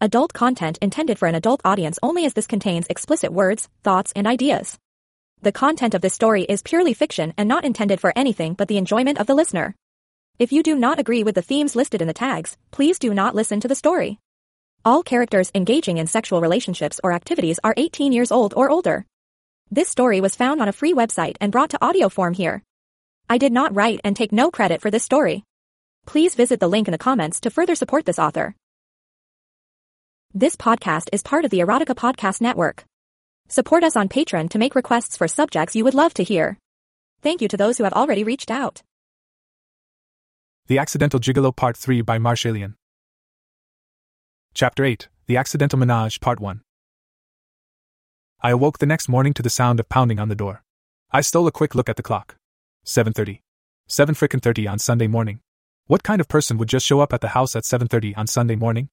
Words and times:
Adult 0.00 0.32
content 0.32 0.78
intended 0.80 1.18
for 1.18 1.26
an 1.26 1.34
adult 1.34 1.60
audience 1.64 1.98
only 2.04 2.24
as 2.24 2.32
this 2.32 2.46
contains 2.46 2.86
explicit 2.88 3.32
words, 3.32 3.68
thoughts, 3.82 4.12
and 4.14 4.28
ideas. 4.28 4.78
The 5.42 5.50
content 5.50 5.92
of 5.92 6.02
this 6.02 6.14
story 6.14 6.44
is 6.44 6.62
purely 6.62 6.94
fiction 6.94 7.34
and 7.36 7.48
not 7.48 7.64
intended 7.64 8.00
for 8.00 8.12
anything 8.14 8.54
but 8.54 8.68
the 8.68 8.76
enjoyment 8.76 9.18
of 9.18 9.26
the 9.26 9.34
listener. 9.34 9.74
If 10.38 10.52
you 10.52 10.62
do 10.62 10.76
not 10.76 11.00
agree 11.00 11.24
with 11.24 11.34
the 11.34 11.42
themes 11.42 11.74
listed 11.74 12.00
in 12.00 12.06
the 12.06 12.14
tags, 12.14 12.56
please 12.70 13.00
do 13.00 13.12
not 13.12 13.34
listen 13.34 13.58
to 13.58 13.66
the 13.66 13.74
story. 13.74 14.20
All 14.84 15.02
characters 15.02 15.50
engaging 15.52 15.98
in 15.98 16.06
sexual 16.06 16.40
relationships 16.40 17.00
or 17.02 17.12
activities 17.12 17.58
are 17.64 17.74
18 17.76 18.12
years 18.12 18.30
old 18.30 18.54
or 18.56 18.70
older. 18.70 19.04
This 19.68 19.88
story 19.88 20.20
was 20.20 20.36
found 20.36 20.62
on 20.62 20.68
a 20.68 20.72
free 20.72 20.94
website 20.94 21.36
and 21.40 21.50
brought 21.50 21.70
to 21.70 21.84
audio 21.84 22.08
form 22.08 22.34
here. 22.34 22.62
I 23.28 23.36
did 23.36 23.52
not 23.52 23.74
write 23.74 24.00
and 24.04 24.14
take 24.14 24.30
no 24.30 24.52
credit 24.52 24.80
for 24.80 24.92
this 24.92 25.02
story. 25.02 25.42
Please 26.06 26.36
visit 26.36 26.60
the 26.60 26.68
link 26.68 26.86
in 26.86 26.92
the 26.92 26.98
comments 26.98 27.40
to 27.40 27.50
further 27.50 27.74
support 27.74 28.04
this 28.06 28.20
author. 28.20 28.54
This 30.34 30.56
podcast 30.56 31.08
is 31.10 31.22
part 31.22 31.46
of 31.46 31.50
the 31.50 31.60
Erotica 31.60 31.96
Podcast 31.96 32.42
Network. 32.42 32.84
Support 33.48 33.82
us 33.82 33.96
on 33.96 34.10
Patreon 34.10 34.50
to 34.50 34.58
make 34.58 34.74
requests 34.74 35.16
for 35.16 35.26
subjects 35.26 35.74
you 35.74 35.84
would 35.84 35.94
love 35.94 36.12
to 36.14 36.22
hear. 36.22 36.58
Thank 37.22 37.40
you 37.40 37.48
to 37.48 37.56
those 37.56 37.78
who 37.78 37.84
have 37.84 37.94
already 37.94 38.24
reached 38.24 38.50
out. 38.50 38.82
The 40.66 40.76
Accidental 40.76 41.18
Gigolo 41.18 41.56
Part 41.56 41.78
3 41.78 42.02
by 42.02 42.18
MarshAlien. 42.18 42.74
Chapter 44.52 44.84
8 44.84 45.08
The 45.24 45.38
Accidental 45.38 45.78
Menage 45.78 46.20
Part 46.20 46.40
1. 46.40 46.60
I 48.42 48.50
awoke 48.50 48.80
the 48.80 48.86
next 48.86 49.08
morning 49.08 49.32
to 49.32 49.42
the 49.42 49.48
sound 49.48 49.80
of 49.80 49.88
pounding 49.88 50.18
on 50.18 50.28
the 50.28 50.34
door. 50.34 50.62
I 51.10 51.22
stole 51.22 51.46
a 51.46 51.52
quick 51.52 51.74
look 51.74 51.88
at 51.88 51.96
the 51.96 52.02
clock. 52.02 52.36
7:30. 52.84 53.40
7 53.86 54.14
frickin' 54.14 54.42
30 54.42 54.68
on 54.68 54.78
Sunday 54.78 55.06
morning. 55.06 55.40
What 55.86 56.02
kind 56.02 56.20
of 56.20 56.28
person 56.28 56.58
would 56.58 56.68
just 56.68 56.84
show 56.84 57.00
up 57.00 57.14
at 57.14 57.22
the 57.22 57.28
house 57.28 57.56
at 57.56 57.64
7:30 57.64 58.14
on 58.14 58.26
Sunday 58.26 58.56
morning? 58.56 58.90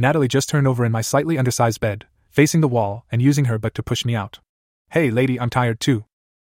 Natalie 0.00 0.28
just 0.28 0.48
turned 0.48 0.68
over 0.68 0.84
in 0.84 0.92
my 0.92 1.00
slightly 1.00 1.36
undersized 1.36 1.80
bed, 1.80 2.06
facing 2.30 2.60
the 2.60 2.68
wall 2.68 3.04
and 3.10 3.20
using 3.20 3.46
her 3.46 3.58
butt 3.58 3.74
to 3.74 3.82
push 3.82 4.04
me 4.04 4.14
out. 4.14 4.38
Hey, 4.90 5.10
lady, 5.10 5.40
I'm 5.40 5.50
tired 5.50 5.80
too. 5.80 6.04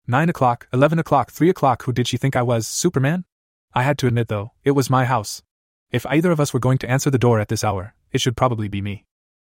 9 0.08 0.30
o'clock, 0.30 0.70
11 0.72 1.00
o'clock, 1.00 1.31
3 1.31 1.50
o'clock, 1.50 1.84
who 1.84 1.92
did 1.92 2.08
she 2.08 2.16
think 2.16 2.38
I 2.38 2.44
was, 2.44 2.66
Superman? 2.66 3.25
I 3.73 3.84
had 3.84 3.98
to 3.98 4.08
admit, 4.08 4.30
though, 4.30 4.53
it 4.64 4.72
was 4.72 4.90
my 4.90 5.03
house. 5.03 5.44
If 5.92 6.06
either 6.06 6.31
of 6.31 6.40
us 6.40 6.53
were 6.53 6.62
going 6.62 6.78
to 6.78 6.90
answer 6.90 7.09
the 7.09 7.17
door 7.17 7.42
at 7.42 7.50
this 7.50 7.66
hour, 7.66 7.94
it 8.14 8.22
should 8.22 8.38
probably 8.38 8.70
be 8.70 8.81
me. 8.81 9.03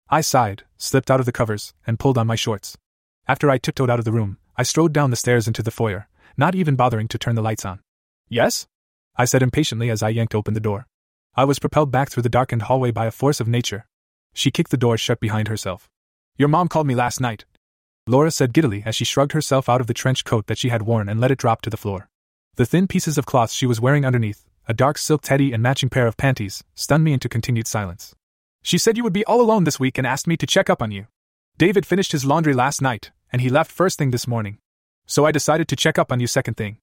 I 0.09 0.21
sighed, 0.21 0.63
slipped 0.77 1.11
out 1.11 1.19
of 1.19 1.25
the 1.25 1.33
covers, 1.33 1.73
and 1.85 1.99
pulled 1.99 2.17
on 2.17 2.27
my 2.27 2.35
shorts. 2.35 2.77
After 3.27 3.49
I 3.49 3.57
tiptoed 3.57 3.89
out 3.89 3.99
of 3.99 4.05
the 4.05 4.13
room, 4.13 4.37
I 4.55 4.63
strode 4.63 4.93
down 4.93 5.09
the 5.09 5.17
stairs 5.17 5.47
into 5.47 5.61
the 5.61 5.69
foyer, 5.69 6.07
not 6.37 6.55
even 6.55 6.77
bothering 6.77 7.09
to 7.09 7.17
turn 7.17 7.35
the 7.35 7.41
lights 7.41 7.65
on. 7.65 7.81
Yes? 8.29 8.67
I 9.17 9.25
said 9.25 9.43
impatiently 9.43 9.89
as 9.89 10.01
I 10.01 10.09
yanked 10.09 10.33
open 10.33 10.53
the 10.53 10.61
door. 10.61 10.87
I 11.35 11.43
was 11.43 11.59
propelled 11.59 11.91
back 11.91 12.09
through 12.09 12.23
the 12.23 12.29
darkened 12.29 12.63
hallway 12.63 12.91
by 12.91 13.05
a 13.05 13.11
force 13.11 13.41
of 13.41 13.49
nature. 13.49 13.85
She 14.33 14.51
kicked 14.51 14.71
the 14.71 14.77
door 14.77 14.97
shut 14.97 15.19
behind 15.19 15.47
herself. 15.47 15.89
Your 16.37 16.49
mom 16.49 16.67
called 16.67 16.87
me 16.87 16.95
last 16.95 17.19
night. 17.19 17.45
Laura 18.07 18.31
said 18.31 18.53
giddily 18.53 18.83
as 18.85 18.95
she 18.95 19.03
shrugged 19.03 19.33
herself 19.33 19.67
out 19.67 19.81
of 19.81 19.87
the 19.87 19.93
trench 19.93 20.23
coat 20.23 20.47
that 20.47 20.57
she 20.57 20.69
had 20.69 20.83
worn 20.83 21.09
and 21.09 21.19
let 21.19 21.31
it 21.31 21.39
drop 21.39 21.61
to 21.61 21.69
the 21.69 21.77
floor. 21.77 22.09
The 22.55 22.65
thin 22.65 22.87
pieces 22.87 23.17
of 23.17 23.25
cloth 23.25 23.51
she 23.51 23.65
was 23.65 23.81
wearing 23.81 24.05
underneath, 24.05 24.45
a 24.67 24.73
dark 24.73 24.97
silk 24.97 25.21
teddy 25.21 25.51
and 25.51 25.61
matching 25.61 25.89
pair 25.89 26.07
of 26.07 26.17
panties, 26.17 26.63
stunned 26.75 27.03
me 27.03 27.13
into 27.13 27.27
continued 27.27 27.67
silence. 27.67 28.15
She 28.63 28.77
said 28.77 28.97
you 28.97 29.03
would 29.03 29.13
be 29.13 29.25
all 29.25 29.41
alone 29.41 29.63
this 29.63 29.79
week 29.79 29.97
and 29.97 30.07
asked 30.07 30.27
me 30.27 30.37
to 30.37 30.47
check 30.47 30.69
up 30.69 30.81
on 30.81 30.91
you. 30.91 31.07
David 31.57 31.85
finished 31.85 32.11
his 32.11 32.25
laundry 32.25 32.53
last 32.53 32.81
night, 32.81 33.11
and 33.31 33.41
he 33.41 33.49
left 33.49 33.71
first 33.71 33.97
thing 33.97 34.11
this 34.11 34.27
morning. 34.27 34.57
So 35.05 35.25
I 35.25 35.31
decided 35.31 35.67
to 35.67 35.75
check 35.75 35.97
up 35.97 36.11
on 36.11 36.19
you 36.19 36.27
second 36.27 36.55
thing. 36.55 36.77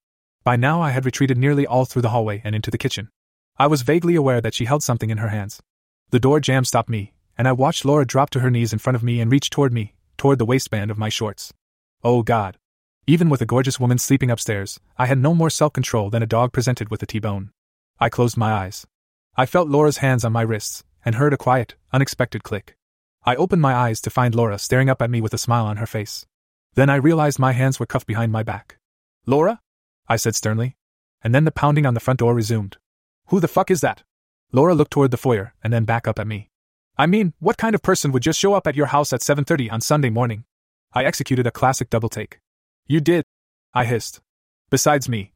By 0.44 0.56
now 0.56 0.82
I 0.82 0.90
had 0.90 1.06
retreated 1.06 1.38
nearly 1.38 1.66
all 1.66 1.86
through 1.86 2.02
the 2.02 2.10
hallway 2.10 2.42
and 2.44 2.54
into 2.54 2.70
the 2.70 2.78
kitchen. 2.78 3.08
I 3.56 3.66
was 3.66 3.82
vaguely 3.82 4.14
aware 4.14 4.42
that 4.42 4.54
she 4.54 4.66
held 4.66 4.82
something 4.82 5.08
in 5.08 5.18
her 5.18 5.28
hands. 5.28 5.62
The 6.10 6.20
door 6.20 6.38
jamb 6.38 6.66
stopped 6.66 6.90
me, 6.90 7.13
and 7.36 7.48
I 7.48 7.52
watched 7.52 7.84
Laura 7.84 8.06
drop 8.06 8.30
to 8.30 8.40
her 8.40 8.50
knees 8.50 8.72
in 8.72 8.78
front 8.78 8.96
of 8.96 9.02
me 9.02 9.20
and 9.20 9.30
reach 9.30 9.50
toward 9.50 9.72
me, 9.72 9.94
toward 10.16 10.38
the 10.38 10.44
waistband 10.44 10.90
of 10.90 10.98
my 10.98 11.08
shorts. 11.08 11.52
Oh 12.02 12.22
God. 12.22 12.56
Even 13.06 13.28
with 13.28 13.42
a 13.42 13.46
gorgeous 13.46 13.78
woman 13.78 13.98
sleeping 13.98 14.30
upstairs, 14.30 14.80
I 14.96 15.06
had 15.06 15.18
no 15.18 15.34
more 15.34 15.50
self 15.50 15.72
control 15.72 16.10
than 16.10 16.22
a 16.22 16.26
dog 16.26 16.52
presented 16.52 16.88
with 16.90 17.02
a 17.02 17.06
T 17.06 17.18
bone. 17.18 17.50
I 17.98 18.08
closed 18.08 18.36
my 18.36 18.52
eyes. 18.52 18.86
I 19.36 19.46
felt 19.46 19.68
Laura's 19.68 19.98
hands 19.98 20.24
on 20.24 20.32
my 20.32 20.42
wrists, 20.42 20.84
and 21.04 21.16
heard 21.16 21.32
a 21.32 21.36
quiet, 21.36 21.74
unexpected 21.92 22.42
click. 22.42 22.76
I 23.24 23.36
opened 23.36 23.62
my 23.62 23.74
eyes 23.74 24.00
to 24.02 24.10
find 24.10 24.34
Laura 24.34 24.58
staring 24.58 24.88
up 24.88 25.02
at 25.02 25.10
me 25.10 25.20
with 25.20 25.34
a 25.34 25.38
smile 25.38 25.66
on 25.66 25.78
her 25.78 25.86
face. 25.86 26.26
Then 26.74 26.90
I 26.90 26.96
realized 26.96 27.38
my 27.38 27.52
hands 27.52 27.78
were 27.78 27.86
cuffed 27.86 28.06
behind 28.06 28.32
my 28.32 28.42
back. 28.42 28.78
Laura? 29.26 29.60
I 30.08 30.16
said 30.16 30.34
sternly. 30.34 30.76
And 31.22 31.34
then 31.34 31.44
the 31.44 31.50
pounding 31.50 31.86
on 31.86 31.94
the 31.94 32.00
front 32.00 32.20
door 32.20 32.34
resumed. 32.34 32.76
Who 33.28 33.40
the 33.40 33.48
fuck 33.48 33.70
is 33.70 33.80
that? 33.80 34.02
Laura 34.52 34.74
looked 34.74 34.90
toward 34.90 35.10
the 35.10 35.16
foyer 35.16 35.54
and 35.62 35.72
then 35.72 35.84
back 35.84 36.06
up 36.06 36.18
at 36.18 36.26
me. 36.26 36.50
I 36.96 37.06
mean, 37.06 37.34
what 37.40 37.56
kind 37.56 37.74
of 37.74 37.82
person 37.82 38.12
would 38.12 38.22
just 38.22 38.38
show 38.38 38.54
up 38.54 38.68
at 38.68 38.76
your 38.76 38.86
house 38.86 39.12
at 39.12 39.20
7:30 39.20 39.68
on 39.68 39.80
Sunday 39.80 40.10
morning? 40.10 40.44
I 40.92 41.04
executed 41.04 41.44
a 41.44 41.50
classic 41.50 41.90
double 41.90 42.08
take. 42.08 42.38
You 42.86 43.00
did, 43.00 43.24
I 43.72 43.84
hissed. 43.84 44.20
Besides 44.70 45.08
me. 45.08 45.32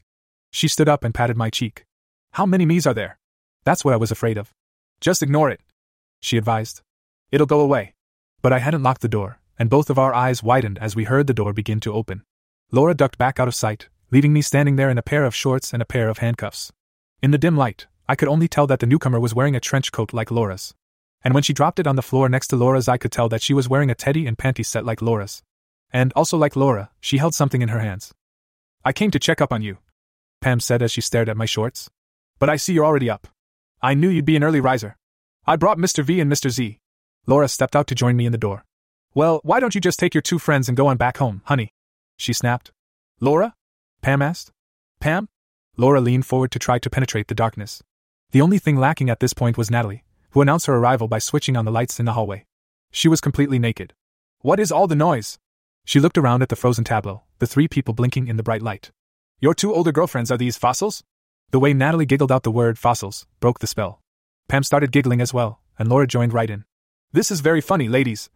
She 0.53 0.69
stood 0.69 0.89
up 0.89 1.03
and 1.03 1.13
patted 1.13 1.37
my 1.37 1.51
cheek. 1.51 1.85
How 2.33 2.47
many 2.47 2.65
me's 2.65 2.87
are 2.87 2.95
there? 2.95 3.19
That's 3.65 3.85
what 3.85 3.93
I 3.93 3.97
was 3.97 4.13
afraid 4.13 4.39
of. 4.39 4.55
Just 5.01 5.23
ignore 5.23 5.51
it, 5.51 5.61
she 6.21 6.37
advised. 6.39 6.83
It'll 7.33 7.47
go 7.47 7.61
away. 7.61 7.95
But 8.41 8.53
I 8.53 8.59
hadn't 8.61 8.85
locked 8.85 9.01
the 9.03 9.09
door, 9.09 9.41
and 9.59 9.69
both 9.69 9.91
of 9.91 9.99
our 9.99 10.15
eyes 10.15 10.45
widened 10.45 10.79
as 10.79 10.95
we 10.95 11.05
heard 11.05 11.27
the 11.27 11.35
door 11.35 11.53
begin 11.53 11.81
to 11.81 11.93
open. 11.93 12.23
Laura 12.71 12.95
ducked 12.95 13.19
back 13.19 13.41
out 13.41 13.49
of 13.49 13.55
sight, 13.55 13.89
leaving 14.13 14.33
me 14.33 14.43
standing 14.43 14.77
there 14.77 14.91
in 14.91 14.99
a 14.99 15.03
pair 15.03 15.25
of 15.25 15.35
shorts 15.35 15.73
and 15.73 15.83
a 15.83 15.87
pair 15.87 16.09
of 16.09 16.19
handcuffs. 16.19 16.73
In 17.21 17.33
the 17.33 17.39
dim 17.39 17.57
light, 17.57 17.89
I 18.09 18.15
could 18.15 18.29
only 18.29 18.47
tell 18.47 18.69
that 18.69 18.79
the 18.79 18.87
newcomer 18.87 19.19
was 19.19 19.35
wearing 19.35 19.57
a 19.57 19.61
trench 19.61 19.91
coat 19.91 20.13
like 20.13 20.31
Laura's. 20.31 20.73
And 21.25 21.35
when 21.35 21.43
she 21.43 21.53
dropped 21.53 21.79
it 21.79 21.87
on 21.87 21.97
the 21.97 22.03
floor 22.03 22.29
next 22.29 22.49
to 22.49 22.57
Laura's, 22.57 22.89
I 22.89 22.97
could 22.97 23.13
tell 23.13 23.29
that 23.29 23.43
she 23.43 23.55
was 23.55 23.69
wearing 23.69 23.91
a 23.91 23.95
teddy 23.95 24.27
and 24.27 24.39
panty 24.39 24.65
set 24.65 24.85
like 24.85 25.03
Laura's. 25.03 25.43
And, 25.93 26.13
also 26.15 26.37
like 26.37 26.57
Laura, 26.57 26.91
she 27.01 27.19
held 27.19 27.35
something 27.35 27.63
in 27.63 27.69
her 27.69 27.81
hands. 27.81 28.15
I 28.85 28.93
came 28.93 29.11
to 29.11 29.19
check 29.19 29.41
up 29.41 29.53
on 29.53 29.63
you, 29.63 29.79
Pam 30.41 30.61
said 30.61 30.83
as 30.83 30.93
she 30.93 31.01
stared 31.01 31.29
at 31.29 31.37
my 31.37 31.47
shorts. 31.47 31.91
But 32.39 32.49
I 32.49 32.57
see 32.57 32.73
you're 32.73 32.85
already 32.85 33.11
up. 33.11 33.27
I 33.83 33.95
knew 33.95 34.09
you'd 34.09 34.25
be 34.25 34.37
an 34.37 34.45
early 34.45 34.61
riser. 34.61 34.97
I 35.47 35.57
brought 35.57 35.79
Mr. 35.79 36.05
V 36.05 36.21
and 36.21 36.31
Mr. 36.31 36.51
Z. 36.51 36.79
Laura 37.27 37.49
stepped 37.49 37.75
out 37.75 37.87
to 37.89 37.95
join 37.95 38.17
me 38.17 38.27
in 38.27 38.33
the 38.33 38.39
door. 38.39 38.65
Well, 39.15 39.41
why 39.43 39.61
don't 39.61 39.75
you 39.75 39.81
just 39.81 39.99
take 39.99 40.15
your 40.15 40.23
two 40.23 40.39
friends 40.39 40.69
and 40.69 40.77
go 40.77 40.87
on 40.87 40.97
back 40.97 41.17
home, 41.17 41.43
honey? 41.47 41.73
She 42.17 42.33
snapped. 42.33 42.71
Laura? 43.21 43.55
Pam 44.03 44.23
asked. 44.23 44.53
Pam? 45.01 45.29
Laura 45.77 46.01
leaned 46.01 46.27
forward 46.27 46.51
to 46.53 46.59
try 46.59 46.79
to 46.79 46.91
penetrate 46.91 47.29
the 47.29 47.35
darkness. 47.35 47.83
The 48.31 48.41
only 48.41 48.59
thing 48.59 48.77
lacking 48.77 49.11
at 49.11 49.21
this 49.21 49.33
point 49.33 49.57
was 49.57 49.71
Natalie, 49.71 50.05
who 50.31 50.41
announced 50.41 50.67
her 50.67 50.77
arrival 50.77 51.09
by 51.09 51.19
switching 51.19 51.57
on 51.57 51.65
the 51.65 51.71
lights 51.71 51.99
in 51.99 52.07
the 52.07 52.13
hallway. 52.13 52.45
She 52.91 53.09
was 53.09 53.21
completely 53.21 53.59
naked. 53.59 53.95
What 54.41 54.61
is 54.61 54.73
all 54.73 54.87
the 54.87 54.95
noise? 54.95 55.39
She 55.85 56.01
looked 56.01 56.19
around 56.19 56.43
at 56.43 56.49
the 56.49 56.57
frozen 56.57 56.85
tableau, 56.85 57.23
the 57.39 57.47
three 57.47 57.69
people 57.69 57.95
blinking 57.95 58.29
in 58.29 58.37
the 58.37 58.43
bright 58.43 58.63
light. 58.63 58.91
Your 59.41 59.55
two 59.55 59.75
older 59.75 59.93
girlfriends 59.93 60.31
are 60.31 60.37
these 60.37 60.59
fossils? 60.59 61.03
The 61.51 61.59
way 61.59 61.73
Natalie 61.73 62.07
giggled 62.07 62.31
out 62.31 62.43
the 62.43 62.51
word 62.51 62.79
fossils 62.79 63.27
broke 63.41 63.61
the 63.61 63.67
spell. 63.67 64.03
Pam 64.49 64.63
started 64.63 64.93
giggling 64.93 65.21
as 65.21 65.33
well, 65.33 65.61
and 65.79 65.89
Laura 65.89 66.07
joined 66.07 66.33
right 66.33 66.51
in. 66.51 66.65
This 67.13 67.31
is 67.31 67.41
very 67.41 67.61
funny, 67.61 67.89
ladies. 67.89 68.29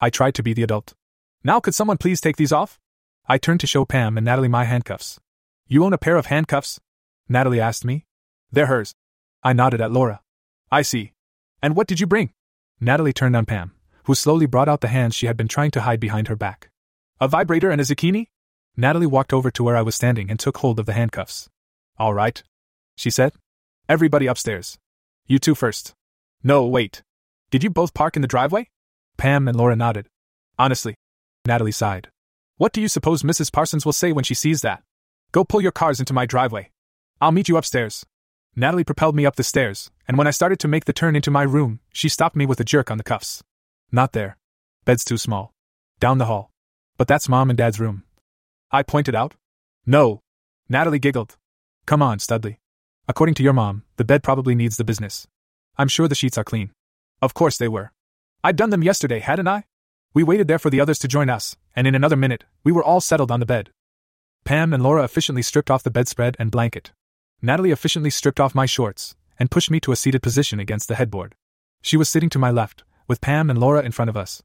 I 0.00 0.10
tried 0.10 0.34
to 0.34 0.42
be 0.42 0.52
the 0.52 0.62
adult. 0.62 0.94
Now, 1.42 1.60
could 1.60 1.74
someone 1.74 1.98
please 1.98 2.20
take 2.20 2.36
these 2.36 2.52
off? 2.52 2.78
I 3.26 3.38
turned 3.38 3.60
to 3.60 3.66
show 3.66 3.84
Pam 3.84 4.18
and 4.18 4.24
Natalie 4.24 4.48
my 4.48 4.64
handcuffs. 4.64 5.20
You 5.66 5.84
own 5.84 5.92
a 5.92 5.98
pair 5.98 6.16
of 6.16 6.26
handcuffs? 6.26 6.80
Natalie 7.28 7.60
asked 7.60 7.84
me. 7.84 8.06
They're 8.52 8.66
hers. 8.66 8.94
I 9.42 9.52
nodded 9.52 9.80
at 9.80 9.92
Laura. 9.92 10.20
I 10.70 10.82
see. 10.82 11.12
And 11.62 11.76
what 11.76 11.86
did 11.86 12.00
you 12.00 12.06
bring? 12.06 12.32
Natalie 12.80 13.12
turned 13.12 13.36
on 13.36 13.46
Pam, 13.46 13.72
who 14.04 14.14
slowly 14.14 14.46
brought 14.46 14.68
out 14.68 14.80
the 14.80 14.88
hands 14.88 15.14
she 15.14 15.26
had 15.26 15.36
been 15.36 15.48
trying 15.48 15.70
to 15.72 15.82
hide 15.82 16.00
behind 16.00 16.28
her 16.28 16.36
back. 16.36 16.70
A 17.20 17.28
vibrator 17.28 17.70
and 17.70 17.80
a 17.80 17.84
zucchini? 17.84 18.28
Natalie 18.76 19.06
walked 19.06 19.32
over 19.32 19.50
to 19.50 19.62
where 19.62 19.76
I 19.76 19.82
was 19.82 19.94
standing 19.94 20.30
and 20.30 20.38
took 20.40 20.58
hold 20.58 20.80
of 20.80 20.86
the 20.86 20.94
handcuffs. 20.94 21.50
All 21.98 22.14
right, 22.14 22.42
she 22.96 23.10
said. 23.10 23.32
Everybody 23.88 24.26
upstairs. 24.26 24.78
You 25.26 25.38
two 25.38 25.54
first. 25.54 25.94
No, 26.42 26.66
wait. 26.66 27.02
Did 27.50 27.62
you 27.62 27.70
both 27.70 27.92
park 27.92 28.16
in 28.16 28.22
the 28.22 28.28
driveway? 28.28 28.68
Pam 29.18 29.48
and 29.48 29.56
Laura 29.56 29.76
nodded. 29.76 30.06
Honestly, 30.58 30.94
Natalie 31.46 31.72
sighed. 31.72 32.08
What 32.56 32.72
do 32.72 32.80
you 32.80 32.88
suppose 32.88 33.22
Mrs. 33.22 33.52
Parsons 33.52 33.84
will 33.84 33.92
say 33.92 34.12
when 34.12 34.24
she 34.24 34.34
sees 34.34 34.62
that? 34.62 34.82
Go 35.32 35.44
pull 35.44 35.60
your 35.60 35.72
cars 35.72 36.00
into 36.00 36.14
my 36.14 36.26
driveway. 36.26 36.70
I'll 37.20 37.32
meet 37.32 37.48
you 37.48 37.56
upstairs. 37.56 38.06
Natalie 38.56 38.84
propelled 38.84 39.14
me 39.14 39.24
up 39.24 39.36
the 39.36 39.44
stairs, 39.44 39.90
and 40.08 40.18
when 40.18 40.26
I 40.26 40.32
started 40.32 40.58
to 40.60 40.68
make 40.68 40.84
the 40.84 40.92
turn 40.92 41.14
into 41.14 41.30
my 41.30 41.42
room, 41.42 41.80
she 41.92 42.08
stopped 42.08 42.36
me 42.36 42.46
with 42.46 42.60
a 42.60 42.64
jerk 42.64 42.90
on 42.90 42.98
the 42.98 43.04
cuffs. 43.04 43.42
Not 43.92 44.12
there. 44.12 44.36
Bed's 44.84 45.04
too 45.04 45.16
small. 45.16 45.52
Down 46.00 46.18
the 46.18 46.26
hall. 46.26 46.50
But 46.96 47.08
that's 47.08 47.28
mom 47.28 47.50
and 47.50 47.56
dad's 47.56 47.80
room. 47.80 48.04
I 48.70 48.82
pointed 48.82 49.14
out. 49.14 49.34
No. 49.86 50.22
Natalie 50.68 50.98
giggled. 50.98 51.36
Come 51.86 52.02
on, 52.02 52.18
Studley. 52.18 52.58
According 53.08 53.34
to 53.36 53.42
your 53.42 53.52
mom, 53.52 53.84
the 53.96 54.04
bed 54.04 54.22
probably 54.22 54.54
needs 54.54 54.76
the 54.76 54.84
business. 54.84 55.26
I'm 55.76 55.88
sure 55.88 56.08
the 56.08 56.14
sheets 56.14 56.38
are 56.38 56.44
clean. 56.44 56.72
Of 57.22 57.34
course 57.34 57.56
they 57.56 57.68
were. 57.68 57.92
I'd 58.42 58.56
done 58.56 58.70
them 58.70 58.82
yesterday, 58.82 59.20
hadn't 59.20 59.48
I? 59.48 59.64
We 60.12 60.22
waited 60.22 60.48
there 60.48 60.58
for 60.58 60.70
the 60.70 60.80
others 60.80 60.98
to 61.00 61.08
join 61.08 61.30
us, 61.30 61.56
and 61.74 61.86
in 61.86 61.94
another 61.94 62.16
minute, 62.16 62.44
we 62.64 62.72
were 62.72 62.84
all 62.84 63.00
settled 63.00 63.30
on 63.30 63.40
the 63.40 63.46
bed. 63.46 63.70
Pam 64.44 64.72
and 64.72 64.82
Laura 64.82 65.04
efficiently 65.04 65.42
stripped 65.42 65.70
off 65.70 65.82
the 65.82 65.90
bedspread 65.90 66.36
and 66.38 66.50
blanket. 66.50 66.92
Natalie 67.42 67.70
efficiently 67.70 68.10
stripped 68.10 68.38
off 68.38 68.54
my 68.54 68.66
shorts 68.66 69.16
and 69.38 69.50
pushed 69.50 69.70
me 69.70 69.80
to 69.80 69.92
a 69.92 69.96
seated 69.96 70.22
position 70.22 70.60
against 70.60 70.88
the 70.88 70.94
headboard. 70.94 71.34
She 71.80 71.96
was 71.96 72.08
sitting 72.08 72.28
to 72.30 72.38
my 72.38 72.50
left, 72.50 72.84
with 73.08 73.22
Pam 73.22 73.48
and 73.48 73.58
Laura 73.58 73.82
in 73.82 73.92
front 73.92 74.10
of 74.10 74.16
us. 74.16 74.42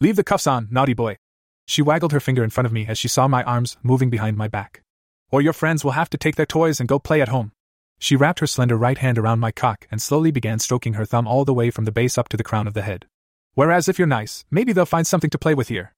Leave 0.00 0.16
the 0.16 0.24
cuffs 0.24 0.46
on, 0.46 0.68
naughty 0.70 0.94
boy. 0.94 1.18
She 1.66 1.82
waggled 1.82 2.12
her 2.12 2.20
finger 2.20 2.42
in 2.42 2.50
front 2.50 2.66
of 2.66 2.72
me 2.72 2.86
as 2.86 2.96
she 2.96 3.08
saw 3.08 3.28
my 3.28 3.42
arms 3.42 3.76
moving 3.82 4.08
behind 4.08 4.38
my 4.38 4.48
back. 4.48 4.82
Or 5.30 5.42
your 5.42 5.52
friends 5.52 5.84
will 5.84 5.90
have 5.90 6.08
to 6.10 6.16
take 6.16 6.36
their 6.36 6.46
toys 6.46 6.80
and 6.80 6.88
go 6.88 6.98
play 6.98 7.20
at 7.20 7.28
home. 7.28 7.52
She 7.98 8.16
wrapped 8.16 8.40
her 8.40 8.46
slender 8.46 8.76
right 8.78 8.96
hand 8.96 9.18
around 9.18 9.40
my 9.40 9.50
cock 9.50 9.86
and 9.90 10.00
slowly 10.00 10.30
began 10.30 10.58
stroking 10.58 10.94
her 10.94 11.04
thumb 11.04 11.28
all 11.28 11.44
the 11.44 11.52
way 11.52 11.70
from 11.70 11.84
the 11.84 11.92
base 11.92 12.16
up 12.16 12.30
to 12.30 12.38
the 12.38 12.44
crown 12.44 12.66
of 12.66 12.72
the 12.72 12.82
head. 12.82 13.06
Whereas 13.54 13.88
if 13.88 13.98
you're 13.98 14.08
nice, 14.08 14.46
maybe 14.50 14.72
they'll 14.72 14.86
find 14.86 15.06
something 15.06 15.30
to 15.30 15.38
play 15.38 15.52
with 15.52 15.68
here. 15.68 15.92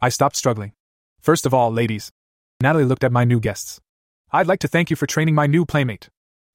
I 0.00 0.10
stopped 0.10 0.36
struggling. 0.36 0.74
First 1.20 1.46
of 1.46 1.52
all, 1.52 1.72
ladies. 1.72 2.12
Natalie 2.60 2.84
looked 2.84 3.04
at 3.04 3.10
my 3.10 3.24
new 3.24 3.40
guests. 3.40 3.80
I'd 4.32 4.48
like 4.48 4.58
to 4.60 4.68
thank 4.68 4.90
you 4.90 4.96
for 4.96 5.06
training 5.06 5.36
my 5.36 5.46
new 5.46 5.64
playmate. 5.64 6.08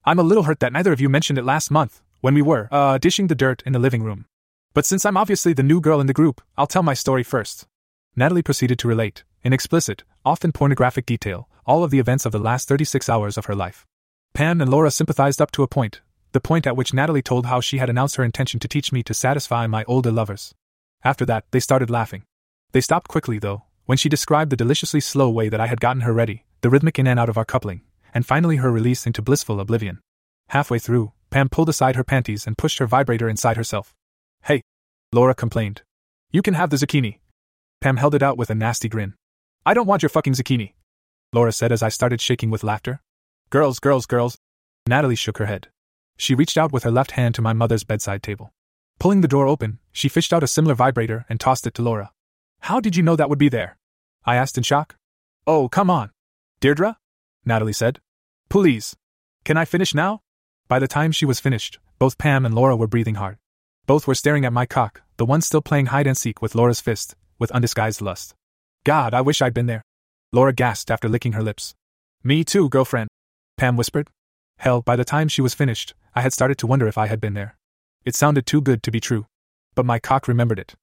I'm 0.03 0.19
a 0.19 0.23
little 0.23 0.43
hurt 0.43 0.59
that 0.59 0.73
neither 0.73 0.91
of 0.91 0.99
you 0.99 1.07
mentioned 1.07 1.39
it 1.39 1.45
last 1.45 1.71
month, 1.71 2.01
when 2.19 2.33
we 2.33 2.41
were, 2.41 2.67
uh, 2.69 2.97
dishing 2.97 3.27
the 3.27 3.35
dirt 3.35 3.63
in 3.65 3.71
the 3.71 3.79
living 3.79 4.03
room. 4.03 4.25
But 4.73 4.85
since 4.85 5.05
I'm 5.05 5.15
obviously 5.15 5.53
the 5.53 5.63
new 5.63 5.79
girl 5.79 6.01
in 6.01 6.07
the 6.07 6.13
group, 6.13 6.41
I'll 6.57 6.67
tell 6.67 6.83
my 6.83 6.93
story 6.93 7.23
first. 7.23 7.67
Natalie 8.13 8.43
proceeded 8.43 8.77
to 8.79 8.89
relate, 8.89 9.23
in 9.41 9.53
explicit, 9.53 10.03
often 10.25 10.51
pornographic 10.51 11.05
detail, 11.05 11.47
all 11.65 11.83
of 11.85 11.91
the 11.91 11.99
events 11.99 12.25
of 12.25 12.33
the 12.33 12.39
last 12.39 12.67
36 12.67 13.07
hours 13.07 13.37
of 13.37 13.45
her 13.45 13.55
life. 13.55 13.85
Pam 14.33 14.59
and 14.59 14.69
Laura 14.69 14.91
sympathized 14.91 15.41
up 15.41 15.51
to 15.51 15.63
a 15.63 15.67
point, 15.67 16.01
the 16.33 16.41
point 16.41 16.67
at 16.67 16.75
which 16.75 16.93
Natalie 16.93 17.21
told 17.21 17.45
how 17.45 17.61
she 17.61 17.77
had 17.77 17.89
announced 17.89 18.17
her 18.17 18.23
intention 18.23 18.59
to 18.59 18.67
teach 18.67 18.91
me 18.91 19.01
to 19.03 19.13
satisfy 19.13 19.65
my 19.65 19.85
older 19.85 20.11
lovers. 20.11 20.53
After 21.05 21.25
that, 21.25 21.45
they 21.51 21.61
started 21.61 21.89
laughing. 21.89 22.23
They 22.73 22.81
stopped 22.81 23.07
quickly, 23.07 23.39
though, 23.39 23.63
when 23.85 23.97
she 23.97 24.09
described 24.09 24.51
the 24.51 24.57
deliciously 24.57 24.99
slow 24.99 25.29
way 25.29 25.47
that 25.47 25.61
I 25.61 25.67
had 25.67 25.79
gotten 25.79 26.01
her 26.01 26.13
ready, 26.13 26.43
the 26.61 26.69
rhythmic 26.69 26.99
in 26.99 27.07
and 27.07 27.19
out 27.19 27.29
of 27.29 27.37
our 27.37 27.45
coupling, 27.45 27.81
and 28.13 28.25
finally 28.25 28.57
her 28.57 28.71
release 28.71 29.07
into 29.07 29.21
blissful 29.21 29.59
oblivion. 29.59 29.99
Halfway 30.49 30.79
through, 30.79 31.11
Pam 31.29 31.49
pulled 31.49 31.69
aside 31.69 31.95
her 31.95 32.03
panties 32.03 32.45
and 32.45 32.57
pushed 32.57 32.79
her 32.79 32.85
vibrator 32.85 33.29
inside 33.29 33.57
herself. 33.57 33.93
Hey! 34.43 34.61
Laura 35.13 35.33
complained. 35.33 35.81
You 36.31 36.41
can 36.41 36.53
have 36.53 36.69
the 36.69 36.77
zucchini. 36.77 37.19
Pam 37.79 37.97
held 37.97 38.15
it 38.15 38.23
out 38.23 38.37
with 38.37 38.49
a 38.49 38.55
nasty 38.55 38.89
grin. 38.89 39.15
I 39.65 39.73
don't 39.73 39.87
want 39.87 40.01
your 40.03 40.09
fucking 40.09 40.33
zucchini. 40.33 40.73
Laura 41.33 41.51
said 41.51 41.71
as 41.71 41.81
I 41.81 41.89
started 41.89 42.21
shaking 42.21 42.49
with 42.49 42.63
laughter. 42.63 43.01
Girls, 43.49 43.79
girls, 43.79 44.05
girls. 44.05 44.37
Natalie 44.87 45.15
shook 45.15 45.37
her 45.37 45.45
head. 45.45 45.69
She 46.17 46.35
reached 46.35 46.57
out 46.57 46.71
with 46.71 46.83
her 46.83 46.91
left 46.91 47.11
hand 47.11 47.35
to 47.35 47.41
my 47.41 47.53
mother's 47.53 47.83
bedside 47.83 48.21
table. 48.21 48.53
Pulling 48.99 49.21
the 49.21 49.27
door 49.27 49.47
open, 49.47 49.79
she 49.91 50.09
fished 50.09 50.31
out 50.31 50.43
a 50.43 50.47
similar 50.47 50.75
vibrator 50.75 51.25
and 51.27 51.39
tossed 51.39 51.65
it 51.65 51.73
to 51.75 51.81
Laura. 51.81 52.11
How 52.59 52.79
did 52.79 52.95
you 52.95 53.03
know 53.03 53.15
that 53.15 53.29
would 53.29 53.39
be 53.39 53.49
there? 53.49 53.77
I 54.25 54.35
asked 54.35 54.57
in 54.57 54.63
shock. 54.63 54.95
Oh, 55.47 55.67
come 55.67 55.89
on. 55.89 56.11
Deirdre? 56.61 56.95
Natalie 57.43 57.73
said. 57.73 57.99
Please. 58.47 58.95
Can 59.43 59.57
I 59.57 59.65
finish 59.65 59.95
now? 59.95 60.21
By 60.67 60.77
the 60.77 60.87
time 60.87 61.11
she 61.11 61.25
was 61.25 61.39
finished, 61.39 61.79
both 61.97 62.19
Pam 62.19 62.45
and 62.45 62.53
Laura 62.53 62.75
were 62.75 62.87
breathing 62.87 63.15
hard. 63.15 63.39
Both 63.87 64.05
were 64.05 64.13
staring 64.13 64.45
at 64.45 64.53
my 64.53 64.67
cock, 64.67 65.01
the 65.17 65.25
one 65.25 65.41
still 65.41 65.63
playing 65.63 65.87
hide 65.87 66.05
and 66.05 66.15
seek 66.15 66.39
with 66.39 66.53
Laura's 66.53 66.79
fist, 66.79 67.15
with 67.39 67.51
undisguised 67.51 67.99
lust. 67.99 68.35
God, 68.85 69.15
I 69.15 69.21
wish 69.21 69.41
I'd 69.41 69.55
been 69.55 69.65
there. 69.65 69.81
Laura 70.31 70.53
gasped 70.53 70.91
after 70.91 71.09
licking 71.09 71.31
her 71.31 71.41
lips. 71.41 71.73
Me 72.23 72.43
too, 72.43 72.69
girlfriend. 72.69 73.09
Pam 73.57 73.75
whispered. 73.75 74.09
Hell, 74.59 74.83
by 74.83 74.95
the 74.95 75.03
time 75.03 75.27
she 75.27 75.41
was 75.41 75.55
finished, 75.55 75.95
I 76.13 76.21
had 76.21 76.31
started 76.31 76.59
to 76.59 76.67
wonder 76.67 76.87
if 76.87 76.97
I 76.97 77.07
had 77.07 77.19
been 77.19 77.33
there. 77.33 77.57
It 78.05 78.15
sounded 78.15 78.45
too 78.45 78.61
good 78.61 78.83
to 78.83 78.91
be 78.91 78.99
true. 78.99 79.25
But 79.73 79.87
my 79.87 79.97
cock 79.97 80.27
remembered 80.27 80.59
it. 80.59 80.75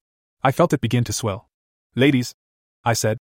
I 0.42 0.50
felt 0.50 0.72
it 0.72 0.80
begin 0.80 1.04
to 1.04 1.12
swell. 1.12 1.48
Ladies, 1.94 2.34
I 2.84 2.94
said. 2.94 3.18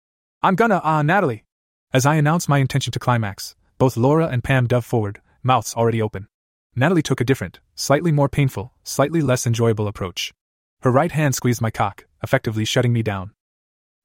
I'm 0.42 0.54
gonna, 0.54 0.82
ah, 0.84 0.98
uh, 0.98 1.02
Natalie. 1.02 1.44
As 1.94 2.06
I 2.06 2.14
announced 2.14 2.48
my 2.48 2.56
intention 2.56 2.90
to 2.92 2.98
climax, 2.98 3.54
both 3.76 3.98
Laura 3.98 4.26
and 4.28 4.42
Pam 4.42 4.66
dove 4.66 4.86
forward, 4.86 5.20
mouths 5.42 5.74
already 5.74 6.00
open. 6.00 6.26
Natalie 6.74 7.02
took 7.02 7.20
a 7.20 7.24
different, 7.24 7.60
slightly 7.74 8.10
more 8.10 8.30
painful, 8.30 8.72
slightly 8.82 9.20
less 9.20 9.46
enjoyable 9.46 9.86
approach. 9.86 10.32
Her 10.80 10.90
right 10.90 11.12
hand 11.12 11.34
squeezed 11.34 11.60
my 11.60 11.70
cock, 11.70 12.06
effectively 12.22 12.64
shutting 12.64 12.94
me 12.94 13.02
down. 13.02 13.32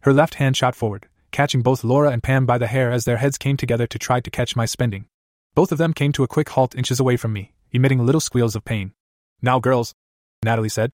Her 0.02 0.12
left 0.12 0.34
hand 0.34 0.58
shot 0.58 0.76
forward, 0.76 1.08
catching 1.32 1.62
both 1.62 1.86
Laura 1.86 2.12
and 2.12 2.22
Pam 2.22 2.46
by 2.46 2.58
the 2.58 2.68
hair 2.68 2.92
as 2.92 3.06
their 3.06 3.18
heads 3.18 3.38
came 3.38 3.56
together 3.56 3.88
to 3.88 3.98
try 3.98 4.20
to 4.20 4.30
catch 4.30 4.54
my 4.54 4.66
spending. 4.66 5.06
Both 5.56 5.72
of 5.72 5.78
them 5.78 5.94
came 5.94 6.12
to 6.12 6.24
a 6.24 6.28
quick 6.28 6.50
halt 6.50 6.76
inches 6.76 7.00
away 7.00 7.16
from 7.16 7.32
me, 7.32 7.54
emitting 7.72 8.06
little 8.06 8.20
squeals 8.20 8.58
of 8.58 8.66
pain. 8.66 8.92
Now, 9.42 9.60
girls, 9.60 9.94
Natalie 10.44 10.68
said. 10.68 10.92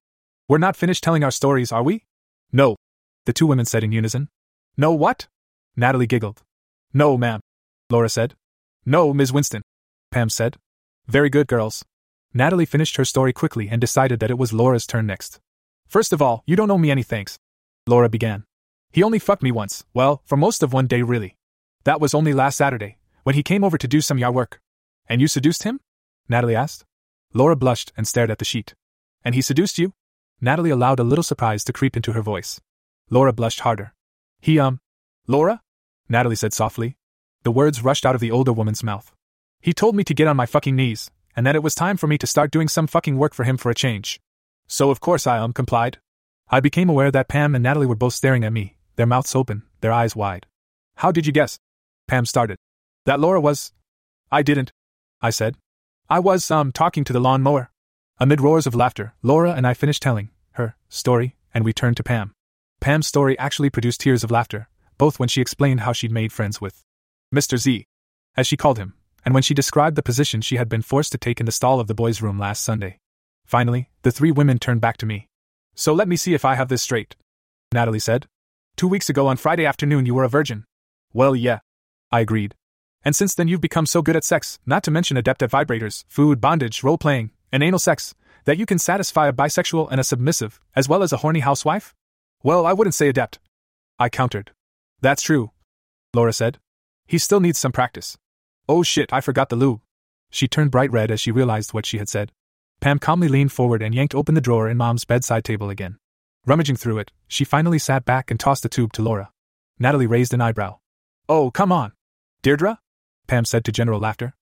We're 0.48 0.58
not 0.58 0.76
finished 0.76 1.02
telling 1.02 1.24
our 1.24 1.32
stories, 1.32 1.72
are 1.72 1.82
we? 1.82 2.04
No, 2.52 2.76
the 3.24 3.32
two 3.32 3.48
women 3.48 3.64
said 3.64 3.82
in 3.82 3.90
unison. 3.90 4.28
No, 4.76 4.92
what? 4.92 5.26
Natalie 5.74 6.06
giggled. 6.06 6.44
No, 6.96 7.18
ma'am, 7.18 7.40
Laura 7.90 8.08
said. 8.08 8.34
No, 8.86 9.12
Ms. 9.12 9.32
Winston, 9.32 9.62
Pam 10.12 10.28
said. 10.30 10.56
Very 11.08 11.28
good, 11.28 11.48
girls. 11.48 11.84
Natalie 12.32 12.64
finished 12.64 12.96
her 12.96 13.04
story 13.04 13.32
quickly 13.32 13.68
and 13.68 13.80
decided 13.80 14.20
that 14.20 14.30
it 14.30 14.38
was 14.38 14.52
Laura's 14.52 14.86
turn 14.86 15.06
next. 15.06 15.40
First 15.88 16.12
of 16.12 16.22
all, 16.22 16.44
you 16.46 16.54
don't 16.54 16.70
owe 16.70 16.78
me 16.78 16.92
any 16.92 17.02
thanks, 17.02 17.36
Laura 17.88 18.08
began. 18.08 18.44
He 18.92 19.02
only 19.02 19.18
fucked 19.18 19.42
me 19.42 19.50
once, 19.50 19.84
well, 19.92 20.22
for 20.24 20.36
most 20.36 20.62
of 20.62 20.72
one 20.72 20.86
day, 20.86 21.02
really. 21.02 21.36
That 21.82 22.00
was 22.00 22.14
only 22.14 22.32
last 22.32 22.56
Saturday, 22.56 22.98
when 23.24 23.34
he 23.34 23.42
came 23.42 23.64
over 23.64 23.76
to 23.76 23.88
do 23.88 24.00
some 24.00 24.18
yard 24.18 24.34
work. 24.34 24.60
And 25.08 25.20
you 25.20 25.26
seduced 25.26 25.64
him? 25.64 25.80
Natalie 26.28 26.54
asked. 26.54 26.84
Laura 27.32 27.56
blushed 27.56 27.92
and 27.96 28.06
stared 28.06 28.30
at 28.30 28.38
the 28.38 28.44
sheet. 28.44 28.74
And 29.24 29.34
he 29.34 29.42
seduced 29.42 29.78
you? 29.78 29.92
Natalie 30.40 30.70
allowed 30.70 31.00
a 31.00 31.04
little 31.04 31.24
surprise 31.24 31.64
to 31.64 31.72
creep 31.72 31.96
into 31.96 32.12
her 32.12 32.22
voice. 32.22 32.60
Laura 33.10 33.32
blushed 33.32 33.60
harder. 33.60 33.92
He, 34.40 34.60
um. 34.60 34.78
Laura? 35.26 35.60
Natalie 36.08 36.36
said 36.36 36.52
softly. 36.52 36.96
The 37.42 37.50
words 37.50 37.82
rushed 37.82 38.06
out 38.06 38.14
of 38.14 38.20
the 38.20 38.30
older 38.30 38.52
woman's 38.52 38.82
mouth. 38.82 39.12
He 39.60 39.72
told 39.72 39.96
me 39.96 40.04
to 40.04 40.14
get 40.14 40.28
on 40.28 40.36
my 40.36 40.46
fucking 40.46 40.76
knees, 40.76 41.10
and 41.36 41.46
that 41.46 41.56
it 41.56 41.62
was 41.62 41.74
time 41.74 41.96
for 41.96 42.06
me 42.06 42.18
to 42.18 42.26
start 42.26 42.50
doing 42.50 42.68
some 42.68 42.86
fucking 42.86 43.16
work 43.16 43.34
for 43.34 43.44
him 43.44 43.56
for 43.56 43.70
a 43.70 43.74
change. 43.74 44.20
So 44.66 44.90
of 44.90 45.00
course 45.00 45.26
I, 45.26 45.38
um, 45.38 45.52
complied. 45.52 45.98
I 46.48 46.60
became 46.60 46.88
aware 46.88 47.10
that 47.10 47.28
Pam 47.28 47.54
and 47.54 47.62
Natalie 47.62 47.86
were 47.86 47.94
both 47.94 48.14
staring 48.14 48.44
at 48.44 48.52
me, 48.52 48.76
their 48.96 49.06
mouths 49.06 49.34
open, 49.34 49.62
their 49.80 49.92
eyes 49.92 50.14
wide. 50.14 50.46
How 50.96 51.10
did 51.10 51.26
you 51.26 51.32
guess? 51.32 51.58
Pam 52.06 52.26
started. 52.26 52.58
That 53.06 53.20
Laura 53.20 53.40
was. 53.40 53.72
I 54.30 54.42
didn't. 54.42 54.72
I 55.20 55.30
said. 55.30 55.56
I 56.08 56.18
was, 56.18 56.50
um, 56.50 56.72
talking 56.72 57.04
to 57.04 57.12
the 57.12 57.20
lawnmower. 57.20 57.70
Amid 58.18 58.40
roars 58.40 58.66
of 58.66 58.74
laughter, 58.74 59.14
Laura 59.22 59.52
and 59.52 59.66
I 59.66 59.74
finished 59.74 60.02
telling 60.02 60.30
her 60.52 60.76
story, 60.88 61.36
and 61.52 61.64
we 61.64 61.72
turned 61.72 61.96
to 61.96 62.04
Pam. 62.04 62.32
Pam's 62.80 63.06
story 63.06 63.38
actually 63.38 63.70
produced 63.70 64.00
tears 64.02 64.22
of 64.22 64.30
laughter, 64.30 64.68
both 65.04 65.18
when 65.18 65.28
she 65.28 65.42
explained 65.42 65.80
how 65.80 65.92
she'd 65.92 66.10
made 66.10 66.32
friends 66.32 66.62
with 66.62 66.82
Mr. 67.30 67.58
Z, 67.58 67.84
as 68.38 68.46
she 68.46 68.56
called 68.56 68.78
him, 68.78 68.94
and 69.22 69.34
when 69.34 69.42
she 69.42 69.52
described 69.52 69.96
the 69.96 70.02
position 70.10 70.40
she 70.40 70.56
had 70.56 70.66
been 70.66 70.80
forced 70.80 71.12
to 71.12 71.18
take 71.18 71.40
in 71.40 71.44
the 71.44 71.52
stall 71.52 71.78
of 71.78 71.88
the 71.88 72.00
boys' 72.02 72.22
room 72.22 72.38
last 72.38 72.62
Sunday. 72.62 73.00
Finally, 73.44 73.90
the 74.00 74.10
three 74.10 74.32
women 74.32 74.58
turned 74.58 74.80
back 74.80 74.96
to 74.96 75.04
me. 75.04 75.28
So 75.74 75.92
let 75.92 76.08
me 76.08 76.16
see 76.16 76.32
if 76.32 76.46
I 76.46 76.54
have 76.54 76.70
this 76.70 76.80
straight. 76.80 77.16
Natalie 77.70 77.98
said. 77.98 78.28
Two 78.76 78.88
weeks 78.88 79.10
ago 79.10 79.26
on 79.26 79.36
Friday 79.36 79.66
afternoon 79.66 80.06
you 80.06 80.14
were 80.14 80.24
a 80.24 80.36
virgin. 80.38 80.64
Well, 81.12 81.36
yeah. 81.36 81.58
I 82.10 82.20
agreed. 82.20 82.54
And 83.04 83.14
since 83.14 83.34
then 83.34 83.46
you've 83.46 83.68
become 83.68 83.84
so 83.84 84.00
good 84.00 84.16
at 84.16 84.24
sex, 84.24 84.58
not 84.64 84.82
to 84.84 84.90
mention 84.90 85.18
adept 85.18 85.42
at 85.42 85.50
vibrators, 85.50 86.04
food, 86.08 86.40
bondage, 86.40 86.82
role 86.82 86.96
playing, 86.96 87.30
and 87.52 87.62
anal 87.62 87.78
sex, 87.78 88.14
that 88.46 88.56
you 88.56 88.64
can 88.64 88.78
satisfy 88.78 89.28
a 89.28 89.34
bisexual 89.34 89.88
and 89.90 90.00
a 90.00 90.04
submissive, 90.04 90.62
as 90.74 90.88
well 90.88 91.02
as 91.02 91.12
a 91.12 91.18
horny 91.18 91.40
housewife? 91.40 91.94
Well, 92.42 92.64
I 92.64 92.72
wouldn't 92.72 92.94
say 92.94 93.10
adept. 93.10 93.38
I 93.98 94.08
countered. 94.08 94.53
That's 95.04 95.20
true, 95.20 95.50
Laura 96.14 96.32
said. 96.32 96.58
He 97.06 97.18
still 97.18 97.38
needs 97.38 97.58
some 97.58 97.72
practice. 97.72 98.16
Oh 98.66 98.82
shit, 98.82 99.12
I 99.12 99.20
forgot 99.20 99.50
the 99.50 99.54
lube. 99.54 99.82
She 100.30 100.48
turned 100.48 100.70
bright 100.70 100.90
red 100.90 101.10
as 101.10 101.20
she 101.20 101.30
realized 101.30 101.74
what 101.74 101.84
she 101.84 101.98
had 101.98 102.08
said. 102.08 102.32
Pam 102.80 102.98
calmly 102.98 103.28
leaned 103.28 103.52
forward 103.52 103.82
and 103.82 103.94
yanked 103.94 104.14
open 104.14 104.34
the 104.34 104.40
drawer 104.40 104.66
in 104.66 104.78
Mom's 104.78 105.04
bedside 105.04 105.44
table 105.44 105.68
again. 105.68 105.98
Rummaging 106.46 106.76
through 106.76 107.00
it, 107.00 107.12
she 107.28 107.44
finally 107.44 107.78
sat 107.78 108.06
back 108.06 108.30
and 108.30 108.40
tossed 108.40 108.62
the 108.62 108.70
tube 108.70 108.94
to 108.94 109.02
Laura. 109.02 109.30
Natalie 109.78 110.06
raised 110.06 110.32
an 110.32 110.40
eyebrow. 110.40 110.78
Oh, 111.28 111.50
come 111.50 111.70
on. 111.70 111.92
Deirdre? 112.40 112.78
Pam 113.26 113.44
said 113.44 113.66
to 113.66 113.72
general 113.72 114.00
laughter. 114.00 114.32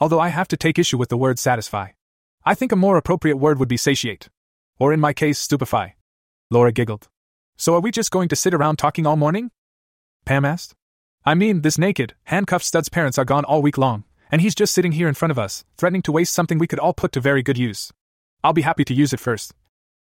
Although 0.00 0.18
I 0.18 0.30
have 0.30 0.48
to 0.48 0.56
take 0.56 0.80
issue 0.80 0.98
with 0.98 1.10
the 1.10 1.16
word 1.16 1.38
satisfy. 1.38 1.90
I 2.44 2.56
think 2.56 2.72
a 2.72 2.82
more 2.84 2.96
appropriate 2.96 3.36
word 3.36 3.60
would 3.60 3.68
be 3.68 3.76
satiate. 3.76 4.30
Or 4.80 4.92
in 4.92 4.98
my 4.98 5.12
case, 5.12 5.38
stupefy. 5.38 5.94
Laura 6.50 6.72
giggled. 6.72 7.06
So 7.56 7.76
are 7.76 7.80
we 7.80 7.92
just 7.92 8.10
going 8.10 8.28
to 8.30 8.36
sit 8.36 8.52
around 8.52 8.78
talking 8.78 9.06
all 9.06 9.14
morning? 9.14 9.52
Pam 10.24 10.44
asked. 10.44 10.74
I 11.24 11.34
mean, 11.34 11.62
this 11.62 11.78
naked, 11.78 12.14
handcuffed 12.24 12.64
stud's 12.64 12.88
parents 12.88 13.18
are 13.18 13.24
gone 13.24 13.44
all 13.44 13.62
week 13.62 13.78
long, 13.78 14.04
and 14.30 14.40
he's 14.40 14.54
just 14.54 14.72
sitting 14.72 14.92
here 14.92 15.08
in 15.08 15.14
front 15.14 15.30
of 15.30 15.38
us, 15.38 15.64
threatening 15.76 16.02
to 16.02 16.12
waste 16.12 16.34
something 16.34 16.58
we 16.58 16.66
could 16.66 16.78
all 16.78 16.92
put 16.92 17.12
to 17.12 17.20
very 17.20 17.42
good 17.42 17.58
use. 17.58 17.92
I'll 18.42 18.52
be 18.52 18.62
happy 18.62 18.84
to 18.84 18.94
use 18.94 19.12
it 19.12 19.20
first. 19.20 19.54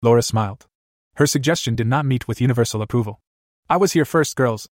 Laura 0.01 0.23
smiled. 0.23 0.67
Her 1.17 1.27
suggestion 1.27 1.75
did 1.75 1.87
not 1.87 2.07
meet 2.07 2.29
with 2.29 2.41
universal 2.41 2.83
approval. 2.83 3.21
I 3.69 3.77
was 3.77 3.93
here 3.93 4.05
first, 4.05 4.37
girls, 4.37 4.69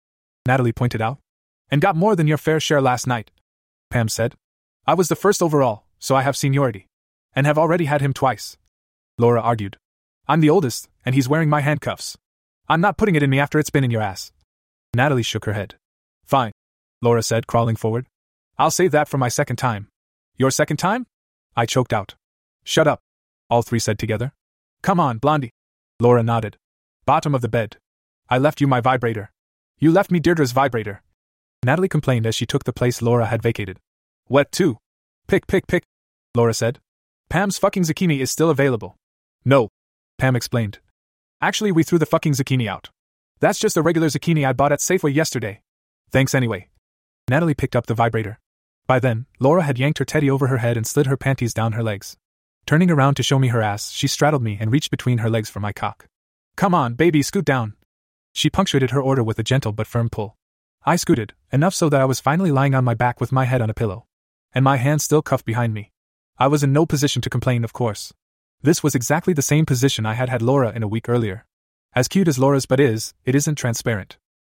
Natalie 0.47 0.73
pointed 0.73 1.03
out. 1.03 1.19
And 1.71 1.81
got 1.81 1.95
more 1.97 2.17
than 2.17 2.27
your 2.27 2.39
fair 2.39 2.59
share 2.59 2.81
last 2.81 3.07
night, 3.07 3.31
Pam 3.91 4.09
said. 4.09 4.35
I 4.87 4.95
was 4.95 5.09
the 5.09 5.17
first 5.17 5.43
overall, 5.43 5.85
so 5.99 6.17
I 6.17 6.23
have 6.23 6.37
seniority. 6.37 6.87
And 7.35 7.47
have 7.47 7.59
already 7.59 7.85
had 7.85 8.01
him 8.01 8.13
twice. 8.13 8.57
Laura 9.19 9.41
argued. 9.41 9.77
I'm 10.27 10.41
the 10.41 10.51
oldest, 10.51 10.89
and 11.05 11.15
he's 11.15 11.29
wearing 11.29 11.49
my 11.49 11.61
handcuffs. 11.61 12.17
I'm 12.69 12.81
not 12.81 12.97
putting 12.97 13.15
it 13.15 13.23
in 13.23 13.31
me 13.31 13.39
after 13.39 13.59
it's 13.59 13.71
been 13.71 13.85
in 13.85 13.91
your 13.91 14.03
ass. 14.03 14.33
Natalie 14.95 15.23
shook 15.23 15.45
her 15.45 15.53
head. 15.53 15.77
Fine, 16.25 16.53
Laura 17.03 17.23
said, 17.23 17.47
crawling 17.47 17.77
forward. 17.77 18.07
I'll 18.59 18.71
save 18.71 18.91
that 18.93 19.09
for 19.09 19.19
my 19.19 19.29
second 19.29 19.57
time. 19.57 19.89
Your 20.37 20.51
second 20.51 20.77
time? 20.79 21.07
I 21.57 21.67
choked 21.67 21.93
out. 21.93 22.15
Shut 22.65 22.87
up, 22.87 23.01
all 23.49 23.63
three 23.63 23.79
said 23.79 23.99
together. 23.99 24.33
Come 24.83 25.01
on, 25.01 25.19
Blondie. 25.19 25.51
Laura 25.99 26.23
nodded. 26.23 26.57
Bottom 27.05 27.35
of 27.35 27.43
the 27.43 27.49
bed. 27.49 27.77
I 28.29 28.39
left 28.39 28.61
you 28.61 28.67
my 28.67 28.81
vibrator. 28.81 29.31
You 29.79 29.91
left 29.91 30.11
me 30.11 30.21
Deirdre's 30.21 30.53
vibrator. 30.53 31.03
Natalie 31.65 31.89
complained 31.89 32.27
as 32.27 32.35
she 32.35 32.47
took 32.47 32.65
the 32.65 32.73
place 32.73 33.03
Laura 33.03 33.27
had 33.27 33.43
vacated. 33.43 33.79
Wet 34.29 34.51
too. 34.53 34.79
Pick, 35.27 35.47
pick, 35.47 35.67
pick, 35.67 35.85
Laura 36.35 36.55
said. 36.55 36.79
Pam's 37.29 37.59
fucking 37.59 37.85
zucchini 37.85 38.21
is 38.21 38.31
still 38.31 38.51
available. 38.51 38.97
No, 39.45 39.69
Pam 40.19 40.37
explained. 40.37 40.79
Actually, 41.41 41.73
we 41.73 41.83
threw 41.83 41.99
the 41.99 42.07
fucking 42.07 42.33
zucchini 42.33 42.67
out. 42.69 42.91
That's 43.41 43.59
just 43.59 43.79
a 43.79 43.83
regular 43.83 44.09
zucchini 44.09 44.47
I 44.47 44.53
bought 44.53 44.73
at 44.73 44.81
Safeway 44.81 45.15
yesterday. 45.15 45.63
Thanks 46.11 46.35
anyway. 46.35 46.69
Natalie 47.29 47.55
picked 47.55 47.75
up 47.75 47.87
the 47.87 47.95
vibrator. 47.95 48.39
By 48.87 48.99
then, 48.99 49.25
Laura 49.39 49.63
had 49.63 49.79
yanked 49.79 49.99
her 49.99 50.05
teddy 50.05 50.31
over 50.31 50.49
her 50.49 50.59
head 50.59 50.77
and 50.77 50.87
slid 50.87 51.07
her 51.07 51.17
panties 51.17 51.55
down 51.55 51.73
her 51.73 51.83
legs. 51.83 52.19
Turning 52.67 52.91
around 52.91 53.15
to 53.15 53.23
show 53.23 53.39
me 53.39 53.49
her 53.49 53.63
ass, 53.63 53.93
she 53.93 54.07
straddled 54.07 54.43
me 54.43 54.59
and 54.61 54.71
reached 54.71 54.91
between 54.91 55.19
her 55.19 55.31
legs 55.31 55.49
for 55.49 55.61
my 55.61 55.73
cock. 55.73 56.07
Come 56.57 56.75
on, 56.75 56.95
baby, 56.95 57.23
scoot 57.23 57.47
down. 57.47 57.75
She 58.35 58.51
punctuated 58.51 58.91
her 58.91 59.01
order 59.01 59.25
with 59.25 59.39
a 59.39 59.43
gentle 59.43 59.73
but 59.73 59.87
firm 59.87 60.11
pull. 60.11 60.37
I 60.85 60.97
scooted, 60.97 61.33
enough 61.51 61.75
so 61.75 61.89
that 61.89 62.01
I 62.01 62.05
was 62.05 62.21
finally 62.21 62.51
lying 62.51 62.75
on 62.75 62.85
my 62.85 62.95
back 62.95 63.21
with 63.21 63.33
my 63.33 63.47
head 63.47 63.63
on 63.63 63.71
a 63.71 63.75
pillow. 63.75 64.05
And 64.53 64.65
my 64.65 64.77
hands 64.77 65.05
still 65.05 65.23
cuffed 65.23 65.47
behind 65.47 65.73
me. 65.73 65.93
I 66.39 66.47
was 66.47 66.63
in 66.63 66.75
no 66.75 66.85
position 66.85 67.23
to 67.23 67.31
complain, 67.31 67.65
of 67.65 67.73
course. 67.73 68.13
This 68.61 68.83
was 68.83 68.95
exactly 68.95 69.33
the 69.33 69.41
same 69.41 69.65
position 69.65 70.05
I 70.05 70.15
had 70.15 70.29
had 70.29 70.43
Laura 70.43 70.73
in 70.73 70.83
a 70.83 70.89
week 70.89 71.09
earlier. 71.09 71.47
As 71.93 72.07
cute 72.07 72.29
as 72.29 72.39
Laura's 72.39 72.67
butt 72.67 72.79
is, 72.79 73.15
it 73.25 73.35
isn't 73.35 73.57
transparent. 73.57 74.17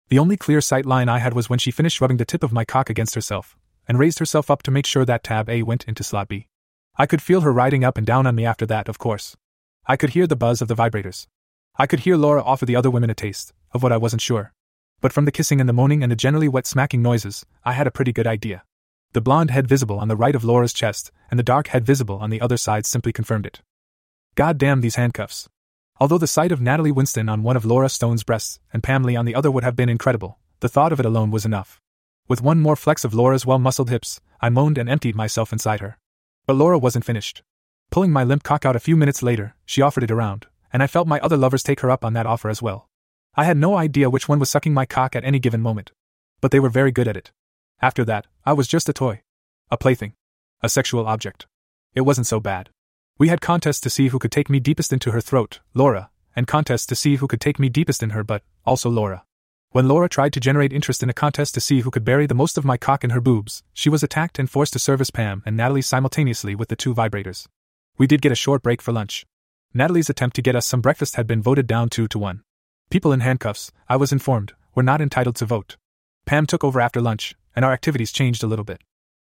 The 0.09 0.19
only 0.19 0.37
clear 0.37 0.61
sight 0.61 0.85
line 0.85 1.09
I 1.09 1.17
had 1.17 1.33
was 1.33 1.49
when 1.49 1.57
she 1.57 1.71
finished 1.71 1.99
rubbing 1.99 2.17
the 2.17 2.25
tip 2.25 2.43
of 2.43 2.53
my 2.53 2.63
cock 2.63 2.91
against 2.91 3.15
herself, 3.15 3.57
and 3.87 3.97
raised 3.97 4.19
herself 4.19 4.51
up 4.51 4.61
to 4.63 4.71
make 4.71 4.85
sure 4.85 5.03
that 5.03 5.23
tab 5.23 5.49
A 5.49 5.63
went 5.63 5.85
into 5.85 6.03
slot 6.03 6.27
B. 6.27 6.47
I 6.95 7.07
could 7.07 7.23
feel 7.23 7.41
her 7.41 7.51
riding 7.51 7.83
up 7.83 7.97
and 7.97 8.05
down 8.05 8.27
on 8.27 8.35
me 8.35 8.45
after 8.45 8.67
that, 8.67 8.87
of 8.87 8.99
course. 8.99 9.35
I 9.87 9.97
could 9.97 10.11
hear 10.11 10.27
the 10.27 10.35
buzz 10.35 10.61
of 10.61 10.67
the 10.67 10.75
vibrators. 10.75 11.25
I 11.75 11.87
could 11.87 12.01
hear 12.01 12.17
Laura 12.17 12.43
offer 12.43 12.67
the 12.67 12.75
other 12.75 12.91
women 12.91 13.09
a 13.09 13.15
taste, 13.15 13.51
of 13.71 13.81
what 13.81 13.91
I 13.91 13.97
wasn't 13.97 14.21
sure. 14.21 14.53
But 15.01 15.11
from 15.11 15.25
the 15.25 15.31
kissing 15.31 15.59
and 15.59 15.67
the 15.67 15.73
moaning 15.73 16.03
and 16.03 16.11
the 16.11 16.15
generally 16.15 16.47
wet 16.47 16.67
smacking 16.67 17.01
noises, 17.01 17.47
I 17.65 17.73
had 17.73 17.87
a 17.87 17.91
pretty 17.91 18.13
good 18.13 18.27
idea. 18.27 18.63
The 19.13 19.21
blonde 19.21 19.49
head 19.49 19.67
visible 19.67 19.97
on 19.97 20.07
the 20.07 20.15
right 20.15 20.35
of 20.35 20.43
Laura's 20.43 20.71
chest, 20.71 21.11
and 21.31 21.39
the 21.39 21.43
dark 21.43 21.69
head 21.69 21.83
visible 21.83 22.19
on 22.19 22.29
the 22.29 22.41
other 22.41 22.57
side 22.57 22.85
simply 22.85 23.11
confirmed 23.11 23.47
it. 23.47 23.61
God 24.35 24.59
damn 24.59 24.81
these 24.81 24.95
handcuffs. 24.95 25.49
Although 26.03 26.17
the 26.17 26.27
sight 26.27 26.51
of 26.51 26.59
Natalie 26.59 26.91
Winston 26.91 27.29
on 27.29 27.43
one 27.43 27.55
of 27.55 27.63
Laura 27.63 27.87
Stone's 27.87 28.25
breasts 28.25 28.59
and 28.73 28.83
Pam 28.83 29.03
Lee 29.03 29.15
on 29.15 29.23
the 29.23 29.33
other 29.33 29.49
would 29.49 29.63
have 29.63 29.77
been 29.77 29.87
incredible, 29.87 30.37
the 30.59 30.67
thought 30.67 30.91
of 30.91 30.99
it 30.99 31.05
alone 31.05 31.31
was 31.31 31.45
enough. 31.45 31.79
With 32.27 32.41
one 32.41 32.59
more 32.59 32.75
flex 32.75 33.05
of 33.05 33.13
Laura's 33.13 33.45
well 33.45 33.57
muscled 33.57 33.89
hips, 33.89 34.19
I 34.41 34.49
moaned 34.49 34.77
and 34.77 34.89
emptied 34.89 35.15
myself 35.15 35.53
inside 35.53 35.79
her. 35.79 35.97
But 36.45 36.57
Laura 36.57 36.77
wasn't 36.77 37.05
finished. 37.05 37.41
Pulling 37.89 38.11
my 38.11 38.25
limp 38.25 38.43
cock 38.43 38.65
out 38.65 38.75
a 38.75 38.81
few 38.81 38.97
minutes 38.97 39.23
later, 39.23 39.55
she 39.65 39.81
offered 39.81 40.03
it 40.03 40.11
around, 40.11 40.45
and 40.73 40.83
I 40.83 40.87
felt 40.87 41.07
my 41.07 41.21
other 41.21 41.37
lovers 41.37 41.63
take 41.63 41.79
her 41.79 41.89
up 41.89 42.03
on 42.03 42.11
that 42.11 42.25
offer 42.25 42.49
as 42.49 42.61
well. 42.61 42.89
I 43.35 43.45
had 43.45 43.55
no 43.55 43.77
idea 43.77 44.09
which 44.09 44.27
one 44.27 44.39
was 44.39 44.49
sucking 44.49 44.73
my 44.73 44.85
cock 44.85 45.15
at 45.15 45.23
any 45.23 45.39
given 45.39 45.61
moment. 45.61 45.93
But 46.41 46.51
they 46.51 46.59
were 46.59 46.67
very 46.67 46.91
good 46.91 47.07
at 47.07 47.15
it. 47.15 47.31
After 47.81 48.03
that, 48.03 48.27
I 48.45 48.51
was 48.51 48.67
just 48.67 48.89
a 48.89 48.93
toy. 48.93 49.21
A 49.71 49.77
plaything. 49.77 50.15
A 50.61 50.67
sexual 50.67 51.07
object. 51.07 51.47
It 51.95 52.01
wasn't 52.01 52.27
so 52.27 52.41
bad. 52.41 52.71
We 53.19 53.27
had 53.27 53.41
contests 53.41 53.81
to 53.81 53.91
see 53.91 54.07
who 54.07 54.17
could 54.17 54.31
take 54.31 54.49
me 54.49 54.59
deepest 54.59 54.91
into 54.91 55.11
her 55.11 55.21
throat, 55.21 55.59
Laura, 55.75 56.09
and 56.35 56.47
contests 56.47 56.87
to 56.87 56.95
see 56.95 57.17
who 57.17 57.27
could 57.27 57.41
take 57.41 57.59
me 57.59 57.69
deepest 57.69 58.01
in 58.01 58.09
her 58.09 58.23
butt, 58.23 58.41
also 58.65 58.89
Laura. 58.89 59.23
When 59.69 59.87
Laura 59.87 60.09
tried 60.09 60.33
to 60.33 60.39
generate 60.39 60.73
interest 60.73 61.03
in 61.03 61.09
a 61.09 61.13
contest 61.13 61.53
to 61.53 61.61
see 61.61 61.81
who 61.81 61.91
could 61.91 62.03
bury 62.03 62.25
the 62.25 62.33
most 62.33 62.57
of 62.57 62.65
my 62.65 62.75
cock 62.75 63.03
in 63.03 63.11
her 63.11 63.21
boobs, 63.21 63.63
she 63.71 63.89
was 63.89 64.01
attacked 64.01 64.39
and 64.39 64.49
forced 64.49 64.73
to 64.73 64.79
service 64.79 65.11
Pam 65.11 65.43
and 65.45 65.55
Natalie 65.55 65.83
simultaneously 65.83 66.55
with 66.55 66.69
the 66.69 66.75
two 66.75 66.93
vibrators. 66.93 67.47
We 67.97 68.07
did 68.07 68.21
get 68.21 68.31
a 68.31 68.35
short 68.35 68.63
break 68.63 68.81
for 68.81 68.91
lunch. 68.91 69.25
Natalie's 69.75 70.09
attempt 70.09 70.35
to 70.35 70.41
get 70.41 70.55
us 70.55 70.65
some 70.65 70.81
breakfast 70.81 71.15
had 71.15 71.27
been 71.27 71.41
voted 71.41 71.67
down 71.67 71.89
2 71.89 72.07
to 72.07 72.19
1. 72.19 72.43
People 72.89 73.11
in 73.11 73.19
handcuffs, 73.19 73.71
I 73.87 73.95
was 73.95 74.11
informed, 74.11 74.53
were 74.73 74.83
not 74.83 75.01
entitled 75.01 75.35
to 75.37 75.45
vote. 75.45 75.77
Pam 76.25 76.47
took 76.47 76.63
over 76.63 76.81
after 76.81 77.01
lunch, 77.01 77.35
and 77.55 77.63
our 77.63 77.73
activities 77.73 78.11
changed 78.11 78.43
a 78.43 78.47
little 78.47 78.65
bit. 78.65 78.81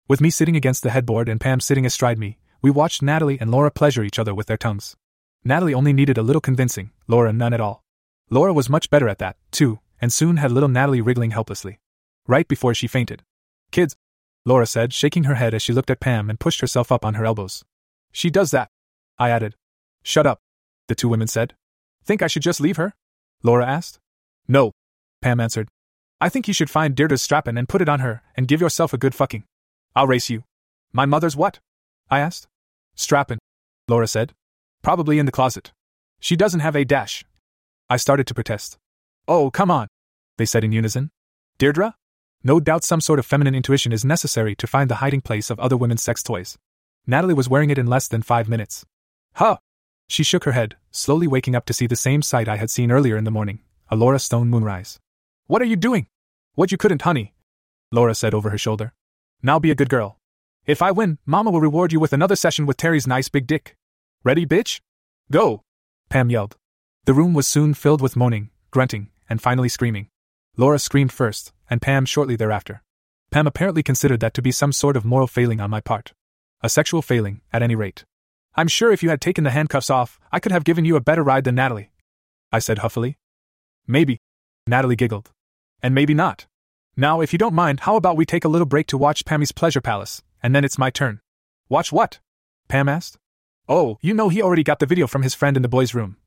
With 0.08 0.22
me 0.22 0.29
sitting 0.29 0.55
against 0.55 0.84
the 0.84 0.89
headboard 0.91 1.29
and 1.29 1.39
Pam 1.39 1.60
sitting 1.60 1.86
astride 1.86 2.17
me, 2.17 2.38
we 2.62 2.70
watched 2.70 3.01
Natalie 3.01 3.39
and 3.39 3.51
Laura 3.51 3.72
pleasure 3.72 4.04
each 4.04 4.20
other 4.20 4.36
with 4.36 4.48
their 4.48 4.58
tongues. 4.58 4.96
Natalie 5.44 5.74
only 5.74 5.94
needed 5.94 6.18
a 6.18 6.24
little 6.24 6.42
convincing, 6.42 6.92
Laura 7.08 7.32
none 7.32 7.54
at 7.54 7.62
all. 7.62 7.84
Laura 8.30 8.54
was 8.54 8.70
much 8.70 8.89
better 8.89 9.08
at 9.08 9.20
that, 9.20 9.38
too, 9.51 9.80
and 10.01 10.12
soon 10.12 10.38
had 10.38 10.51
little 10.51 10.70
Natalie 10.70 11.01
wriggling 11.01 11.32
helplessly. 11.32 11.80
Right 12.28 12.48
before 12.48 12.74
she 12.74 12.88
fainted. 12.88 13.24
Kids, 13.72 13.96
Laura 14.46 14.66
said, 14.66 14.94
shaking 14.94 15.24
her 15.24 15.36
head 15.36 15.54
as 15.54 15.62
she 15.62 15.74
looked 15.74 15.89
at 15.89 16.00
Pam 16.00 16.30
and 16.30 16.39
pushed 16.39 16.62
herself 16.62 16.92
up 16.92 17.06
on 17.06 17.16
her 17.16 17.25
elbows. 17.25 17.63
She 18.12 18.30
does 18.30 18.51
that. 18.51 18.70
I 19.18 19.30
added. 19.30 19.56
Shut 20.04 20.28
up, 20.28 20.39
the 20.88 20.96
two 20.96 21.10
women 21.10 21.28
said. 21.28 21.56
Think 22.04 22.22
I 22.22 22.28
should 22.28 22.44
just 22.44 22.62
leave 22.62 22.78
her? 22.78 22.94
Laura 23.44 23.66
asked. 23.66 24.00
No, 24.48 24.72
Pam 25.22 25.39
answered. 25.39 25.70
I 26.22 26.30
think 26.30 26.48
you 26.48 26.54
should 26.54 26.70
find 26.70 26.96
Deirdre's 26.96 27.22
strap-on 27.22 27.58
and 27.58 27.70
put 27.70 27.82
it 27.82 27.89
on 27.89 28.01
her, 28.01 28.22
and 28.36 28.48
give 28.48 28.60
yourself 28.60 28.94
a 28.94 28.98
good 28.98 29.16
fucking. 29.16 29.46
I'll 29.96 30.08
race 30.08 30.30
you. 30.30 30.44
My 30.92 31.06
mother's 31.06 31.36
what? 31.36 31.60
I 32.10 32.20
asked. 32.20 32.48
Strap-on, 32.96 33.39
Laura 33.88 34.08
said. 34.08 34.34
Probably 34.82 35.20
in 35.20 35.25
the 35.25 35.32
closet. 35.32 35.72
She 36.20 36.36
doesn't 36.36 36.62
have 36.62 36.75
a 36.75 36.86
dash. 36.86 37.24
I 37.89 37.98
started 37.98 38.28
to 38.28 38.34
protest. 38.34 38.78
Oh, 39.28 39.51
come 39.51 39.72
on, 39.72 39.88
they 40.38 40.46
said 40.46 40.63
in 40.63 40.72
unison. 40.72 41.12
Deirdre? 41.58 41.96
No 42.44 42.60
doubt 42.60 42.84
some 42.84 43.01
sort 43.01 43.20
of 43.20 43.25
feminine 43.25 43.56
intuition 43.56 43.92
is 43.92 44.06
necessary 44.06 44.56
to 44.56 44.68
find 44.68 44.89
the 44.89 44.96
hiding 44.96 45.22
place 45.22 45.50
of 45.50 45.60
other 45.60 45.75
women's 45.75 46.04
sex 46.04 46.24
toys. 46.24 46.58
Natalie 47.06 47.34
was 47.34 47.50
wearing 47.50 47.70
it 47.70 47.78
in 47.78 47.88
less 47.88 48.08
than 48.08 48.22
five 48.22 48.48
minutes. 48.48 48.86
Huh! 49.34 49.58
She 50.08 50.24
shook 50.24 50.46
her 50.46 50.54
head, 50.54 50.75
slowly 50.92 51.28
waking 51.28 51.56
up 51.56 51.66
to 51.66 51.74
see 51.74 51.88
the 51.88 51.96
same 51.96 52.22
sight 52.22 52.48
I 52.48 52.58
had 52.58 52.70
seen 52.70 52.92
earlier 52.92 53.18
in 53.18 53.25
the 53.25 53.32
morning 53.32 53.60
a 53.92 53.96
Laura 53.96 54.20
Stone 54.20 54.50
moonrise. 54.50 55.00
What 55.48 55.63
are 55.63 55.66
you 55.66 55.75
doing? 55.75 56.06
What 56.54 56.72
you 56.72 56.78
couldn't, 56.78 57.01
honey, 57.01 57.34
Laura 57.92 58.13
said 58.13 58.36
over 58.36 58.51
her 58.51 58.58
shoulder. 58.58 58.94
Now 59.42 59.58
be 59.58 59.72
a 59.72 59.75
good 59.75 59.89
girl. 59.89 60.18
If 60.69 60.83
I 60.83 60.91
win, 60.91 61.17
Mama 61.25 61.49
will 61.49 61.61
reward 61.61 61.91
you 61.91 61.99
with 61.99 62.13
another 62.13 62.35
session 62.35 62.67
with 62.67 62.77
Terry's 62.77 63.07
nice 63.07 63.27
big 63.27 63.47
dick. 63.47 63.75
Ready, 64.23 64.45
bitch? 64.45 64.81
Go! 65.31 65.63
Pam 66.11 66.29
yelled. 66.29 66.57
The 67.05 67.13
room 67.15 67.33
was 67.33 67.47
soon 67.47 67.73
filled 67.73 68.01
with 68.01 68.15
moaning, 68.15 68.51
grunting, 68.69 69.09
and 69.27 69.41
finally 69.41 69.67
screaming. 69.67 70.09
Laura 70.57 70.77
screamed 70.77 71.11
first, 71.11 71.53
and 71.71 71.81
Pam 71.81 72.05
shortly 72.05 72.35
thereafter. 72.35 72.83
Pam 73.31 73.47
apparently 73.47 73.81
considered 73.81 74.19
that 74.19 74.35
to 74.35 74.43
be 74.43 74.51
some 74.51 74.71
sort 74.71 74.95
of 74.95 75.03
moral 75.03 75.25
failing 75.25 75.59
on 75.59 75.71
my 75.71 75.81
part. 75.81 76.13
A 76.61 76.69
sexual 76.69 77.01
failing, 77.01 77.41
at 77.51 77.63
any 77.63 77.73
rate. 77.73 78.05
I'm 78.53 78.67
sure 78.67 78.91
if 78.91 79.01
you 79.01 79.09
had 79.09 79.21
taken 79.21 79.43
the 79.43 79.49
handcuffs 79.49 79.89
off, 79.89 80.19
I 80.31 80.39
could 80.39 80.51
have 80.51 80.65
given 80.65 80.85
you 80.85 80.95
a 80.95 81.01
better 81.01 81.23
ride 81.23 81.45
than 81.45 81.55
Natalie. 81.55 81.89
I 82.51 82.59
said 82.59 82.77
huffily. 82.77 83.17
Maybe. 83.88 84.19
Natalie 84.67 84.95
giggled. 84.95 85.31
And 85.81 85.95
maybe 85.95 86.13
not. 86.13 86.45
Now, 86.95 87.21
if 87.21 87.33
you 87.33 87.39
don't 87.39 87.55
mind, 87.55 87.79
how 87.79 87.95
about 87.95 88.17
we 88.17 88.25
take 88.27 88.45
a 88.45 88.49
little 88.49 88.67
break 88.67 88.85
to 88.89 88.99
watch 88.99 89.25
Pammy's 89.25 89.51
Pleasure 89.51 89.81
Palace, 89.81 90.21
and 90.41 90.55
then 90.55 90.63
it's 90.63 90.77
my 90.77 90.89
turn. 90.89 91.22
Watch 91.67 91.91
what? 91.91 92.19
Pam 92.67 92.89
asked. 92.89 93.17
Oh, 93.67 93.98
you 94.01 94.13
know 94.13 94.29
he 94.29 94.41
already 94.41 94.63
got 94.63 94.79
the 94.79 94.86
video 94.86 95.08
from 95.08 95.22
his 95.22 95.36
friend 95.36 95.55
in 95.55 95.62
the 95.62 95.69
boys' 95.69 95.93
room. 95.93 96.17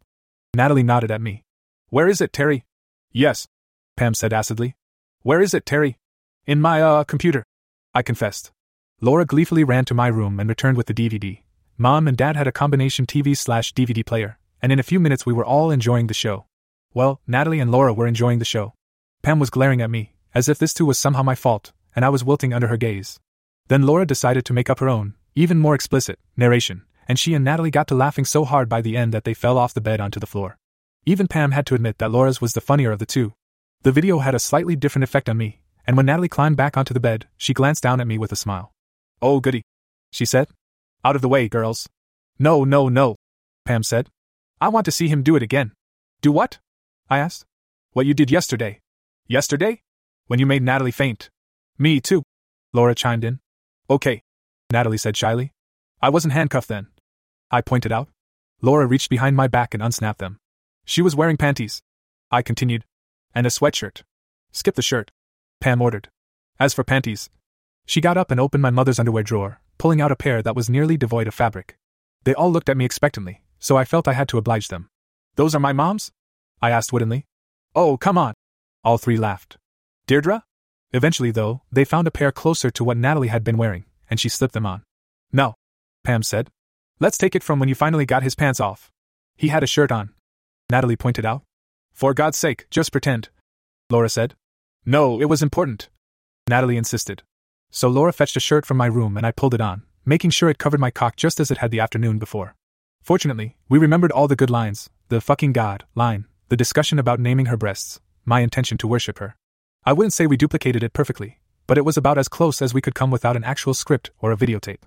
Natalie 0.55 0.83
nodded 0.83 1.11
at 1.11 1.21
me. 1.21 1.43
Where 1.89 2.09
is 2.09 2.21
it, 2.21 2.33
Terry? 2.33 2.65
Yes, 3.11 3.49
Pam 3.97 4.15
said 4.15 4.33
acidly. 4.33 4.77
Where 5.23 5.41
is 5.41 5.55
it, 5.55 5.67
Terry? 5.67 5.99
In 6.47 6.61
my, 6.61 6.81
uh, 6.83 7.05
computer. 7.05 7.45
I 7.95 8.03
confessed. 8.03 8.53
Laura 9.01 9.25
gleefully 9.25 9.65
ran 9.65 9.85
to 9.87 9.95
my 9.95 10.07
room 10.07 10.39
and 10.39 10.49
returned 10.49 10.77
with 10.77 10.87
the 10.87 10.95
DVD. 10.95 11.43
Mom 11.77 12.07
and 12.07 12.17
Dad 12.17 12.37
had 12.37 12.47
a 12.47 12.53
combination 12.53 13.07
TV 13.07 13.37
slash 13.37 13.75
DVD 13.75 14.05
player, 14.07 14.39
and 14.61 14.71
in 14.71 14.79
a 14.79 14.85
few 14.85 15.01
minutes 15.01 15.27
we 15.27 15.33
were 15.33 15.45
all 15.45 15.71
enjoying 15.71 16.07
the 16.07 16.15
show. 16.15 16.47
Well, 16.95 17.21
Natalie 17.27 17.61
and 17.61 17.73
Laura 17.73 17.93
were 17.93 18.07
enjoying 18.07 18.39
the 18.39 18.45
show. 18.45 18.75
Pam 19.23 19.39
was 19.39 19.51
glaring 19.51 19.81
at 19.81 19.91
me, 19.91 20.15
as 20.35 20.49
if 20.49 20.59
this 20.59 20.75
too 20.75 20.87
was 20.87 20.99
somehow 20.99 21.23
my 21.23 21.35
fault, 21.35 21.73
and 21.97 22.05
I 22.05 22.09
was 22.09 22.25
wilting 22.25 22.53
under 22.53 22.69
her 22.69 22.77
gaze. 22.77 23.19
Then 23.73 23.87
Laura 23.87 24.05
decided 24.05 24.45
to 24.45 24.53
make 24.53 24.69
up 24.69 24.81
her 24.81 24.89
own, 24.91 25.15
even 25.35 25.59
more 25.59 25.75
explicit, 25.75 26.19
narration, 26.37 26.83
and 27.09 27.19
she 27.19 27.33
and 27.33 27.43
Natalie 27.43 27.71
got 27.71 27.89
to 27.89 27.95
laughing 27.95 28.27
so 28.27 28.45
hard 28.45 28.69
by 28.69 28.83
the 28.83 28.99
end 28.99 29.15
that 29.15 29.25
they 29.25 29.33
fell 29.33 29.57
off 29.57 29.73
the 29.73 29.81
bed 29.81 29.99
onto 29.99 30.21
the 30.21 30.27
floor. 30.27 30.59
Even 31.07 31.27
Pam 31.27 31.53
had 31.53 31.65
to 31.65 31.75
admit 31.75 31.97
that 31.97 32.11
Laura's 32.11 32.39
was 32.39 32.53
the 32.53 32.61
funnier 32.61 32.93
of 32.93 32.99
the 32.99 33.07
two. 33.07 33.33
The 33.81 33.91
video 33.91 34.19
had 34.19 34.35
a 34.35 34.39
slightly 34.39 34.77
different 34.77 35.05
effect 35.05 35.27
on 35.27 35.39
me, 35.39 35.63
and 35.87 35.97
when 35.97 36.05
Natalie 36.05 36.29
climbed 36.29 36.59
back 36.59 36.77
onto 36.77 36.93
the 36.93 37.01
bed, 37.01 37.29
she 37.39 37.55
glanced 37.55 37.83
down 37.83 37.99
at 37.99 38.07
me 38.07 38.19
with 38.19 38.31
a 38.31 38.37
smile. 38.37 38.75
Oh, 39.23 39.41
goody, 39.41 39.63
she 40.11 40.27
said. 40.27 40.49
Out 41.03 41.17
of 41.17 41.23
the 41.23 41.31
way, 41.31 41.49
girls. 41.49 41.89
No, 42.39 42.65
no, 42.65 42.91
no, 42.91 43.17
Pam 43.65 43.85
said. 43.85 44.11
I 44.61 44.69
want 44.69 44.85
to 44.85 44.93
see 44.93 45.09
him 45.09 45.23
do 45.23 45.35
it 45.35 45.43
again. 45.43 45.73
Do 46.21 46.31
what? 46.31 46.59
I 47.09 47.21
asked. 47.21 47.47
What 47.93 48.05
you 48.05 48.13
did 48.13 48.31
yesterday. 48.31 48.81
Yesterday? 49.29 49.81
When 50.27 50.39
you 50.39 50.45
made 50.45 50.63
Natalie 50.63 50.91
faint. 50.91 51.31
Me 51.79 52.03
too, 52.03 52.23
Laura 52.75 52.95
chimed 52.95 53.25
in. 53.25 53.41
Okay, 53.91 54.23
Natalie 54.71 54.99
said 54.99 55.17
shyly. 55.17 55.53
I 56.01 56.09
wasn't 56.09 56.35
handcuffed 56.35 56.69
then. 56.69 56.89
I 57.51 57.61
pointed 57.61 57.93
out. 57.93 58.09
Laura 58.61 58.87
reached 58.87 59.11
behind 59.11 59.37
my 59.37 59.49
back 59.49 59.75
and 59.75 59.83
unsnapped 59.83 60.19
them. 60.19 60.39
She 60.85 61.03
was 61.03 61.17
wearing 61.17 61.37
panties. 61.37 61.83
I 62.31 62.43
continued. 62.43 62.85
And 63.35 63.47
a 63.47 63.51
sweatshirt. 63.51 64.03
Skip 64.53 64.75
the 64.75 64.83
shirt. 64.83 65.11
Pam 65.61 65.83
ordered. 65.83 66.09
As 66.59 66.75
for 66.75 66.85
panties. 66.85 67.31
She 67.87 68.01
got 68.01 68.17
up 68.17 68.31
and 68.31 68.41
opened 68.41 68.63
my 68.63 68.71
mother's 68.71 68.99
underwear 68.99 69.23
drawer, 69.23 69.61
pulling 69.79 70.01
out 70.01 70.13
a 70.13 70.17
pair 70.17 70.43
that 70.43 70.57
was 70.57 70.71
nearly 70.71 70.97
devoid 70.97 71.27
of 71.27 71.35
fabric. 71.35 71.77
They 72.25 72.35
all 72.35 72.51
looked 72.51 72.69
at 72.69 72.77
me 72.77 72.85
expectantly, 72.85 73.43
so 73.59 73.77
I 73.77 73.85
felt 73.85 74.09
I 74.09 74.13
had 74.13 74.29
to 74.29 74.39
oblige 74.39 74.69
them. 74.69 74.89
Those 75.37 75.55
are 75.55 75.61
my 75.61 75.73
mom's? 75.73 76.13
I 76.61 76.71
asked 76.71 76.93
woodenly. 76.93 77.27
Oh, 77.75 77.97
come 77.97 78.17
on. 78.17 78.35
All 78.85 78.99
three 78.99 79.17
laughed. 79.17 79.57
Deirdre? 80.07 80.45
Eventually, 80.93 81.31
though, 81.31 81.63
they 81.73 81.85
found 81.85 82.07
a 82.07 82.11
pair 82.11 82.31
closer 82.33 82.71
to 82.71 82.85
what 82.85 82.97
Natalie 82.97 83.29
had 83.29 83.45
been 83.45 83.57
wearing, 83.57 83.85
and 84.11 84.21
she 84.21 84.29
slipped 84.29 84.55
them 84.55 84.67
on. 84.67 84.83
No, 85.33 85.55
Pam 86.05 86.23
said. 86.23 86.51
Let's 87.01 87.19
take 87.19 87.35
it 87.35 87.43
from 87.43 87.59
when 87.59 87.69
you 87.69 87.75
finally 87.75 88.05
got 88.05 88.23
his 88.23 88.35
pants 88.35 88.61
off. 88.61 88.91
He 89.37 89.49
had 89.49 89.63
a 89.63 89.67
shirt 89.67 89.91
on. 89.91 90.11
Natalie 90.71 90.97
pointed 90.97 91.25
out. 91.25 91.43
For 91.93 92.15
God's 92.15 92.39
sake, 92.39 92.67
just 92.71 92.93
pretend. 92.93 93.29
Laura 93.91 94.09
said. 94.09 94.35
No, 94.85 95.21
it 95.21 95.27
was 95.27 95.43
important. 95.43 95.89
Natalie 96.49 96.77
insisted. 96.77 97.23
So 97.71 97.89
Laura 97.89 98.13
fetched 98.13 98.37
a 98.37 98.41
shirt 98.41 98.67
from 98.67 98.77
my 98.77 98.87
room 98.87 99.17
and 99.17 99.25
I 99.25 99.31
pulled 99.33 99.55
it 99.55 99.61
on, 99.61 99.85
making 100.05 100.31
sure 100.31 100.51
it 100.51 100.59
covered 100.59 100.81
my 100.81 100.91
cock 100.91 101.17
just 101.17 101.41
as 101.41 101.51
it 101.51 101.59
had 101.59 101.71
the 101.71 101.81
afternoon 101.81 102.19
before. 102.19 102.55
Fortunately, 103.03 103.57
we 103.69 103.79
remembered 103.79 104.13
all 104.13 104.29
the 104.29 104.37
good 104.37 104.51
lines 104.51 104.91
the 105.09 105.21
fucking 105.21 105.53
God 105.53 105.85
line, 105.95 106.27
the 106.49 106.57
discussion 106.57 106.99
about 106.99 107.21
naming 107.21 107.47
her 107.47 107.57
breasts, 107.57 108.01
my 108.25 108.41
intention 108.41 108.79
to 108.79 108.87
worship 108.87 109.19
her. 109.19 109.37
I 109.85 109.93
wouldn't 109.93 110.13
say 110.13 110.29
we 110.29 110.37
duplicated 110.37 110.85
it 110.85 110.93
perfectly, 110.93 111.41
but 111.67 111.77
it 111.77 111.85
was 111.85 111.97
about 111.97 112.17
as 112.17 112.29
close 112.29 112.63
as 112.63 112.73
we 112.73 112.81
could 112.81 112.95
come 112.95 113.11
without 113.11 113.35
an 113.35 113.43
actual 113.43 113.75
script 113.75 114.13
or 114.21 114.31
a 114.31 114.37
videotape. 114.37 114.85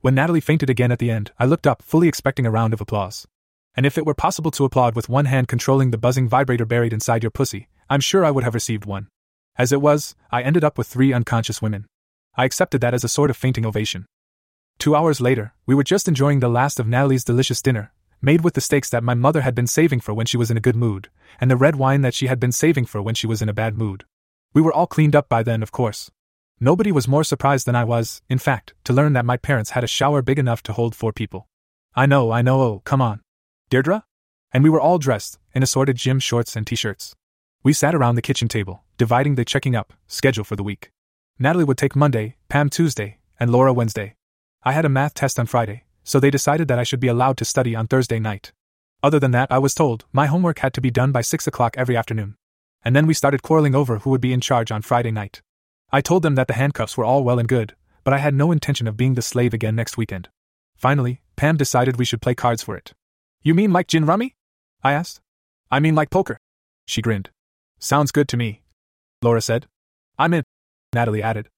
When 0.00 0.14
Natalie 0.14 0.40
fainted 0.40 0.70
again 0.70 0.90
at 0.90 0.98
the 0.98 1.10
end, 1.10 1.32
I 1.38 1.44
looked 1.44 1.66
up, 1.66 1.82
fully 1.82 2.08
expecting 2.08 2.46
a 2.46 2.50
round 2.50 2.72
of 2.72 2.80
applause. 2.80 3.26
And 3.76 3.84
if 3.84 3.98
it 3.98 4.06
were 4.06 4.14
possible 4.14 4.50
to 4.52 4.64
applaud 4.64 4.96
with 4.96 5.10
one 5.10 5.26
hand 5.26 5.48
controlling 5.48 5.90
the 5.90 5.98
buzzing 5.98 6.28
vibrator 6.30 6.64
buried 6.64 6.94
inside 6.94 7.22
your 7.22 7.30
pussy, 7.30 7.68
I'm 7.90 8.00
sure 8.00 8.24
I 8.24 8.30
would 8.30 8.44
have 8.44 8.54
received 8.54 8.86
one. 8.86 9.08
As 9.58 9.70
it 9.70 9.82
was, 9.82 10.14
I 10.30 10.40
ended 10.40 10.64
up 10.64 10.78
with 10.78 10.86
three 10.86 11.12
unconscious 11.12 11.60
women. 11.60 11.84
I 12.34 12.46
accepted 12.46 12.80
that 12.80 12.94
as 12.94 13.04
a 13.04 13.08
sort 13.08 13.28
of 13.28 13.36
fainting 13.36 13.66
ovation. 13.66 14.06
Two 14.78 14.96
hours 14.96 15.20
later, 15.20 15.52
we 15.66 15.74
were 15.74 15.84
just 15.84 16.08
enjoying 16.08 16.40
the 16.40 16.48
last 16.48 16.80
of 16.80 16.88
Natalie's 16.88 17.24
delicious 17.24 17.60
dinner, 17.60 17.92
made 18.22 18.40
with 18.40 18.54
the 18.54 18.62
steaks 18.62 18.88
that 18.88 19.04
my 19.04 19.12
mother 19.12 19.42
had 19.42 19.54
been 19.54 19.66
saving 19.66 20.00
for 20.00 20.14
when 20.14 20.24
she 20.24 20.38
was 20.38 20.50
in 20.50 20.56
a 20.56 20.60
good 20.60 20.76
mood, 20.76 21.10
and 21.38 21.50
the 21.50 21.56
red 21.56 21.76
wine 21.76 22.00
that 22.00 22.14
she 22.14 22.28
had 22.28 22.40
been 22.40 22.52
saving 22.52 22.86
for 22.86 23.02
when 23.02 23.14
she 23.14 23.26
was 23.26 23.42
in 23.42 23.50
a 23.50 23.52
bad 23.52 23.76
mood. 23.76 24.06
We 24.54 24.62
were 24.62 24.72
all 24.72 24.86
cleaned 24.86 25.14
up 25.14 25.28
by 25.28 25.42
then, 25.42 25.62
of 25.62 25.72
course. 25.72 26.10
Nobody 26.60 26.90
was 26.90 27.06
more 27.06 27.22
surprised 27.22 27.66
than 27.66 27.76
I 27.76 27.84
was, 27.84 28.22
in 28.28 28.38
fact, 28.38 28.74
to 28.84 28.92
learn 28.92 29.12
that 29.12 29.24
my 29.24 29.36
parents 29.36 29.70
had 29.70 29.84
a 29.84 29.88
shower 29.88 30.22
big 30.22 30.38
enough 30.38 30.62
to 30.64 30.72
hold 30.72 30.94
four 30.94 31.12
people. 31.12 31.46
I 31.94 32.06
know, 32.06 32.32
I 32.32 32.42
know, 32.42 32.60
oh, 32.62 32.82
come 32.84 33.00
on. 33.00 33.20
Deirdre? 33.70 34.04
And 34.52 34.64
we 34.64 34.70
were 34.70 34.80
all 34.80 34.98
dressed, 34.98 35.38
in 35.52 35.62
assorted 35.62 35.96
gym 35.96 36.18
shorts 36.18 36.56
and 36.56 36.66
t 36.66 36.74
shirts. 36.74 37.14
We 37.62 37.72
sat 37.72 37.94
around 37.94 38.14
the 38.14 38.22
kitchen 38.22 38.48
table, 38.48 38.82
dividing 38.96 39.34
the 39.34 39.44
checking 39.44 39.76
up 39.76 39.92
schedule 40.06 40.44
for 40.44 40.56
the 40.56 40.62
week. 40.62 40.90
Natalie 41.38 41.64
would 41.64 41.78
take 41.78 41.94
Monday, 41.94 42.36
Pam 42.48 42.70
Tuesday, 42.70 43.18
and 43.38 43.50
Laura 43.50 43.72
Wednesday. 43.72 44.16
I 44.64 44.72
had 44.72 44.84
a 44.84 44.88
math 44.88 45.14
test 45.14 45.38
on 45.38 45.46
Friday, 45.46 45.84
so 46.02 46.18
they 46.18 46.30
decided 46.30 46.66
that 46.68 46.78
I 46.78 46.82
should 46.82 47.00
be 47.00 47.08
allowed 47.08 47.36
to 47.36 47.44
study 47.44 47.76
on 47.76 47.86
Thursday 47.86 48.18
night. 48.18 48.52
Other 49.02 49.20
than 49.20 49.30
that, 49.32 49.52
I 49.52 49.58
was 49.58 49.74
told 49.74 50.06
my 50.12 50.26
homework 50.26 50.58
had 50.60 50.74
to 50.74 50.80
be 50.80 50.90
done 50.90 51.12
by 51.12 51.20
6 51.20 51.46
o'clock 51.46 51.76
every 51.76 51.96
afternoon. 51.96 52.36
And 52.84 52.94
then 52.94 53.06
we 53.06 53.14
started 53.14 53.42
quarreling 53.42 53.74
over 53.74 53.98
who 53.98 54.10
would 54.10 54.20
be 54.20 54.32
in 54.32 54.40
charge 54.40 54.70
on 54.70 54.82
Friday 54.82 55.10
night. 55.10 55.42
I 55.90 56.00
told 56.00 56.22
them 56.22 56.34
that 56.36 56.48
the 56.48 56.54
handcuffs 56.54 56.96
were 56.96 57.04
all 57.04 57.24
well 57.24 57.38
and 57.38 57.48
good, 57.48 57.74
but 58.04 58.14
I 58.14 58.18
had 58.18 58.34
no 58.34 58.52
intention 58.52 58.86
of 58.86 58.96
being 58.96 59.14
the 59.14 59.22
slave 59.22 59.54
again 59.54 59.74
next 59.74 59.96
weekend. 59.96 60.28
Finally, 60.76 61.20
Pam 61.36 61.56
decided 61.56 61.96
we 61.98 62.04
should 62.04 62.22
play 62.22 62.34
cards 62.34 62.62
for 62.62 62.76
it. 62.76 62.94
You 63.42 63.54
mean 63.54 63.72
like 63.72 63.88
gin 63.88 64.06
rummy? 64.06 64.36
I 64.82 64.92
asked. 64.92 65.20
I 65.70 65.80
mean 65.80 65.94
like 65.94 66.10
poker. 66.10 66.38
She 66.86 67.02
grinned. 67.02 67.30
Sounds 67.78 68.12
good 68.12 68.28
to 68.28 68.36
me. 68.36 68.62
Laura 69.22 69.40
said. 69.40 69.66
I'm 70.18 70.34
in. 70.34 70.44
Natalie 70.92 71.22
added. 71.22 71.48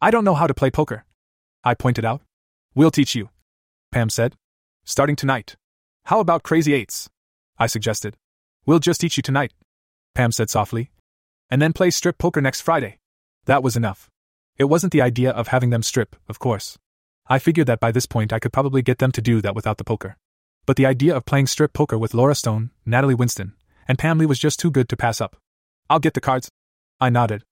I 0.00 0.10
don't 0.10 0.24
know 0.24 0.34
how 0.34 0.46
to 0.46 0.54
play 0.54 0.70
poker. 0.70 1.04
I 1.62 1.74
pointed 1.74 2.04
out. 2.04 2.22
We'll 2.74 2.90
teach 2.90 3.14
you. 3.14 3.28
Pam 3.92 4.08
said. 4.08 4.36
Starting 4.84 5.16
tonight. 5.16 5.56
How 6.04 6.20
about 6.20 6.42
crazy 6.42 6.72
eights? 6.72 7.08
I 7.58 7.66
suggested. 7.66 8.16
We'll 8.64 8.78
just 8.78 9.00
teach 9.00 9.16
you 9.16 9.22
tonight. 9.22 9.52
Pam 10.14 10.32
said 10.32 10.50
softly. 10.50 10.90
And 11.50 11.60
then 11.60 11.72
play 11.72 11.90
strip 11.90 12.18
poker 12.18 12.40
next 12.40 12.60
Friday. 12.60 12.98
That 13.46 13.62
was 13.62 13.76
enough. 13.76 14.10
It 14.58 14.64
wasn't 14.64 14.92
the 14.92 15.02
idea 15.02 15.30
of 15.30 15.48
having 15.48 15.70
them 15.70 15.82
strip, 15.82 16.16
of 16.28 16.38
course. 16.38 16.78
I 17.26 17.38
figured 17.38 17.66
that 17.68 17.80
by 17.80 17.92
this 17.92 18.06
point 18.06 18.32
I 18.32 18.38
could 18.38 18.52
probably 18.52 18.82
get 18.82 18.98
them 18.98 19.12
to 19.12 19.22
do 19.22 19.40
that 19.40 19.54
without 19.54 19.78
the 19.78 19.84
poker. 19.84 20.16
But 20.66 20.76
the 20.76 20.86
idea 20.86 21.16
of 21.16 21.24
playing 21.24 21.46
strip 21.46 21.72
poker 21.72 21.98
with 21.98 22.14
Laura 22.14 22.34
Stone, 22.34 22.70
Natalie 22.84 23.14
Winston, 23.14 23.54
and 23.88 23.98
Pam 23.98 24.18
Lee 24.18 24.26
was 24.26 24.38
just 24.38 24.60
too 24.60 24.70
good 24.70 24.88
to 24.88 24.96
pass 24.96 25.20
up. 25.20 25.36
I'll 25.88 25.98
get 25.98 26.14
the 26.14 26.20
cards. 26.20 26.50
I 27.00 27.10
nodded. 27.10 27.42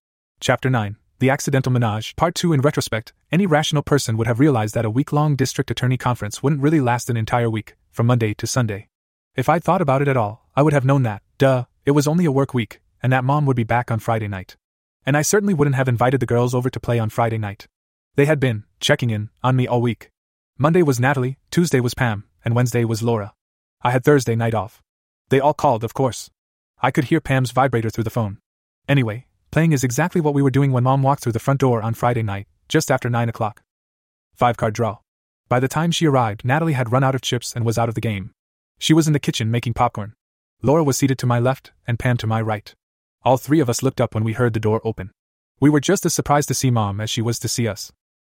Chapter 0.40 0.68
9 0.71 0.97
The 1.18 1.31
Accidental 1.31 1.73
Menage, 1.73 2.14
Part 2.16 2.35
2 2.35 2.53
In 2.53 2.61
retrospect, 2.61 3.12
any 3.33 3.47
rational 3.47 3.83
person 3.83 4.16
would 4.16 4.27
have 4.27 4.38
realized 4.38 4.75
that 4.75 4.85
a 4.85 4.90
week 4.90 5.12
long 5.12 5.35
district 5.35 5.71
attorney 5.71 5.97
conference 5.97 6.42
wouldn't 6.42 6.62
really 6.62 6.81
last 6.81 7.11
an 7.11 7.16
entire 7.16 7.51
week, 7.51 7.77
from 7.90 8.07
Monday 8.07 8.35
to 8.35 8.47
Sunday. 8.47 8.88
If 9.35 9.49
I'd 9.49 9.64
thought 9.64 9.83
about 9.83 10.03
it 10.03 10.09
at 10.09 10.16
all, 10.16 10.49
I 10.55 10.62
would 10.62 10.73
have 10.73 10.85
known 10.85 11.03
that, 11.05 11.23
duh, 11.38 11.64
it 11.88 11.92
was 11.92 12.07
only 12.07 12.27
a 12.27 12.31
work 12.31 12.53
week, 12.53 12.83
and 13.03 13.11
that 13.14 13.24
mom 13.24 13.46
would 13.46 13.57
be 13.57 13.64
back 13.64 13.90
on 13.90 13.98
Friday 13.98 14.29
night. 14.29 14.59
And 15.07 15.16
I 15.16 15.22
certainly 15.22 15.55
wouldn't 15.55 15.77
have 15.77 15.88
invited 15.88 16.20
the 16.20 16.27
girls 16.27 16.55
over 16.55 16.68
to 16.68 16.79
play 16.79 16.98
on 16.98 17.09
Friday 17.09 17.38
night. 17.38 17.66
They 18.14 18.27
had 18.27 18.38
been, 18.38 18.64
checking 18.79 19.09
in, 19.09 19.31
on 19.42 19.57
me 19.57 19.66
all 19.66 19.81
week. 19.81 20.11
Monday 20.59 20.83
was 20.83 21.01
Natalie, 21.01 21.38
Tuesday 21.51 21.81
was 21.81 21.94
Pam, 21.94 22.24
and 22.44 22.55
Wednesday 22.55 22.85
was 22.85 23.03
Laura. 23.03 23.33
I 23.81 23.92
had 23.92 24.05
Thursday 24.05 24.37
night 24.37 24.53
off. 24.53 24.83
They 25.31 25.40
all 25.40 25.55
called, 25.55 25.83
of 25.83 25.94
course. 25.94 26.29
I 26.83 26.90
could 26.90 27.05
hear 27.05 27.22
Pam's 27.22 27.53
vibrator 27.53 27.88
through 27.88 28.05
the 28.05 28.11
phone. 28.11 28.37
Anyway, 28.87 29.24
playing 29.51 29.72
is 29.72 29.83
exactly 29.83 30.20
what 30.20 30.35
we 30.35 30.42
were 30.42 30.51
doing 30.51 30.72
when 30.72 30.85
Mom 30.85 31.03
walked 31.03 31.22
through 31.22 31.33
the 31.33 31.38
front 31.38 31.61
door 31.61 31.81
on 31.81 31.94
Friday 31.94 32.22
night, 32.22 32.48
just 32.68 32.90
after 32.90 33.09
9 33.09 33.31
o'clock. 33.31 33.62
Five 34.35 34.59
card 34.59 34.74
draw. 34.74 34.98
By 35.48 35.59
the 35.59 35.68
time 35.68 35.90
she 35.90 36.05
arrived, 36.05 36.44
Natalie 36.44 36.74
had 36.74 36.92
run 36.92 37.03
out 37.03 37.14
of 37.14 37.22
chips 37.22 37.55
and 37.57 37.64
was 37.64 37.79
out 37.79 37.88
of 37.88 37.94
the 37.94 38.03
game. 38.03 38.33
She 38.79 38.92
was 38.92 39.07
in 39.07 39.14
the 39.14 39.18
kitchen 39.18 39.51
making 39.51 39.72
popcorn. 39.72 40.12
Laura 40.61 40.83
was 40.83 40.97
seated 40.97 41.18
to 41.18 41.27
my 41.27 41.38
left, 41.38 41.71
and 41.87 42.01
Pam 42.01 42.16
to 42.16 42.27
my 42.27 42.40
right. 42.40 42.75
All 43.23 43.37
three 43.37 43.61
of 43.61 43.71
us 43.71 43.81
looked 43.83 44.01
up 44.01 44.12
when 44.12 44.25
we 44.25 44.33
heard 44.33 44.55
the 44.55 44.61
door 44.61 44.81
open. 44.83 45.12
We 45.61 45.71
were 45.71 45.81
just 45.81 46.05
as 46.05 46.14
surprised 46.14 46.49
to 46.49 46.55
see 46.55 46.71
Mom 46.71 47.01
as 47.01 47.11
she 47.11 47.23
was 47.23 47.38
to 47.40 47.49
see 47.49 47.68
us. 47.68 47.92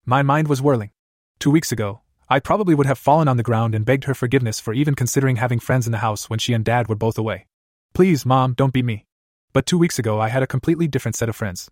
My 0.06 0.22
mind 0.22 0.46
was 0.46 0.62
whirling. 0.62 0.92
Two 1.40 1.50
weeks 1.50 1.72
ago, 1.72 2.02
I 2.28 2.38
probably 2.38 2.76
would 2.76 2.86
have 2.86 2.98
fallen 2.98 3.26
on 3.26 3.38
the 3.38 3.42
ground 3.42 3.74
and 3.74 3.84
begged 3.84 4.04
her 4.04 4.14
forgiveness 4.14 4.60
for 4.60 4.72
even 4.72 4.94
considering 4.94 5.36
having 5.36 5.58
friends 5.58 5.86
in 5.86 5.92
the 5.92 5.98
house 5.98 6.30
when 6.30 6.38
she 6.38 6.52
and 6.52 6.64
Dad 6.64 6.88
were 6.88 6.94
both 6.94 7.18
away. 7.18 7.46
Please, 7.92 8.24
Mom, 8.24 8.54
don't 8.54 8.72
beat 8.72 8.84
me. 8.84 9.04
But 9.52 9.66
two 9.66 9.78
weeks 9.78 9.98
ago 9.98 10.20
I 10.20 10.28
had 10.28 10.42
a 10.42 10.46
completely 10.46 10.86
different 10.86 11.16
set 11.16 11.28
of 11.28 11.36
friends. 11.36 11.70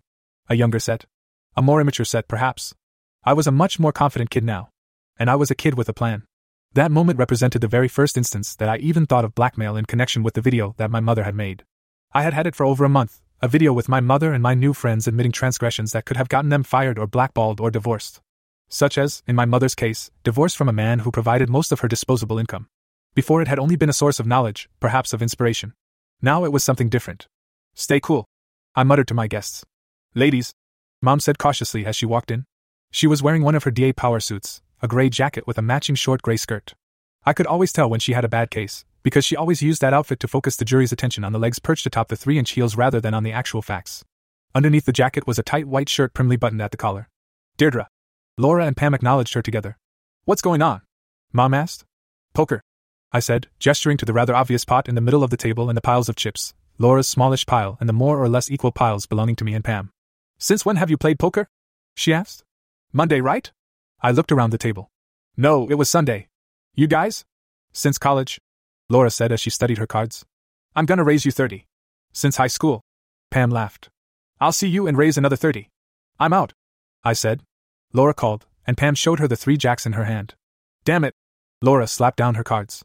A 0.49 0.55
younger 0.55 0.79
set. 0.79 1.05
A 1.55 1.61
more 1.61 1.79
immature 1.79 2.05
set, 2.05 2.27
perhaps. 2.27 2.75
I 3.23 3.33
was 3.33 3.47
a 3.47 3.51
much 3.51 3.79
more 3.79 3.93
confident 3.93 4.29
kid 4.29 4.43
now. 4.43 4.69
And 5.17 5.29
I 5.29 5.35
was 5.35 5.49
a 5.49 5.55
kid 5.55 5.75
with 5.75 5.87
a 5.87 5.93
plan. 5.93 6.23
That 6.73 6.89
moment 6.89 7.19
represented 7.19 7.59
the 7.59 7.67
very 7.67 7.89
first 7.89 8.15
instance 8.15 8.55
that 8.55 8.69
I 8.69 8.77
even 8.77 9.05
thought 9.05 9.25
of 9.25 9.35
blackmail 9.35 9.75
in 9.75 9.83
connection 9.83 10.23
with 10.23 10.35
the 10.35 10.41
video 10.41 10.73
that 10.77 10.89
my 10.89 11.01
mother 11.01 11.23
had 11.23 11.35
made. 11.35 11.65
I 12.13 12.21
had 12.21 12.33
had 12.33 12.47
it 12.47 12.55
for 12.55 12.65
over 12.65 12.85
a 12.85 12.89
month, 12.89 13.19
a 13.41 13.49
video 13.49 13.73
with 13.73 13.89
my 13.89 13.99
mother 13.99 14.31
and 14.31 14.41
my 14.41 14.53
new 14.53 14.71
friends 14.71 15.05
admitting 15.05 15.33
transgressions 15.33 15.91
that 15.91 16.05
could 16.05 16.15
have 16.15 16.29
gotten 16.29 16.49
them 16.49 16.63
fired 16.63 16.97
or 16.97 17.07
blackballed 17.07 17.59
or 17.59 17.71
divorced. 17.71 18.21
Such 18.69 18.97
as, 18.97 19.21
in 19.27 19.35
my 19.35 19.43
mother's 19.43 19.75
case, 19.75 20.11
divorce 20.23 20.53
from 20.53 20.69
a 20.69 20.73
man 20.73 20.99
who 20.99 21.11
provided 21.11 21.49
most 21.49 21.73
of 21.73 21.81
her 21.81 21.89
disposable 21.89 22.39
income. 22.39 22.67
Before 23.15 23.41
it 23.41 23.49
had 23.49 23.59
only 23.59 23.75
been 23.75 23.89
a 23.89 23.93
source 23.93 24.21
of 24.21 24.25
knowledge, 24.25 24.69
perhaps 24.79 25.11
of 25.11 25.21
inspiration. 25.21 25.73
Now 26.21 26.45
it 26.45 26.53
was 26.53 26.63
something 26.63 26.87
different. 26.87 27.27
Stay 27.73 27.99
cool. 27.99 28.29
I 28.77 28.83
muttered 28.83 29.09
to 29.09 29.13
my 29.13 29.27
guests. 29.27 29.65
Ladies, 30.15 30.53
Mom 31.01 31.19
said 31.19 31.37
cautiously 31.37 31.85
as 31.85 31.97
she 31.97 32.05
walked 32.05 32.31
in. 32.31 32.45
She 32.91 33.07
was 33.07 33.21
wearing 33.21 33.43
one 33.43 33.55
of 33.55 33.65
her 33.65 33.71
DA 33.71 33.91
power 33.91 34.21
suits, 34.21 34.61
a 34.81 34.87
gray 34.87 35.09
jacket 35.09 35.45
with 35.45 35.57
a 35.57 35.61
matching 35.61 35.95
short 35.95 36.21
gray 36.21 36.37
skirt. 36.37 36.73
I 37.23 37.33
could 37.33 37.45
always 37.45 37.71
tell 37.71 37.89
when 37.89 37.99
she 37.99 38.13
had 38.13 38.25
a 38.25 38.29
bad 38.29 38.49
case, 38.49 38.83
because 39.03 39.23
she 39.23 39.35
always 39.35 39.61
used 39.61 39.79
that 39.81 39.93
outfit 39.93 40.19
to 40.21 40.27
focus 40.27 40.55
the 40.55 40.65
jury's 40.65 40.91
attention 40.91 41.23
on 41.23 41.33
the 41.33 41.39
legs 41.39 41.59
perched 41.59 41.85
atop 41.85 42.07
the 42.07 42.15
three 42.15 42.39
inch 42.39 42.51
heels 42.51 42.75
rather 42.75 42.99
than 42.99 43.13
on 43.13 43.23
the 43.23 43.31
actual 43.31 43.61
facts. 43.61 44.03
Underneath 44.55 44.85
the 44.85 44.91
jacket 44.91 45.27
was 45.27 45.37
a 45.37 45.43
tight 45.43 45.67
white 45.67 45.87
shirt 45.87 46.13
primly 46.13 46.35
buttoned 46.35 46.61
at 46.61 46.71
the 46.71 46.77
collar. 46.77 47.09
Deirdre. 47.57 47.87
Laura 48.37 48.65
and 48.65 48.75
Pam 48.75 48.93
acknowledged 48.93 49.35
her 49.35 49.41
together. 49.41 49.77
What's 50.25 50.41
going 50.41 50.61
on? 50.61 50.81
Mom 51.31 51.53
asked. 51.53 51.85
Poker. 52.33 52.61
I 53.11 53.19
said, 53.19 53.47
gesturing 53.59 53.97
to 53.97 54.05
the 54.05 54.13
rather 54.13 54.33
obvious 54.33 54.65
pot 54.65 54.89
in 54.89 54.95
the 54.95 55.01
middle 55.01 55.23
of 55.23 55.29
the 55.29 55.37
table 55.37 55.69
and 55.69 55.77
the 55.77 55.81
piles 55.81 56.09
of 56.09 56.15
chips, 56.15 56.53
Laura's 56.77 57.07
smallish 57.07 57.45
pile 57.45 57.77
and 57.79 57.87
the 57.87 57.93
more 57.93 58.21
or 58.21 58.27
less 58.27 58.49
equal 58.49 58.71
piles 58.71 59.05
belonging 59.05 59.35
to 59.35 59.43
me 59.45 59.53
and 59.53 59.63
Pam. 59.63 59.91
Since 60.39 60.65
when 60.65 60.77
have 60.77 60.89
you 60.89 60.97
played 60.97 61.19
poker? 61.19 61.47
She 61.95 62.13
asked. 62.13 62.43
Monday, 62.91 63.21
right? 63.21 63.51
I 64.01 64.11
looked 64.11 64.31
around 64.31 64.49
the 64.49 64.57
table. 64.57 64.89
No, 65.37 65.69
it 65.69 65.75
was 65.75 65.89
Sunday. 65.89 66.27
You 66.73 66.87
guys? 66.87 67.23
Since 67.71 67.97
college, 67.97 68.41
Laura 68.89 69.11
said 69.11 69.31
as 69.31 69.39
she 69.39 69.49
studied 69.49 69.77
her 69.77 69.87
cards. 69.87 70.25
I'm 70.75 70.85
gonna 70.85 71.03
raise 71.03 71.25
you 71.25 71.31
30. 71.31 71.67
Since 72.11 72.37
high 72.37 72.47
school. 72.47 72.81
Pam 73.29 73.49
laughed. 73.49 73.89
I'll 74.39 74.51
see 74.51 74.67
you 74.67 74.87
and 74.87 74.97
raise 74.97 75.17
another 75.17 75.35
30. 75.35 75.69
I'm 76.19 76.33
out. 76.33 76.53
I 77.03 77.13
said. 77.13 77.43
Laura 77.93 78.13
called, 78.13 78.47
and 78.65 78.77
Pam 78.77 78.95
showed 78.95 79.19
her 79.19 79.27
the 79.27 79.35
three 79.35 79.57
jacks 79.57 79.85
in 79.85 79.93
her 79.93 80.05
hand. 80.05 80.33
Damn 80.83 81.03
it. 81.03 81.13
Laura 81.61 81.87
slapped 81.87 82.17
down 82.17 82.35
her 82.35 82.43
cards. 82.43 82.83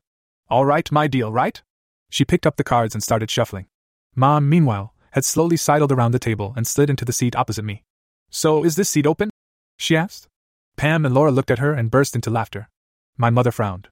All 0.49 0.67
right, 0.67 0.91
my 0.93 1.07
deal, 1.07 1.33
right? 1.33 1.63
She 2.11 2.25
picked 2.25 2.47
up 2.47 2.57
the 2.57 2.65
cards 2.65 2.95
and 2.95 3.03
started 3.03 3.31
shuffling. 3.31 3.67
Mom, 4.15 4.49
meanwhile, 4.49 4.95
had 5.13 5.25
slowly 5.25 5.57
sidled 5.57 5.93
around 5.93 6.13
the 6.13 6.19
table 6.19 6.53
and 6.57 6.67
slid 6.67 6.91
into 6.91 7.05
the 7.05 7.13
seat 7.13 7.35
opposite 7.35 7.65
me. 7.65 7.85
So, 8.31 8.65
is 8.65 8.77
this 8.77 8.91
seat 8.91 9.07
open? 9.07 9.31
She 9.79 9.97
asked. 9.97 10.29
Pam 10.77 11.07
and 11.07 11.15
Laura 11.15 11.31
looked 11.31 11.51
at 11.51 11.59
her 11.59 11.73
and 11.73 11.91
burst 11.91 12.15
into 12.15 12.31
laughter. 12.31 12.69
My 13.17 13.31
mother 13.31 13.51
frowned. 13.51 13.89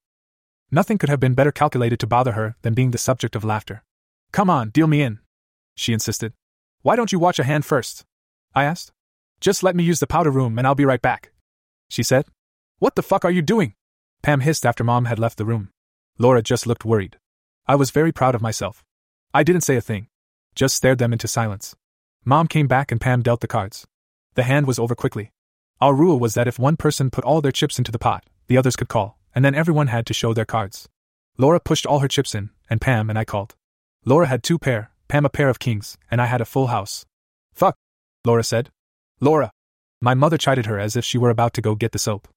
Nothing 0.71 0.99
could 0.99 1.09
have 1.09 1.21
been 1.21 1.35
better 1.35 1.53
calculated 1.53 1.99
to 2.01 2.07
bother 2.07 2.33
her 2.33 2.57
than 2.63 2.75
being 2.75 2.91
the 2.91 2.99
subject 2.99 3.35
of 3.35 3.45
laughter. 3.45 3.83
Come 4.33 4.51
on, 4.51 4.71
deal 4.71 4.87
me 4.87 5.01
in, 5.01 5.21
she 5.75 5.93
insisted. 5.93 6.33
Why 6.83 6.97
don't 6.97 7.13
you 7.13 7.19
watch 7.19 7.39
a 7.39 7.45
hand 7.45 7.65
first? 7.65 8.05
I 8.55 8.65
asked. 8.65 8.93
Just 9.41 9.63
let 9.63 9.77
me 9.77 9.85
use 9.85 10.01
the 10.01 10.07
powder 10.07 10.31
room 10.31 10.59
and 10.59 10.67
I'll 10.67 10.75
be 10.75 10.85
right 10.85 11.01
back, 11.01 11.33
she 11.89 12.03
said. 12.03 12.27
What 12.79 12.95
the 12.95 13.03
fuck 13.03 13.25
are 13.25 13.31
you 13.31 13.43
doing? 13.43 13.75
Pam 14.23 14.41
hissed 14.41 14.67
after 14.67 14.85
Mom 14.85 15.07
had 15.07 15.19
left 15.19 15.39
the 15.39 15.45
room. 15.45 15.71
Laura 16.19 16.43
just 16.43 16.67
looked 16.67 16.85
worried. 16.85 17.19
I 17.67 17.77
was 17.77 17.91
very 17.91 18.13
proud 18.13 18.35
of 18.35 18.43
myself. 18.43 18.85
I 19.33 19.43
didn't 19.43 19.63
say 19.63 19.77
a 19.77 19.81
thing, 19.81 20.09
just 20.55 20.77
stared 20.77 20.99
them 20.99 21.13
into 21.13 21.29
silence. 21.29 21.75
Mom 22.25 22.47
came 22.47 22.67
back 22.67 22.93
and 22.93 23.01
Pam 23.01 23.23
dealt 23.23 23.41
the 23.41 23.47
cards. 23.47 23.87
The 24.35 24.45
hand 24.45 24.67
was 24.67 24.79
over 24.79 24.95
quickly. 24.95 25.33
Our 25.85 25.93
rule 25.93 26.19
was 26.19 26.33
that 26.33 26.49
if 26.49 26.59
one 26.59 26.79
person 26.79 27.11
put 27.11 27.25
all 27.25 27.43
their 27.43 27.53
chips 27.53 27.77
into 27.77 27.93
the 27.93 27.99
pot, 27.99 28.25
the 28.47 28.57
others 28.57 28.75
could 28.75 28.89
call, 28.89 29.19
and 29.35 29.45
then 29.45 29.55
everyone 29.55 29.89
had 29.89 30.07
to 30.07 30.15
show 30.15 30.33
their 30.33 30.47
cards. 30.47 30.89
Laura 31.37 31.61
pushed 31.61 31.85
all 31.85 31.99
her 31.99 32.09
chips 32.09 32.35
in, 32.35 32.49
and 32.71 32.81
Pam 32.81 33.11
and 33.11 33.19
I 33.19 33.27
called. 33.27 33.55
Laura 34.03 34.27
had 34.27 34.43
two 34.43 34.59
pair, 34.59 34.93
Pam 35.09 35.27
a 35.27 35.29
pair 35.29 35.51
of 35.51 35.59
kings, 35.59 35.99
and 36.11 36.23
I 36.23 36.25
had 36.25 36.41
a 36.41 36.47
full 36.47 36.69
house. 36.69 37.05
Fuck, 37.53 37.77
Laura 38.25 38.43
said. 38.43 38.71
Laura. 39.21 39.51
My 40.01 40.15
mother 40.15 40.39
chided 40.39 40.65
her 40.65 40.79
as 40.79 40.97
if 40.97 41.05
she 41.05 41.19
were 41.19 41.29
about 41.29 41.53
to 41.53 41.61
go 41.61 41.75
get 41.75 41.93
the 41.93 41.99
soap. 41.99 42.29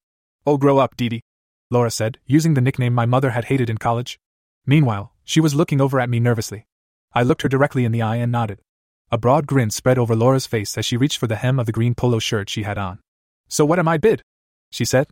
Oh, 0.46 0.58
grow 0.58 0.76
up, 0.76 0.94
Dee 0.94 1.08
Dee, 1.08 1.22
Laura 1.70 1.90
said, 1.90 2.18
using 2.26 2.52
the 2.52 2.60
nickname 2.60 2.92
my 2.92 3.06
mother 3.06 3.30
had 3.30 3.46
hated 3.46 3.70
in 3.70 3.78
college. 3.78 4.20
Meanwhile, 4.66 5.14
she 5.24 5.40
was 5.40 5.54
looking 5.54 5.80
over 5.80 5.98
at 5.98 6.10
me 6.10 6.20
nervously. 6.20 6.66
I 7.14 7.22
looked 7.22 7.40
her 7.40 7.48
directly 7.48 7.86
in 7.86 7.92
the 7.92 8.02
eye 8.02 8.16
and 8.16 8.30
nodded. 8.30 8.60
A 9.10 9.16
broad 9.16 9.46
grin 9.46 9.70
spread 9.70 9.96
over 9.96 10.14
Laura's 10.14 10.44
face 10.44 10.76
as 10.76 10.84
she 10.84 10.98
reached 10.98 11.16
for 11.16 11.26
the 11.26 11.36
hem 11.36 11.58
of 11.58 11.64
the 11.64 11.72
green 11.72 11.94
polo 11.94 12.18
shirt 12.18 12.50
she 12.50 12.64
had 12.64 12.76
on. 12.76 12.98
So 13.48 13.64
what 13.64 13.78
am 13.78 13.88
I 13.88 13.96
bid? 13.96 14.22
She 14.70 14.84
said. 14.84 15.08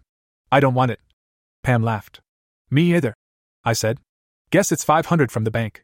I 0.53 0.61
don't 0.61 0.75
want 0.75 0.90
it. 0.90 1.01
Pam 1.62 1.83
laughed. 1.83 2.20
Me 2.70 2.94
either. 2.94 3.14
I 3.64 3.72
said. 3.72 3.99
Guess 4.51 4.70
it's 4.70 4.85
500 4.85 5.33
from 5.33 5.44
the 5.44 5.51
bank. 5.51 5.83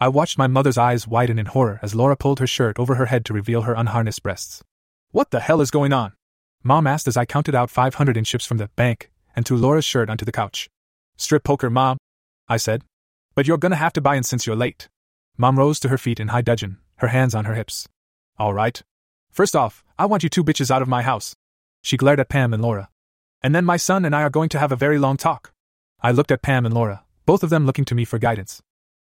I 0.00 0.08
watched 0.08 0.38
my 0.38 0.46
mother's 0.46 0.78
eyes 0.78 1.08
widen 1.08 1.38
in 1.38 1.46
horror 1.46 1.80
as 1.82 1.94
Laura 1.94 2.16
pulled 2.16 2.40
her 2.40 2.46
shirt 2.46 2.78
over 2.78 2.96
her 2.96 3.06
head 3.06 3.24
to 3.26 3.32
reveal 3.32 3.62
her 3.62 3.74
unharnessed 3.74 4.22
breasts. 4.22 4.62
What 5.10 5.30
the 5.30 5.40
hell 5.40 5.60
is 5.60 5.70
going 5.70 5.92
on? 5.92 6.12
Mom 6.62 6.86
asked 6.86 7.08
as 7.08 7.16
I 7.16 7.24
counted 7.24 7.54
out 7.54 7.70
500 7.70 8.16
in 8.16 8.24
chips 8.24 8.44
from 8.44 8.58
the 8.58 8.68
bank 8.76 9.10
and 9.34 9.46
threw 9.46 9.56
Laura's 9.56 9.84
shirt 9.84 10.10
onto 10.10 10.24
the 10.24 10.32
couch. 10.32 10.68
Strip 11.16 11.44
poker, 11.44 11.70
Mom, 11.70 11.98
I 12.48 12.56
said. 12.56 12.82
But 13.34 13.46
you're 13.46 13.58
gonna 13.58 13.76
have 13.76 13.92
to 13.94 14.00
buy 14.00 14.16
in 14.16 14.22
since 14.22 14.46
you're 14.46 14.56
late. 14.56 14.88
Mom 15.36 15.58
rose 15.58 15.80
to 15.80 15.88
her 15.88 15.98
feet 15.98 16.20
in 16.20 16.28
high 16.28 16.42
dudgeon, 16.42 16.78
her 16.96 17.08
hands 17.08 17.34
on 17.34 17.44
her 17.44 17.54
hips. 17.54 17.88
All 18.38 18.54
right. 18.54 18.82
First 19.30 19.56
off, 19.56 19.84
I 19.98 20.06
want 20.06 20.22
you 20.22 20.28
two 20.28 20.44
bitches 20.44 20.70
out 20.70 20.82
of 20.82 20.88
my 20.88 21.02
house. 21.02 21.34
She 21.84 21.98
glared 21.98 22.18
at 22.18 22.30
Pam 22.30 22.54
and 22.54 22.62
Laura. 22.62 22.88
And 23.42 23.54
then 23.54 23.66
my 23.66 23.76
son 23.76 24.06
and 24.06 24.16
I 24.16 24.22
are 24.22 24.30
going 24.30 24.48
to 24.48 24.58
have 24.58 24.72
a 24.72 24.76
very 24.84 24.98
long 24.98 25.18
talk. 25.18 25.52
I 26.00 26.12
looked 26.12 26.32
at 26.32 26.40
Pam 26.40 26.64
and 26.64 26.74
Laura, 26.74 27.04
both 27.26 27.42
of 27.42 27.50
them 27.50 27.66
looking 27.66 27.84
to 27.84 27.94
me 27.94 28.06
for 28.06 28.18
guidance. 28.18 28.62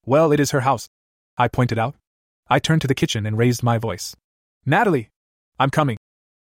Well, 0.06 0.30
it 0.30 0.38
is 0.38 0.52
her 0.52 0.60
house. 0.60 0.88
I 1.36 1.48
pointed 1.48 1.76
out. 1.76 1.96
I 2.48 2.60
turned 2.60 2.80
to 2.82 2.86
the 2.86 2.94
kitchen 2.94 3.26
and 3.26 3.36
raised 3.36 3.64
my 3.64 3.78
voice. 3.78 4.14
Natalie! 4.64 5.10
I'm 5.58 5.70
coming, 5.70 5.96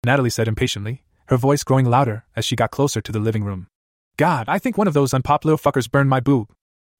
Natalie 0.04 0.30
said 0.30 0.50
impatiently, 0.50 1.04
her 1.28 1.38
voice 1.38 1.64
growing 1.64 1.86
louder 1.86 2.26
as 2.36 2.44
she 2.44 2.58
got 2.58 2.70
closer 2.70 3.00
to 3.00 3.12
the 3.14 3.20
living 3.20 3.46
room. 3.46 3.68
God, 4.18 4.50
I 4.50 4.60
think 4.60 4.78
one 4.78 4.88
of 4.88 4.94
those 4.94 5.14
unpopular 5.14 5.56
fuckers 5.56 5.90
burned 5.90 6.10
my 6.10 6.20
boob. 6.20 6.50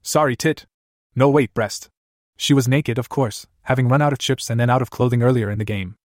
Sorry, 0.02 0.38
tit. 0.38 0.66
No, 1.14 1.30
wait, 1.30 1.54
breast. 1.54 1.90
She 2.38 2.54
was 2.54 2.70
naked, 2.70 2.98
of 2.98 3.10
course, 3.10 3.48
having 3.64 3.90
run 3.90 4.02
out 4.02 4.14
of 4.14 4.20
chips 4.20 4.50
and 4.50 4.60
then 4.60 4.70
out 4.70 4.82
of 4.82 4.92
clothing 4.92 5.22
earlier 5.22 5.52
in 5.52 5.60
the 5.60 5.66
game. 5.66 5.96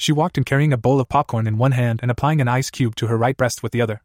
She 0.00 0.12
walked 0.12 0.38
in 0.38 0.44
carrying 0.44 0.72
a 0.72 0.78
bowl 0.78 0.98
of 0.98 1.10
popcorn 1.10 1.46
in 1.46 1.58
one 1.58 1.72
hand 1.72 2.00
and 2.00 2.10
applying 2.10 2.40
an 2.40 2.48
ice 2.48 2.70
cube 2.70 2.96
to 2.96 3.08
her 3.08 3.18
right 3.18 3.36
breast 3.36 3.62
with 3.62 3.72
the 3.72 3.82
other. 3.82 4.00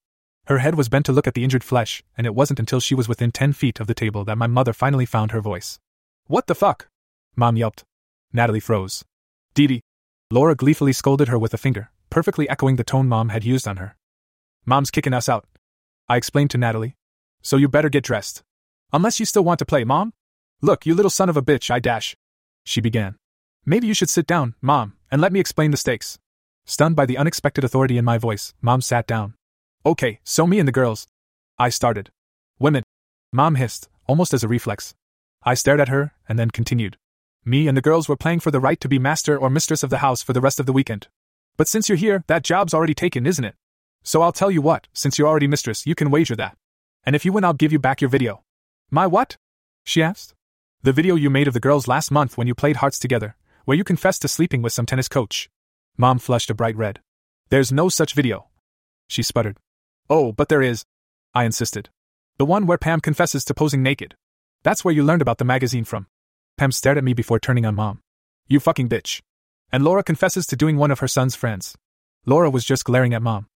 Her 0.48 0.58
head 0.58 0.76
was 0.76 0.90
bent 0.90 1.06
to 1.06 1.14
look 1.14 1.26
at 1.26 1.36
the 1.36 1.44
injured 1.46 1.64
flesh, 1.64 2.04
and 2.18 2.28
it 2.28 2.36
wasn't 2.36 2.60
until 2.60 2.82
she 2.82 2.94
was 2.94 3.08
within 3.08 3.32
ten 3.32 3.54
feet 3.54 3.80
of 3.80 3.88
the 3.88 3.94
table 3.94 4.26
that 4.26 4.38
my 4.38 4.46
mother 4.46 4.74
finally 4.74 5.06
found 5.06 5.32
her 5.32 5.40
voice. 5.40 5.80
What 6.28 6.48
the 6.48 6.54
fuck? 6.54 6.90
Mom 7.38 7.56
yelped. 7.56 7.86
Natalie 8.34 8.60
froze. 8.60 9.06
Dee 9.54 9.68
Dee. 9.68 9.82
Laura 10.30 10.54
gleefully 10.54 10.92
scolded 10.92 11.30
her 11.30 11.40
with 11.40 11.54
a 11.54 11.58
finger, 11.58 11.92
perfectly 12.10 12.50
echoing 12.50 12.76
the 12.76 12.84
tone 12.84 13.08
Mom 13.08 13.30
had 13.30 13.46
used 13.46 13.66
on 13.66 13.78
her. 13.78 13.96
Mom's 14.66 14.92
kicking 14.92 15.14
us 15.14 15.30
out. 15.30 15.48
I 16.10 16.18
explained 16.18 16.52
to 16.52 16.58
Natalie. 16.58 16.98
So 17.42 17.56
you 17.56 17.70
better 17.70 17.88
get 17.88 18.04
dressed. 18.04 18.44
Unless 18.92 19.22
you 19.22 19.26
still 19.26 19.46
want 19.46 19.60
to 19.60 19.66
play, 19.66 19.86
Mom? 19.86 20.12
Look, 20.62 20.86
you 20.86 20.94
little 20.94 21.10
son 21.10 21.30
of 21.30 21.38
a 21.38 21.42
bitch, 21.42 21.72
I 21.72 21.80
dash. 21.80 22.18
She 22.66 22.82
began. 22.82 23.16
Maybe 23.66 23.88
you 23.88 23.94
should 23.94 24.10
sit 24.10 24.28
down, 24.28 24.56
Mom, 24.62 24.98
and 25.16 25.22
let 25.22 25.32
me 25.32 25.40
explain 25.40 25.72
the 25.72 25.78
stakes. 25.78 26.20
Stunned 26.66 26.98
by 26.98 27.06
the 27.06 27.18
unexpected 27.18 27.64
authority 27.64 27.98
in 27.98 28.04
my 28.04 28.18
voice, 28.18 28.54
Mom 28.62 28.82
sat 28.82 29.08
down. 29.08 29.34
Okay, 29.86 30.20
so 30.26 30.46
me 30.46 30.60
and 30.60 30.68
the 30.68 30.74
girls. 30.74 31.08
I 31.58 31.70
started. 31.70 32.10
Women. 32.60 32.84
Mom 33.32 33.56
hissed, 33.56 33.88
almost 34.08 34.34
as 34.34 34.44
a 34.44 34.50
reflex. 34.50 34.94
I 35.42 35.54
stared 35.54 35.80
at 35.80 35.88
her, 35.88 36.12
and 36.28 36.38
then 36.38 36.52
continued. 36.52 36.98
Me 37.46 37.70
and 37.70 37.78
the 37.78 37.82
girls 37.82 38.10
were 38.10 38.18
playing 38.18 38.42
for 38.42 38.52
the 38.52 38.60
right 38.60 38.78
to 38.82 38.90
be 38.90 39.00
master 39.00 39.38
or 39.38 39.50
mistress 39.50 39.84
of 39.84 39.90
the 39.90 40.00
house 40.00 40.22
for 40.22 40.34
the 40.34 40.42
rest 40.42 40.60
of 40.60 40.66
the 40.66 40.74
weekend. 40.74 41.08
But 41.56 41.70
since 41.70 41.88
you're 41.88 41.96
here, 41.96 42.26
that 42.28 42.44
job's 42.44 42.74
already 42.74 42.94
taken, 42.94 43.26
isn't 43.26 43.46
it? 43.46 43.56
So 44.04 44.22
I'll 44.22 44.34
tell 44.34 44.52
you 44.52 44.62
what, 44.62 44.90
since 44.92 45.18
you're 45.18 45.30
already 45.30 45.48
mistress, 45.48 45.88
you 45.88 45.96
can 45.96 46.12
wager 46.12 46.36
that. 46.36 46.58
And 47.06 47.16
if 47.16 47.24
you 47.24 47.32
win, 47.32 47.46
I'll 47.46 47.54
give 47.54 47.72
you 47.72 47.80
back 47.80 48.02
your 48.02 48.10
video. 48.10 48.44
My 48.92 49.08
what? 49.08 49.38
She 49.86 50.04
asked. 50.04 50.34
The 50.84 50.92
video 50.92 51.16
you 51.16 51.30
made 51.30 51.48
of 51.48 51.54
the 51.54 51.62
girls 51.62 51.88
last 51.88 52.12
month 52.12 52.38
when 52.38 52.48
you 52.48 52.54
played 52.54 52.76
hearts 52.76 53.00
together, 53.00 53.38
where 53.66 53.78
you 53.78 53.84
confessed 53.84 54.22
to 54.22 54.28
sleeping 54.28 54.62
with 54.62 54.74
some 54.74 54.86
tennis 54.86 55.08
coach. 55.08 55.50
Mom 55.98 56.20
flushed 56.20 56.50
a 56.50 56.56
bright 56.56 56.78
red. 56.78 57.02
There's 57.50 57.72
no 57.72 57.90
such 57.90 58.14
video. 58.14 58.48
She 59.08 59.22
sputtered. 59.22 59.58
Oh, 60.10 60.32
but 60.32 60.50
there 60.50 60.62
is. 60.62 60.86
I 61.34 61.44
insisted. 61.44 61.90
The 62.38 62.46
one 62.46 62.66
where 62.66 62.78
Pam 62.78 63.02
confesses 63.02 63.44
to 63.46 63.54
posing 63.54 63.84
naked. 63.84 64.16
That's 64.64 64.84
where 64.84 64.94
you 64.94 65.04
learned 65.04 65.22
about 65.22 65.38
the 65.38 65.46
magazine 65.46 65.84
from. 65.84 66.08
Pam 66.58 66.72
stared 66.72 66.98
at 66.98 67.04
me 67.04 67.14
before 67.14 67.40
turning 67.40 67.66
on 67.66 67.76
Mom. 67.76 68.00
You 68.48 68.60
fucking 68.60 68.90
bitch. 68.90 69.22
And 69.72 69.84
Laura 69.84 70.04
confesses 70.04 70.46
to 70.48 70.56
doing 70.56 70.78
one 70.78 70.92
of 70.92 71.00
her 71.00 71.08
son's 71.08 71.36
friends. 71.36 71.76
Laura 72.26 72.50
was 72.50 72.66
just 72.66 72.86
glaring 72.86 73.14
at 73.14 73.22
mom. 73.22 73.48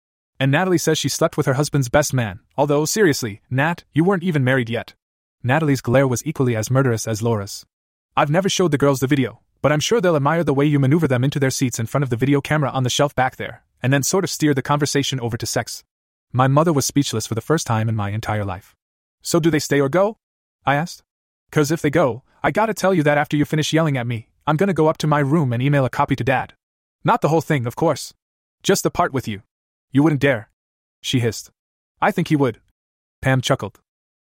And 0.41 0.51
Natalie 0.51 0.79
says 0.79 0.99
she 0.99 1.09
slept 1.09 1.37
with 1.37 1.47
her 1.47 1.55
husband's 1.55 1.89
best 1.89 2.15
man, 2.15 2.41
although, 2.57 2.85
seriously, 2.85 3.41
Nat, 3.51 3.85
you 3.93 4.05
weren't 4.05 4.23
even 4.23 4.45
married 4.45 4.71
yet. 4.71 4.95
Natalie's 5.43 5.81
glare 5.81 6.07
was 6.07 6.25
equally 6.27 6.55
as 6.57 6.71
murderous 6.71 7.07
as 7.09 7.23
Laura's. 7.23 7.67
I've 8.17 8.31
never 8.31 8.49
showed 8.49 8.71
the 8.71 8.79
girls 8.79 9.01
the 9.01 9.07
video, 9.07 9.41
but 9.61 9.73
I'm 9.73 9.81
sure 9.81 10.01
they'll 10.01 10.17
admire 10.17 10.45
the 10.45 10.55
way 10.55 10.65
you 10.65 10.79
maneuver 10.79 11.09
them 11.09 11.25
into 11.25 11.41
their 11.41 11.51
seats 11.51 11.79
in 11.79 11.87
front 11.87 12.05
of 12.05 12.11
the 12.11 12.17
video 12.17 12.41
camera 12.41 12.71
on 12.71 12.85
the 12.85 12.91
shelf 12.91 13.15
back 13.15 13.37
there, 13.37 13.65
and 13.83 13.93
then 13.93 14.03
sort 14.03 14.25
of 14.25 14.31
steer 14.31 14.55
the 14.55 14.63
conversation 14.63 15.21
over 15.21 15.37
to 15.37 15.47
sex. 15.47 15.85
My 16.33 16.47
mother 16.47 16.73
was 16.73 16.87
speechless 16.87 17.27
for 17.27 17.35
the 17.35 17.41
first 17.41 17.67
time 17.67 17.89
in 17.89 17.97
my 17.97 18.11
entire 18.11 18.45
life. 18.45 18.77
So 19.23 19.41
do 19.41 19.51
they 19.51 19.59
stay 19.59 19.81
or 19.81 19.89
go? 19.89 20.19
I 20.65 20.75
asked. 20.75 21.03
Cause 21.51 21.71
if 21.71 21.81
they 21.81 21.91
go, 21.91 22.23
I 22.43 22.51
gotta 22.51 22.75
tell 22.75 22.95
you 22.95 23.03
that 23.03 23.19
after 23.19 23.37
you 23.37 23.45
finish 23.45 23.73
yelling 23.73 23.97
at 23.97 24.07
me, 24.07 24.29
I'm 24.47 24.57
gonna 24.57 24.75
go 24.75 24.89
up 24.89 24.99
to 24.99 25.07
my 25.07 25.21
room 25.21 25.53
and 25.53 25.63
email 25.63 25.85
a 25.85 25.91
copy 25.91 26.15
to 26.17 26.25
Dad. 26.25 26.55
Not 27.05 27.21
the 27.21 27.29
whole 27.29 27.41
thing, 27.41 27.67
of 27.67 27.77
course. 27.77 28.15
Just 28.63 28.83
the 28.83 28.91
part 28.91 29.13
with 29.13 29.27
you. 29.27 29.43
You 29.91 30.03
wouldn't 30.03 30.21
dare. 30.21 30.51
She 31.01 31.21
hissed. 31.21 31.51
I 32.01 32.11
think 32.11 32.29
he 32.29 32.37
would. 32.37 32.61
Pam 33.23 33.41
chuckled. 33.41 33.81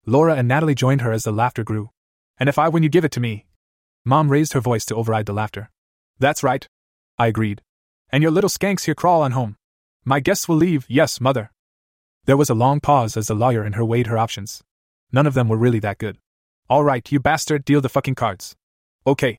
Laura 0.06 0.34
and 0.34 0.46
Natalie 0.46 0.74
joined 0.74 1.00
her 1.00 1.12
as 1.12 1.22
the 1.22 1.32
laughter 1.32 1.64
grew. 1.64 1.90
And 2.38 2.48
if 2.48 2.58
I 2.58 2.68
win, 2.68 2.82
you 2.82 2.88
give 2.88 3.04
it 3.04 3.12
to 3.12 3.20
me. 3.20 3.46
Mom 4.04 4.30
raised 4.30 4.52
her 4.52 4.60
voice 4.60 4.84
to 4.86 4.94
override 4.94 5.26
the 5.26 5.32
laughter. 5.32 5.70
That's 6.18 6.42
right. 6.42 6.68
I 7.18 7.26
agreed. 7.28 7.62
And 8.10 8.22
your 8.22 8.32
little 8.32 8.50
skanks 8.50 8.84
here 8.84 8.94
crawl 8.94 9.22
on 9.22 9.32
home. 9.32 9.56
My 10.04 10.20
guests 10.20 10.48
will 10.48 10.56
leave, 10.56 10.84
yes, 10.88 11.20
mother. 11.20 11.50
There 12.26 12.36
was 12.36 12.50
a 12.50 12.54
long 12.54 12.80
pause 12.80 13.16
as 13.16 13.28
the 13.28 13.34
lawyer 13.34 13.62
and 13.62 13.74
her 13.74 13.84
weighed 13.84 14.06
her 14.06 14.18
options. 14.18 14.62
None 15.10 15.26
of 15.26 15.34
them 15.34 15.48
were 15.48 15.56
really 15.56 15.78
that 15.80 15.98
good. 15.98 16.18
All 16.68 16.84
right, 16.84 17.10
you 17.10 17.20
bastard, 17.20 17.64
deal 17.64 17.80
the 17.80 17.88
fucking 17.88 18.14
cards. 18.14 18.56
Okay, 19.06 19.38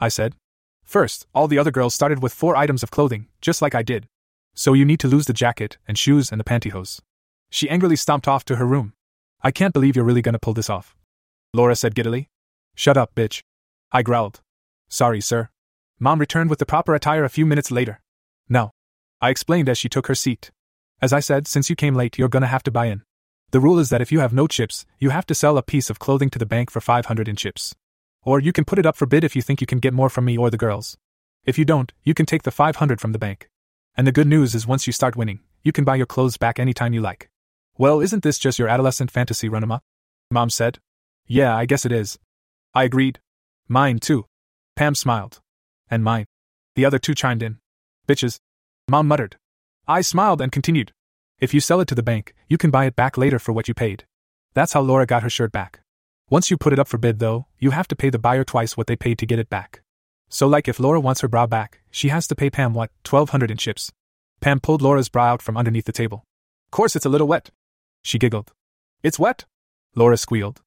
I 0.00 0.08
said. 0.08 0.34
First, 0.82 1.26
all 1.34 1.48
the 1.48 1.58
other 1.58 1.70
girls 1.70 1.94
started 1.94 2.22
with 2.22 2.32
four 2.32 2.56
items 2.56 2.82
of 2.82 2.90
clothing, 2.90 3.28
just 3.40 3.60
like 3.60 3.74
I 3.74 3.82
did. 3.82 4.08
So 4.54 4.72
you 4.72 4.84
need 4.84 5.00
to 5.00 5.08
lose 5.08 5.26
the 5.26 5.32
jacket, 5.32 5.78
and 5.86 5.98
shoes, 5.98 6.30
and 6.30 6.40
the 6.40 6.44
pantyhose. 6.44 7.00
She 7.50 7.68
angrily 7.68 7.96
stomped 7.96 8.28
off 8.28 8.44
to 8.46 8.56
her 8.56 8.66
room. 8.66 8.94
I 9.42 9.50
can't 9.50 9.74
believe 9.74 9.96
you're 9.96 10.04
really 10.04 10.22
gonna 10.22 10.38
pull 10.38 10.54
this 10.54 10.70
off. 10.70 10.96
Laura 11.52 11.76
said 11.76 11.94
giddily. 11.94 12.28
Shut 12.74 12.96
up, 12.96 13.14
bitch. 13.14 13.42
I 13.92 14.02
growled. 14.02 14.40
Sorry, 14.88 15.20
sir. 15.20 15.48
Mom 15.98 16.18
returned 16.18 16.50
with 16.50 16.58
the 16.58 16.66
proper 16.66 16.94
attire 16.94 17.24
a 17.24 17.30
few 17.30 17.46
minutes 17.46 17.70
later. 17.70 18.00
No. 18.48 18.72
I 19.20 19.30
explained 19.30 19.68
as 19.68 19.78
she 19.78 19.88
took 19.88 20.08
her 20.08 20.14
seat. 20.14 20.50
As 21.00 21.12
I 21.12 21.20
said, 21.20 21.46
since 21.46 21.70
you 21.70 21.76
came 21.76 21.94
late, 21.94 22.18
you're 22.18 22.28
gonna 22.28 22.46
have 22.46 22.62
to 22.64 22.70
buy 22.70 22.86
in. 22.86 23.02
The 23.50 23.60
rule 23.60 23.78
is 23.78 23.90
that 23.90 24.02
if 24.02 24.10
you 24.10 24.20
have 24.20 24.32
no 24.32 24.46
chips, 24.46 24.84
you 24.98 25.10
have 25.10 25.26
to 25.26 25.34
sell 25.34 25.56
a 25.56 25.62
piece 25.62 25.88
of 25.88 25.98
clothing 25.98 26.30
to 26.30 26.38
the 26.38 26.46
bank 26.46 26.70
for 26.70 26.80
500 26.80 27.28
in 27.28 27.36
chips. 27.36 27.74
Or 28.22 28.40
you 28.40 28.52
can 28.52 28.64
put 28.64 28.78
it 28.78 28.86
up 28.86 28.96
for 28.96 29.06
bid 29.06 29.24
if 29.24 29.36
you 29.36 29.42
think 29.42 29.60
you 29.60 29.66
can 29.66 29.78
get 29.78 29.94
more 29.94 30.10
from 30.10 30.24
me 30.24 30.36
or 30.36 30.50
the 30.50 30.56
girls. 30.56 30.98
If 31.44 31.58
you 31.58 31.64
don't, 31.64 31.92
you 32.02 32.12
can 32.12 32.26
take 32.26 32.42
the 32.42 32.50
500 32.50 33.00
from 33.00 33.12
the 33.12 33.18
bank. 33.18 33.48
And 33.96 34.06
the 34.06 34.12
good 34.12 34.26
news 34.26 34.54
is 34.54 34.66
once 34.66 34.86
you 34.86 34.92
start 34.92 35.16
winning, 35.16 35.40
you 35.62 35.70
can 35.72 35.84
buy 35.84 35.94
your 35.94 36.06
clothes 36.06 36.36
back 36.36 36.58
anytime 36.58 36.92
you 36.92 37.00
like. 37.00 37.30
Well, 37.78 38.00
isn't 38.00 38.22
this 38.22 38.38
just 38.38 38.58
your 38.58 38.68
adolescent 38.68 39.10
fantasy 39.10 39.48
run 39.48 39.62
amok? 39.62 39.82
Mom 40.30 40.50
said. 40.50 40.78
Yeah, 41.26 41.56
I 41.56 41.66
guess 41.66 41.86
it 41.86 41.92
is. 41.92 42.18
I 42.74 42.84
agreed. 42.84 43.20
Mine, 43.68 43.98
too. 43.98 44.26
Pam 44.76 44.94
smiled. 44.94 45.40
And 45.90 46.04
mine. 46.04 46.26
The 46.76 46.84
other 46.84 46.98
two 46.98 47.14
chimed 47.14 47.42
in. 47.42 47.58
Bitches. 48.06 48.38
Mom 48.88 49.08
muttered. 49.08 49.36
I 49.88 50.00
smiled 50.02 50.40
and 50.40 50.52
continued. 50.52 50.92
If 51.40 51.52
you 51.52 51.60
sell 51.60 51.80
it 51.80 51.88
to 51.88 51.94
the 51.94 52.02
bank, 52.02 52.34
you 52.48 52.58
can 52.58 52.70
buy 52.70 52.86
it 52.86 52.96
back 52.96 53.18
later 53.18 53.38
for 53.38 53.52
what 53.52 53.68
you 53.68 53.74
paid. 53.74 54.04
That's 54.54 54.72
how 54.72 54.80
Laura 54.80 55.06
got 55.06 55.22
her 55.22 55.30
shirt 55.30 55.52
back. 55.52 55.80
Once 56.30 56.50
you 56.50 56.56
put 56.56 56.72
it 56.72 56.78
up 56.78 56.88
for 56.88 56.98
bid, 56.98 57.18
though, 57.18 57.46
you 57.58 57.70
have 57.70 57.88
to 57.88 57.96
pay 57.96 58.10
the 58.10 58.18
buyer 58.18 58.44
twice 58.44 58.76
what 58.76 58.86
they 58.86 58.96
paid 58.96 59.18
to 59.18 59.26
get 59.26 59.38
it 59.38 59.48
back. 59.50 59.82
So, 60.28 60.46
like 60.46 60.66
if 60.66 60.80
Laura 60.80 60.98
wants 61.00 61.20
her 61.20 61.28
bra 61.28 61.46
back, 61.46 61.82
she 61.90 62.08
has 62.08 62.26
to 62.28 62.34
pay 62.34 62.50
Pam 62.50 62.74
what, 62.74 62.90
1200 63.08 63.50
in 63.50 63.56
chips. 63.56 63.92
Pam 64.40 64.60
pulled 64.60 64.82
Laura's 64.82 65.08
bra 65.08 65.26
out 65.26 65.42
from 65.42 65.56
underneath 65.56 65.84
the 65.84 65.92
table. 65.92 66.24
Course, 66.70 66.96
it's 66.96 67.06
a 67.06 67.08
little 67.08 67.28
wet. 67.28 67.50
She 68.02 68.18
giggled. 68.18 68.52
It's 69.02 69.18
wet? 69.18 69.44
Laura 69.94 70.16
squealed. 70.16 70.62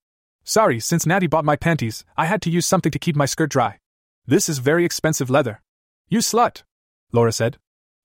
Sorry, 0.50 0.80
since 0.80 1.06
Natty 1.06 1.28
bought 1.28 1.46
my 1.46 1.56
panties, 1.56 2.04
I 2.18 2.26
had 2.26 2.42
to 2.42 2.50
use 2.50 2.66
something 2.66 2.92
to 2.92 2.98
keep 2.98 3.16
my 3.16 3.28
skirt 3.28 3.52
dry. 3.52 3.78
This 4.26 4.50
is 4.50 4.58
very 4.58 4.84
expensive 4.84 5.30
leather. 5.30 5.62
You 6.08 6.22
slut, 6.22 6.64
Laura 7.12 7.32
said. 7.32 7.58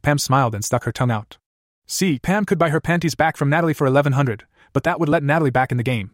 Pam 0.03 0.19
smiled 0.19 0.55
and 0.55 0.63
stuck 0.63 0.85
her 0.85 0.93
tongue 0.93 1.11
out. 1.11 1.39
See, 1.87 2.19
Pam 2.19 2.45
could 2.45 2.59
buy 2.59 2.69
her 2.69 2.83
panties 2.83 3.15
back 3.15 3.39
from 3.39 3.49
Natalie 3.49 3.73
for 3.73 3.87
1100, 3.87 4.45
but 4.75 4.85
that 4.85 5.01
would 5.01 5.09
let 5.09 5.23
Natalie 5.23 5.49
back 5.49 5.71
in 5.71 5.79
the 5.79 5.83
game. 5.83 6.11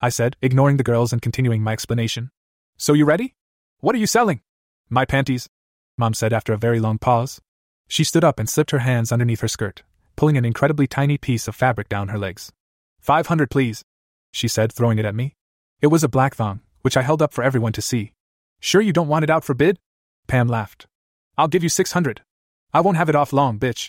I 0.00 0.08
said, 0.08 0.38
ignoring 0.40 0.78
the 0.78 0.82
girls 0.82 1.12
and 1.12 1.20
continuing 1.20 1.62
my 1.62 1.74
explanation. 1.74 2.30
So 2.78 2.94
you 2.94 3.04
ready? 3.04 3.34
What 3.80 3.94
are 3.94 3.98
you 3.98 4.06
selling? 4.06 4.40
My 4.88 5.04
panties, 5.04 5.50
Mom 5.98 6.14
said 6.14 6.32
after 6.32 6.54
a 6.54 6.56
very 6.56 6.80
long 6.80 6.96
pause. 6.96 7.42
She 7.88 8.04
stood 8.04 8.24
up 8.24 8.38
and 8.40 8.48
slipped 8.48 8.70
her 8.70 8.78
hands 8.78 9.12
underneath 9.12 9.40
her 9.40 9.48
skirt, 9.48 9.82
pulling 10.16 10.38
an 10.38 10.46
incredibly 10.46 10.86
tiny 10.86 11.18
piece 11.18 11.46
of 11.46 11.54
fabric 11.54 11.90
down 11.90 12.08
her 12.08 12.18
legs. 12.18 12.52
Five 13.00 13.26
hundred, 13.26 13.50
please, 13.50 13.84
she 14.32 14.48
said, 14.48 14.72
throwing 14.72 14.98
it 14.98 15.04
at 15.04 15.14
me. 15.14 15.34
It 15.80 15.88
was 15.88 16.02
a 16.02 16.08
black 16.08 16.34
thong, 16.34 16.60
which 16.82 16.96
I 16.96 17.02
held 17.02 17.22
up 17.22 17.32
for 17.32 17.44
everyone 17.44 17.72
to 17.74 17.82
see. 17.82 18.12
Sure 18.58 18.80
you 18.80 18.92
don't 18.92 19.06
want 19.06 19.22
it 19.22 19.30
out 19.30 19.44
for 19.44 19.54
bid? 19.54 19.78
Pam 20.26 20.48
laughed. 20.48 20.88
I'll 21.36 21.46
give 21.46 21.62
you 21.62 21.68
six 21.68 21.92
hundred. 21.92 22.22
I 22.74 22.80
won't 22.80 22.96
have 22.96 23.08
it 23.08 23.14
off 23.14 23.32
long, 23.32 23.60
bitch. 23.60 23.88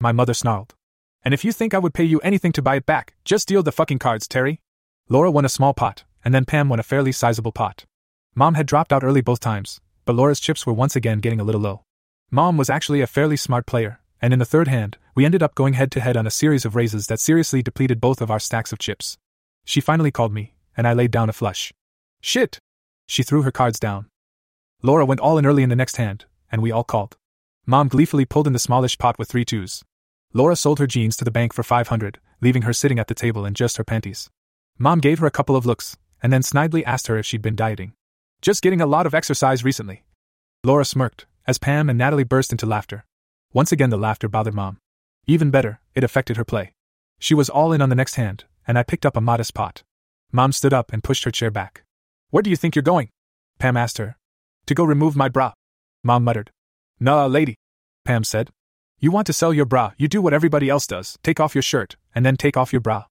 My 0.00 0.10
mother 0.10 0.32
snarled. 0.32 0.74
And 1.22 1.34
if 1.34 1.44
you 1.44 1.52
think 1.52 1.74
I 1.74 1.78
would 1.78 1.92
pay 1.92 2.04
you 2.04 2.18
anything 2.20 2.52
to 2.52 2.62
buy 2.62 2.76
it 2.76 2.86
back, 2.86 3.14
just 3.26 3.46
deal 3.46 3.62
the 3.62 3.72
fucking 3.72 3.98
cards, 3.98 4.26
Terry. 4.26 4.60
Laura 5.10 5.30
won 5.30 5.44
a 5.44 5.50
small 5.50 5.74
pot, 5.74 6.04
and 6.24 6.34
then 6.34 6.46
Pam 6.46 6.70
won 6.70 6.80
a 6.80 6.82
fairly 6.82 7.12
sizable 7.12 7.52
pot. 7.52 7.84
Mom 8.34 8.54
had 8.54 8.66
dropped 8.66 8.92
out 8.92 9.04
early 9.04 9.20
both 9.20 9.40
times, 9.40 9.80
but 10.06 10.16
Laura's 10.16 10.40
chips 10.40 10.64
were 10.64 10.72
once 10.72 10.96
again 10.96 11.18
getting 11.18 11.40
a 11.40 11.44
little 11.44 11.60
low. 11.60 11.82
Mom 12.30 12.56
was 12.56 12.70
actually 12.70 13.02
a 13.02 13.06
fairly 13.06 13.36
smart 13.36 13.66
player, 13.66 14.00
and 14.22 14.32
in 14.32 14.38
the 14.38 14.46
third 14.46 14.68
hand, 14.68 14.96
we 15.14 15.26
ended 15.26 15.42
up 15.42 15.54
going 15.54 15.74
head 15.74 15.90
to 15.90 16.00
head 16.00 16.16
on 16.16 16.26
a 16.26 16.30
series 16.30 16.64
of 16.64 16.74
raises 16.74 17.08
that 17.08 17.20
seriously 17.20 17.62
depleted 17.62 18.00
both 18.00 18.22
of 18.22 18.30
our 18.30 18.40
stacks 18.40 18.72
of 18.72 18.78
chips. 18.78 19.18
She 19.66 19.82
finally 19.82 20.10
called 20.10 20.32
me, 20.32 20.54
and 20.78 20.88
I 20.88 20.94
laid 20.94 21.10
down 21.10 21.28
a 21.28 21.34
flush. 21.34 21.74
Shit! 22.22 22.60
She 23.06 23.22
threw 23.22 23.42
her 23.42 23.50
cards 23.50 23.78
down. 23.78 24.06
Laura 24.82 25.04
went 25.04 25.20
all 25.20 25.36
in 25.36 25.44
early 25.44 25.64
in 25.64 25.68
the 25.68 25.76
next 25.76 25.96
hand, 25.96 26.24
and 26.50 26.62
we 26.62 26.70
all 26.70 26.84
called. 26.84 27.16
Mom 27.66 27.88
gleefully 27.88 28.24
pulled 28.24 28.46
in 28.46 28.52
the 28.52 28.58
smallish 28.58 28.96
pot 28.96 29.18
with 29.18 29.28
three 29.28 29.44
twos. 29.44 29.82
Laura 30.32 30.54
sold 30.54 30.78
her 30.78 30.86
jeans 30.86 31.16
to 31.16 31.24
the 31.24 31.30
bank 31.30 31.52
for 31.52 31.62
500, 31.62 32.20
leaving 32.40 32.62
her 32.62 32.72
sitting 32.72 32.98
at 32.98 33.08
the 33.08 33.14
table 33.14 33.44
in 33.44 33.54
just 33.54 33.76
her 33.76 33.84
panties. 33.84 34.30
Mom 34.78 35.00
gave 35.00 35.18
her 35.18 35.26
a 35.26 35.32
couple 35.32 35.56
of 35.56 35.66
looks, 35.66 35.96
and 36.22 36.32
then 36.32 36.42
snidely 36.42 36.84
asked 36.84 37.08
her 37.08 37.18
if 37.18 37.26
she'd 37.26 37.42
been 37.42 37.56
dieting. 37.56 37.92
Just 38.40 38.62
getting 38.62 38.80
a 38.80 38.86
lot 38.86 39.06
of 39.06 39.14
exercise 39.14 39.64
recently. 39.64 40.04
Laura 40.62 40.84
smirked, 40.84 41.26
as 41.46 41.58
Pam 41.58 41.88
and 41.88 41.98
Natalie 41.98 42.24
burst 42.24 42.52
into 42.52 42.66
laughter. 42.66 43.04
Once 43.52 43.72
again, 43.72 43.90
the 43.90 43.98
laughter 43.98 44.28
bothered 44.28 44.54
Mom. 44.54 44.78
Even 45.26 45.50
better, 45.50 45.80
it 45.96 46.04
affected 46.04 46.36
her 46.36 46.44
play. 46.44 46.72
She 47.18 47.34
was 47.34 47.48
all 47.48 47.72
in 47.72 47.82
on 47.82 47.88
the 47.88 47.96
next 47.96 48.14
hand, 48.14 48.44
and 48.66 48.78
I 48.78 48.84
picked 48.84 49.04
up 49.04 49.16
a 49.16 49.20
modest 49.20 49.54
pot. 49.54 49.82
Mom 50.30 50.52
stood 50.52 50.74
up 50.74 50.92
and 50.92 51.02
pushed 51.02 51.24
her 51.24 51.30
chair 51.30 51.50
back. 51.50 51.84
Where 52.30 52.42
do 52.42 52.50
you 52.50 52.56
think 52.56 52.76
you're 52.76 52.82
going? 52.82 53.08
Pam 53.58 53.76
asked 53.76 53.98
her. 53.98 54.16
To 54.66 54.74
go 54.74 54.84
remove 54.84 55.16
my 55.16 55.28
bra. 55.28 55.52
Mom 56.04 56.24
muttered. 56.24 56.50
Nah, 57.00 57.26
lady. 57.26 57.54
Pam 58.04 58.24
said. 58.24 58.50
You 59.00 59.10
want 59.10 59.26
to 59.28 59.32
sell 59.32 59.54
your 59.54 59.64
bra, 59.64 59.92
you 59.96 60.08
do 60.08 60.20
what 60.20 60.34
everybody 60.34 60.68
else 60.68 60.86
does 60.86 61.18
take 61.22 61.40
off 61.40 61.54
your 61.54 61.62
shirt, 61.62 61.96
and 62.14 62.26
then 62.26 62.36
take 62.36 62.56
off 62.56 62.72
your 62.72 62.80
bra. 62.80 63.04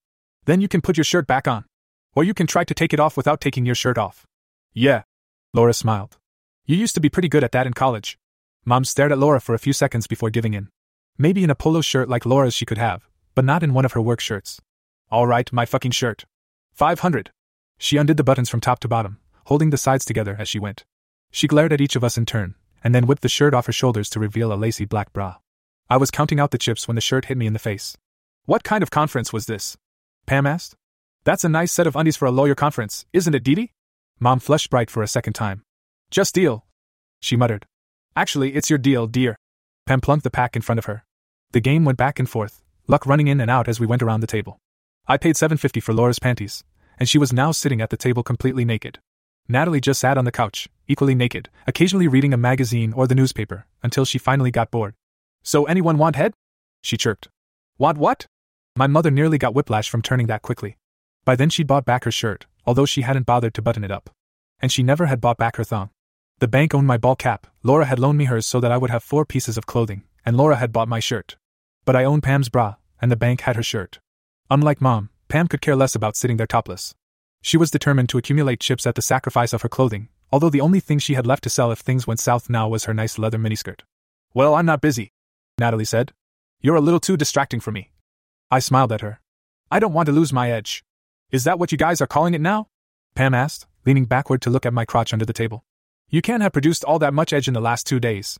Then 0.45 0.62
you 0.62 0.67
can 0.67 0.82
put 0.82 0.97
your 0.97 1.03
shirt 1.03 1.25
back 1.25 1.47
on. 1.47 1.65
Or 2.13 2.23
you 2.23 2.34
can 2.34 2.45
try 2.45 2.63
to 2.63 2.73
take 2.73 2.93
it 2.93 2.99
off 2.99 3.15
without 3.15 3.41
taking 3.41 3.65
your 3.65 3.75
shirt 3.75 3.97
off. 3.97 4.25
Yeah, 4.73 5.03
Laura 5.53 5.73
smiled. 5.73 6.17
You 6.65 6.75
used 6.75 6.93
to 6.95 7.01
be 7.01 7.10
pretty 7.10 7.30
good 7.30 7.43
at 7.43 7.51
that 7.53 7.65
in 7.65 7.73
college. 7.73 8.17
Mom 8.65 8.84
stared 8.84 9.12
at 9.12 9.17
Laura 9.17 9.39
for 9.39 9.56
a 9.56 9.60
few 9.60 9.71
seconds 9.73 10.08
before 10.08 10.30
giving 10.30 10.53
in. 10.53 10.67
Maybe 11.17 11.43
in 11.43 11.49
a 11.49 11.56
polo 11.56 11.82
shirt 11.82 12.10
like 12.10 12.25
Laura's 12.25 12.53
she 12.53 12.65
could 12.65 12.77
have, 12.77 13.08
but 13.34 13.45
not 13.45 13.63
in 13.63 13.73
one 13.73 13.86
of 13.86 13.93
her 13.93 14.01
work 14.01 14.19
shirts. 14.19 14.60
All 15.10 15.25
right, 15.25 15.51
my 15.53 15.65
fucking 15.65 15.91
shirt. 15.91 16.25
500. 16.78 17.32
She 17.80 17.98
undid 17.98 18.18
the 18.18 18.24
buttons 18.24 18.50
from 18.50 18.62
top 18.62 18.80
to 18.82 18.88
bottom, 18.88 19.18
holding 19.46 19.72
the 19.72 19.78
sides 19.78 20.06
together 20.06 20.36
as 20.38 20.48
she 20.48 20.60
went. 20.60 20.86
She 21.32 21.48
glared 21.48 21.74
at 21.74 21.82
each 21.82 21.96
of 21.96 22.04
us 22.04 22.20
in 22.20 22.26
turn, 22.28 22.54
and 22.84 22.94
then 22.94 23.08
whipped 23.08 23.24
the 23.24 23.30
shirt 23.30 23.56
off 23.56 23.66
her 23.66 23.72
shoulders 23.72 24.12
to 24.12 24.20
reveal 24.20 24.54
a 24.54 24.62
lacy 24.62 24.86
black 24.86 25.12
bra. 25.12 25.38
I 25.90 25.98
was 25.98 26.12
counting 26.12 26.40
out 26.40 26.52
the 26.52 26.60
chips 26.60 26.88
when 26.88 26.94
the 26.94 27.02
shirt 27.02 27.26
hit 27.26 27.38
me 27.40 27.48
in 27.48 27.54
the 27.54 27.58
face. 27.58 27.98
What 28.46 28.63
kind 28.63 28.84
of 28.84 28.92
conference 28.92 29.34
was 29.34 29.48
this? 29.48 29.76
Pam 30.28 30.46
asked. 30.46 30.76
That's 31.24 31.44
a 31.44 31.50
nice 31.50 31.72
set 31.72 31.88
of 31.88 31.96
undies 31.96 32.16
for 32.16 32.28
a 32.28 32.32
lawyer 32.32 32.54
conference, 32.54 33.08
isn't 33.12 33.34
it, 33.34 33.44
Dee 33.44 33.56
Dee? 33.56 33.72
Mom 34.20 34.40
flushed 34.40 34.70
bright 34.70 34.92
for 34.92 35.02
a 35.02 35.08
second 35.08 35.34
time. 35.34 35.63
Just 36.12 36.36
deal, 36.36 36.68
she 37.20 37.36
muttered. 37.36 37.66
Actually, 38.16 38.54
it's 38.54 38.70
your 38.70 38.78
deal, 38.78 39.08
dear. 39.08 39.36
Pam 39.88 40.00
plunked 40.00 40.24
the 40.24 40.30
pack 40.30 40.56
in 40.56 40.62
front 40.62 40.78
of 40.78 40.86
her. 40.86 41.06
The 41.54 41.60
game 41.60 41.86
went 41.86 41.98
back 41.98 42.20
and 42.20 42.30
forth, 42.30 42.62
luck 42.86 43.08
running 43.08 43.26
in 43.26 43.42
and 43.42 43.50
out 43.50 43.68
as 43.68 43.80
we 43.80 43.88
went 43.88 44.04
around 44.04 44.20
the 44.20 44.28
table. 44.28 44.60
I 45.10 45.15
paid 45.15 45.38
750 45.38 45.80
for 45.80 45.93
Laura's 45.93 46.20
panties, 46.20 46.65
and 47.00 47.08
she 47.08 47.17
was 47.17 47.32
now 47.32 47.52
sitting 47.54 47.80
at 47.80 47.89
the 47.89 47.96
table 47.96 48.24
completely 48.24 48.65
naked. 48.65 49.00
Natalie 49.48 49.80
just 49.80 50.02
sat 50.02 50.17
on 50.17 50.26
the 50.26 50.34
couch, 50.34 50.67
equally 50.86 51.15
naked, 51.15 51.48
occasionally 51.65 52.10
reading 52.10 52.34
a 52.34 52.38
magazine 52.38 52.91
or 52.91 53.08
the 53.08 53.15
newspaper, 53.15 53.65
until 53.82 54.04
she 54.04 54.17
finally 54.17 54.52
got 54.52 54.70
bored. 54.70 54.96
So 55.43 55.63
anyone 55.63 55.98
want 55.98 56.17
head? 56.17 56.34
She 56.82 56.98
chirped. 56.98 57.30
Want 57.78 57.98
what? 57.98 58.28
My 58.76 58.88
mother 58.88 59.10
nearly 59.10 59.38
got 59.38 59.54
whiplash 59.56 59.89
from 59.89 60.02
turning 60.02 60.28
that 60.28 60.41
quickly. 60.41 60.76
By 61.24 61.38
then 61.38 61.50
she'd 61.50 61.67
bought 61.67 61.86
back 61.86 62.04
her 62.04 62.12
shirt, 62.12 62.46
although 62.65 62.86
she 62.86 63.04
hadn't 63.04 63.26
bothered 63.26 63.54
to 63.54 63.62
button 63.62 63.86
it 63.86 63.91
up. 63.91 64.10
And 64.60 64.74
she 64.74 64.84
never 64.84 65.06
had 65.06 65.22
bought 65.22 65.38
back 65.38 65.56
her 65.56 65.63
thong. 65.63 65.91
The 66.39 66.50
bank 66.50 66.76
owned 66.76 66.86
my 66.86 66.98
ball 66.98 67.15
cap, 67.15 67.48
Laura 67.63 67.86
had 67.86 67.98
loaned 67.98 68.17
me 68.17 68.26
hers 68.26 68.46
so 68.46 68.60
that 68.60 68.74
I 68.74 68.78
would 68.78 68.89
have 68.89 69.04
four 69.04 69.26
pieces 69.26 69.58
of 69.58 69.65
clothing, 69.65 70.04
and 70.26 70.36
Laura 70.36 70.58
had 70.58 70.74
bought 70.74 70.89
my 70.89 71.00
shirt. 71.00 71.38
But 71.86 71.96
I 71.96 72.04
owned 72.04 72.24
Pam's 72.24 72.50
bra, 72.50 72.76
and 73.02 73.10
the 73.10 73.15
bank 73.15 73.41
had 73.41 73.56
her 73.56 73.63
shirt. 73.63 74.00
Unlike 74.49 74.79
Mom, 74.79 75.10
Pam 75.27 75.47
could 75.47 75.62
care 75.62 75.75
less 75.75 75.93
about 75.93 76.15
sitting 76.15 76.38
there 76.38 76.47
topless. 76.47 76.95
She 77.41 77.57
was 77.57 77.69
determined 77.69 78.07
to 78.10 78.17
accumulate 78.17 78.62
chips 78.62 78.88
at 78.88 78.95
the 78.95 79.01
sacrifice 79.01 79.51
of 79.51 79.62
her 79.62 79.69
clothing, 79.69 80.07
although 80.31 80.49
the 80.49 80.62
only 80.62 80.79
thing 80.79 80.99
she 80.99 81.15
had 81.15 81.27
left 81.27 81.43
to 81.43 81.49
sell 81.49 81.69
if 81.71 81.79
things 81.79 82.07
went 82.07 82.21
south 82.21 82.49
now 82.49 82.69
was 82.69 82.86
her 82.86 82.93
nice 82.93 83.17
leather 83.17 83.38
miniskirt. 83.38 83.81
Well, 84.33 84.55
I'm 84.55 84.65
not 84.65 84.79
busy, 84.79 85.12
Natalie 85.60 85.83
said. 85.83 86.13
You're 86.62 86.77
a 86.77 86.81
little 86.81 87.01
too 87.01 87.17
distracting 87.17 87.60
for 87.60 87.71
me. 87.71 87.91
I 88.49 88.60
smiled 88.60 88.93
at 88.93 89.01
her. 89.01 89.19
I 89.69 89.79
don't 89.79 89.93
want 89.93 90.05
to 90.05 90.13
lose 90.13 90.31
my 90.31 90.49
edge. 90.49 90.86
Is 91.29 91.43
that 91.43 91.60
what 91.60 91.73
you 91.73 91.77
guys 91.77 91.99
are 91.99 92.07
calling 92.07 92.33
it 92.33 92.39
now? 92.39 92.69
Pam 93.15 93.33
asked, 93.33 93.67
leaning 93.86 94.05
backward 94.05 94.41
to 94.43 94.49
look 94.49 94.65
at 94.65 94.73
my 94.73 94.86
crotch 94.86 95.12
under 95.12 95.25
the 95.25 95.33
table. 95.33 95.65
You 96.10 96.21
can't 96.21 96.41
have 96.41 96.53
produced 96.53 96.86
all 96.86 96.99
that 96.99 97.13
much 97.13 97.33
edge 97.33 97.49
in 97.49 97.53
the 97.53 97.60
last 97.60 97.86
two 97.86 97.99
days. 97.99 98.39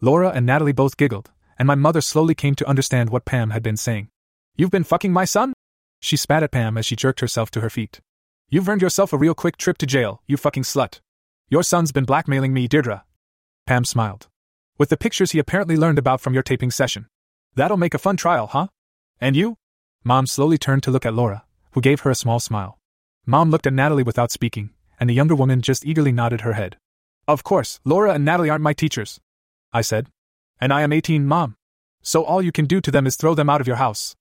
Laura 0.00 0.30
and 0.30 0.46
Natalie 0.46 0.72
both 0.72 0.96
giggled, 0.96 1.32
and 1.58 1.66
my 1.66 1.74
mother 1.74 2.00
slowly 2.00 2.36
came 2.36 2.54
to 2.54 2.68
understand 2.68 3.10
what 3.10 3.24
Pam 3.24 3.50
had 3.50 3.64
been 3.64 3.76
saying. 3.76 4.10
You've 4.56 4.70
been 4.70 4.84
fucking 4.84 5.12
my 5.12 5.24
son? 5.24 5.52
She 6.00 6.16
spat 6.16 6.44
at 6.44 6.52
Pam 6.52 6.78
as 6.78 6.86
she 6.86 6.94
jerked 6.94 7.18
herself 7.18 7.50
to 7.52 7.60
her 7.60 7.70
feet. 7.70 8.00
You've 8.48 8.68
earned 8.68 8.82
yourself 8.82 9.12
a 9.12 9.18
real 9.18 9.34
quick 9.34 9.56
trip 9.56 9.78
to 9.78 9.86
jail, 9.86 10.22
you 10.28 10.36
fucking 10.36 10.62
slut. 10.62 11.00
Your 11.48 11.64
son's 11.64 11.90
been 11.90 12.04
blackmailing 12.04 12.52
me, 12.52 12.68
Deirdre. 12.68 13.04
Pam 13.66 13.84
smiled. 13.84 14.28
With 14.78 14.90
the 14.90 14.96
pictures 14.96 15.32
he 15.32 15.40
apparently 15.40 15.76
learned 15.76 15.98
about 15.98 16.20
from 16.20 16.34
your 16.34 16.44
taping 16.44 16.70
session. 16.70 17.08
That'll 17.56 17.76
make 17.76 17.94
a 17.94 17.98
fun 17.98 18.16
trial, 18.16 18.46
huh? 18.46 18.68
And 19.20 19.34
you? 19.34 19.56
Mom 20.04 20.26
slowly 20.28 20.56
turned 20.56 20.84
to 20.84 20.92
look 20.92 21.04
at 21.04 21.14
Laura, 21.14 21.44
who 21.72 21.80
gave 21.80 22.00
her 22.00 22.10
a 22.10 22.14
small 22.14 22.38
smile. 22.38 22.78
Mom 23.26 23.50
looked 23.50 23.66
at 23.66 23.72
Natalie 23.72 24.04
without 24.04 24.30
speaking, 24.30 24.70
and 25.00 25.10
the 25.10 25.14
younger 25.14 25.34
woman 25.34 25.62
just 25.62 25.84
eagerly 25.84 26.12
nodded 26.12 26.42
her 26.42 26.52
head. 26.52 26.76
Of 27.26 27.42
course, 27.42 27.80
Laura 27.84 28.12
and 28.12 28.24
Natalie 28.24 28.50
aren't 28.50 28.62
my 28.62 28.72
teachers. 28.72 29.18
I 29.72 29.80
said. 29.80 30.10
And 30.60 30.72
I 30.72 30.82
am 30.82 30.92
18, 30.92 31.26
Mom. 31.26 31.56
So 32.02 32.22
all 32.22 32.40
you 32.40 32.52
can 32.52 32.66
do 32.66 32.80
to 32.82 32.92
them 32.92 33.06
is 33.06 33.16
throw 33.16 33.34
them 33.34 33.50
out 33.50 33.60
of 33.60 33.66
your 33.66 33.76
house. 33.76 34.14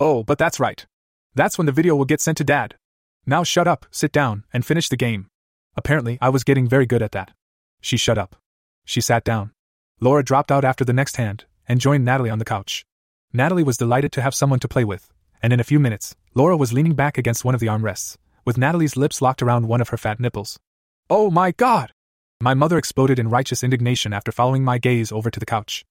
Oh, 0.00 0.22
but 0.22 0.38
that's 0.38 0.60
right. 0.60 0.86
That's 1.34 1.58
when 1.58 1.66
the 1.66 1.72
video 1.72 1.96
will 1.96 2.04
get 2.04 2.20
sent 2.20 2.38
to 2.38 2.44
Dad. 2.44 2.76
Now 3.26 3.42
shut 3.42 3.68
up, 3.68 3.86
sit 3.90 4.12
down, 4.12 4.44
and 4.52 4.64
finish 4.64 4.88
the 4.88 4.96
game. 4.96 5.28
Apparently, 5.76 6.18
I 6.20 6.28
was 6.28 6.44
getting 6.44 6.68
very 6.68 6.86
good 6.86 7.02
at 7.02 7.12
that. 7.12 7.32
She 7.80 7.96
shut 7.96 8.18
up. 8.18 8.36
She 8.84 9.00
sat 9.00 9.24
down. 9.24 9.52
Laura 10.00 10.24
dropped 10.24 10.50
out 10.50 10.64
after 10.64 10.84
the 10.84 10.92
next 10.92 11.16
hand, 11.16 11.44
and 11.68 11.80
joined 11.80 12.04
Natalie 12.04 12.30
on 12.30 12.38
the 12.38 12.44
couch. 12.44 12.84
Natalie 13.32 13.62
was 13.62 13.76
delighted 13.76 14.12
to 14.12 14.22
have 14.22 14.34
someone 14.34 14.60
to 14.60 14.68
play 14.68 14.84
with, 14.84 15.10
and 15.42 15.52
in 15.52 15.60
a 15.60 15.64
few 15.64 15.78
minutes, 15.78 16.16
Laura 16.34 16.56
was 16.56 16.72
leaning 16.72 16.94
back 16.94 17.18
against 17.18 17.44
one 17.44 17.54
of 17.54 17.60
the 17.60 17.66
armrests, 17.66 18.16
with 18.44 18.56
Natalie's 18.56 18.96
lips 18.96 19.20
locked 19.20 19.42
around 19.42 19.68
one 19.68 19.80
of 19.80 19.90
her 19.90 19.96
fat 19.96 20.18
nipples. 20.18 20.58
Oh 21.10 21.30
my 21.30 21.50
god! 21.52 21.92
My 22.40 22.54
mother 22.54 22.78
exploded 22.78 23.18
in 23.18 23.28
righteous 23.28 23.64
indignation 23.64 24.12
after 24.12 24.32
following 24.32 24.64
my 24.64 24.78
gaze 24.78 25.12
over 25.12 25.30
to 25.30 25.40
the 25.40 25.46
couch. 25.46 25.84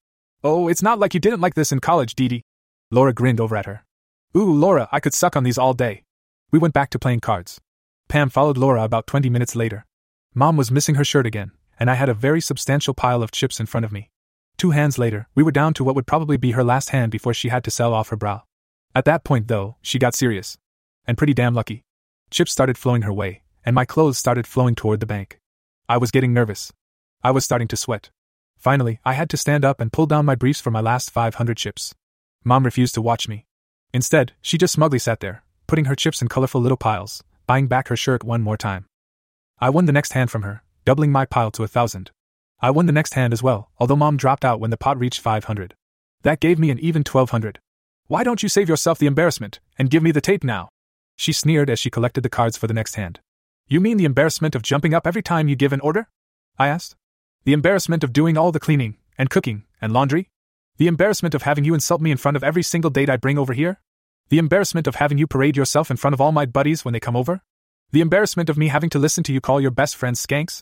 Oh, 0.44 0.68
it's 0.68 0.82
not 0.82 0.98
like 0.98 1.14
you 1.14 1.20
didn't 1.20 1.42
like 1.42 1.56
this 1.56 1.72
in 1.72 1.80
college, 1.80 2.16
Dee 2.16 2.28
Dee. 2.28 2.44
Laura 2.90 3.14
grinned 3.14 3.42
over 3.42 3.56
at 3.58 3.66
her. 3.66 3.84
Ooh, 4.36 4.54
Laura, 4.54 4.90
I 4.92 5.00
could 5.00 5.14
suck 5.14 5.36
on 5.36 5.44
these 5.44 5.58
all 5.58 5.74
day. 5.74 6.04
We 6.52 6.60
went 6.60 6.74
back 6.74 6.90
to 6.92 7.00
playing 7.00 7.22
cards. 7.22 7.60
Pam 8.08 8.30
followed 8.30 8.58
Laura 8.58 8.84
about 8.84 9.08
20 9.08 9.30
minutes 9.30 9.56
later. 9.56 9.86
Mom 10.34 10.58
was 10.58 10.72
missing 10.72 10.96
her 10.96 11.04
shirt 11.04 11.26
again, 11.26 11.52
and 11.80 11.90
I 11.90 11.96
had 11.96 12.10
a 12.10 12.14
very 12.14 12.42
substantial 12.42 12.94
pile 12.94 13.24
of 13.24 13.32
chips 13.32 13.60
in 13.60 13.66
front 13.66 13.86
of 13.86 13.92
me. 13.92 14.10
Two 14.58 14.72
hands 14.72 14.98
later, 14.98 15.28
we 15.36 15.44
were 15.44 15.52
down 15.52 15.74
to 15.76 15.84
what 15.84 15.96
would 15.96 16.08
probably 16.08 16.38
be 16.38 16.52
her 16.52 16.64
last 16.64 16.90
hand 16.90 17.12
before 17.12 17.34
she 17.34 17.50
had 17.50 17.64
to 17.64 17.72
sell 17.72 17.94
off 17.94 18.10
her 18.10 18.16
bra. 18.16 18.42
At 18.94 19.06
that 19.06 19.24
point, 19.24 19.48
though, 19.48 19.78
she 19.82 20.00
got 20.00 20.16
serious. 20.16 20.58
And 21.06 21.18
pretty 21.18 21.34
damn 21.34 21.54
lucky. 21.56 21.84
Chips 22.30 22.52
started 22.52 22.78
flowing 22.78 23.04
her 23.04 23.14
way, 23.14 23.42
and 23.66 23.74
my 23.74 23.86
clothes 23.86 24.18
started 24.18 24.46
flowing 24.46 24.76
toward 24.76 25.00
the 25.00 25.06
bank. 25.06 25.40
I 25.90 25.98
was 25.98 26.12
getting 26.12 26.34
nervous. 26.34 26.72
I 27.24 27.32
was 27.32 27.46
starting 27.46 27.68
to 27.70 27.78
sweat. 27.78 28.12
Finally, 28.58 29.00
I 29.04 29.14
had 29.14 29.30
to 29.32 29.38
stand 29.38 29.66
up 29.66 29.82
and 29.82 29.92
pull 29.92 30.06
down 30.06 30.26
my 30.26 30.36
briefs 30.36 30.62
for 30.62 30.72
my 30.72 30.82
last 30.82 31.10
500 31.10 31.58
chips. 31.58 31.96
Mom 32.44 32.64
refused 32.64 32.94
to 32.96 33.02
watch 33.02 33.28
me. 33.28 33.47
Instead, 33.94 34.34
she 34.42 34.58
just 34.58 34.74
smugly 34.74 35.00
sat 35.00 35.20
there, 35.20 35.44
putting 35.68 35.86
her 35.86 35.96
chips 35.96 36.22
in 36.22 36.28
colorful 36.28 36.62
little 36.62 36.78
piles, 36.78 37.24
buying 37.46 37.68
back 37.68 37.88
her 37.88 37.96
shirt 37.96 38.24
one 38.24 38.42
more 38.42 38.58
time. 38.58 38.86
I 39.60 39.70
won 39.70 39.86
the 39.86 39.92
next 39.92 40.14
hand 40.14 40.30
from 40.30 40.44
her, 40.44 40.64
doubling 40.86 41.12
my 41.12 41.26
pile 41.26 41.52
to 41.52 41.64
a 41.64 41.68
thousand. 41.68 42.12
I 42.60 42.72
won 42.72 42.86
the 42.86 42.92
next 42.92 43.14
hand 43.14 43.34
as 43.34 43.44
well, 43.44 43.70
although 43.80 43.96
mom 43.96 44.18
dropped 44.18 44.46
out 44.46 44.60
when 44.60 44.72
the 44.72 44.78
pot 44.78 45.00
reached 45.00 45.22
500. 45.22 45.76
That 46.24 46.40
gave 46.40 46.60
me 46.60 46.70
an 46.70 46.80
even 46.80 47.02
1200. 47.02 47.60
Why 48.08 48.24
don't 48.24 48.42
you 48.42 48.50
save 48.50 48.70
yourself 48.70 48.98
the 49.00 49.06
embarrassment 49.06 49.60
and 49.78 49.90
give 49.90 50.04
me 50.04 50.12
the 50.12 50.22
tape 50.22 50.44
now? 50.44 50.70
She 51.16 51.34
sneered 51.34 51.70
as 51.70 51.80
she 51.80 51.90
collected 51.90 52.22
the 52.22 52.30
cards 52.30 52.58
for 52.58 52.68
the 52.68 52.74
next 52.74 52.96
hand. 52.96 53.20
You 53.68 53.82
mean 53.82 53.98
the 53.98 54.06
embarrassment 54.06 54.56
of 54.56 54.62
jumping 54.62 54.94
up 54.94 55.06
every 55.06 55.22
time 55.22 55.48
you 55.48 55.56
give 55.56 55.74
an 55.74 55.82
order? 55.82 56.08
I 56.58 56.68
asked. 56.68 56.96
The 57.44 57.54
embarrassment 57.54 58.04
of 58.04 58.14
doing 58.14 58.38
all 58.38 58.52
the 58.52 58.60
cleaning, 58.60 58.98
and 59.18 59.30
cooking, 59.30 59.64
and 59.82 59.92
laundry? 59.92 60.30
The 60.78 60.88
embarrassment 60.88 61.34
of 61.34 61.42
having 61.42 61.64
you 61.64 61.74
insult 61.74 62.02
me 62.02 62.12
in 62.12 62.18
front 62.18 62.38
of 62.38 62.44
every 62.44 62.62
single 62.62 62.92
date 62.92 63.10
I 63.10 63.18
bring 63.18 63.40
over 63.40 63.54
here? 63.54 63.82
The 64.30 64.38
embarrassment 64.38 64.86
of 64.86 64.96
having 64.96 65.18
you 65.18 65.26
parade 65.26 65.58
yourself 65.58 65.90
in 65.90 65.98
front 65.98 66.14
of 66.14 66.22
all 66.22 66.32
my 66.32 66.46
buddies 66.46 66.86
when 66.86 66.94
they 66.94 67.00
come 67.00 67.16
over? 67.16 67.42
The 67.92 68.02
embarrassment 68.02 68.48
of 68.48 68.60
me 68.60 68.68
having 68.68 68.92
to 68.92 69.00
listen 69.00 69.24
to 69.24 69.34
you 69.34 69.42
call 69.42 69.60
your 69.60 69.72
best 69.72 69.96
friends 69.96 70.24
skanks? 70.24 70.62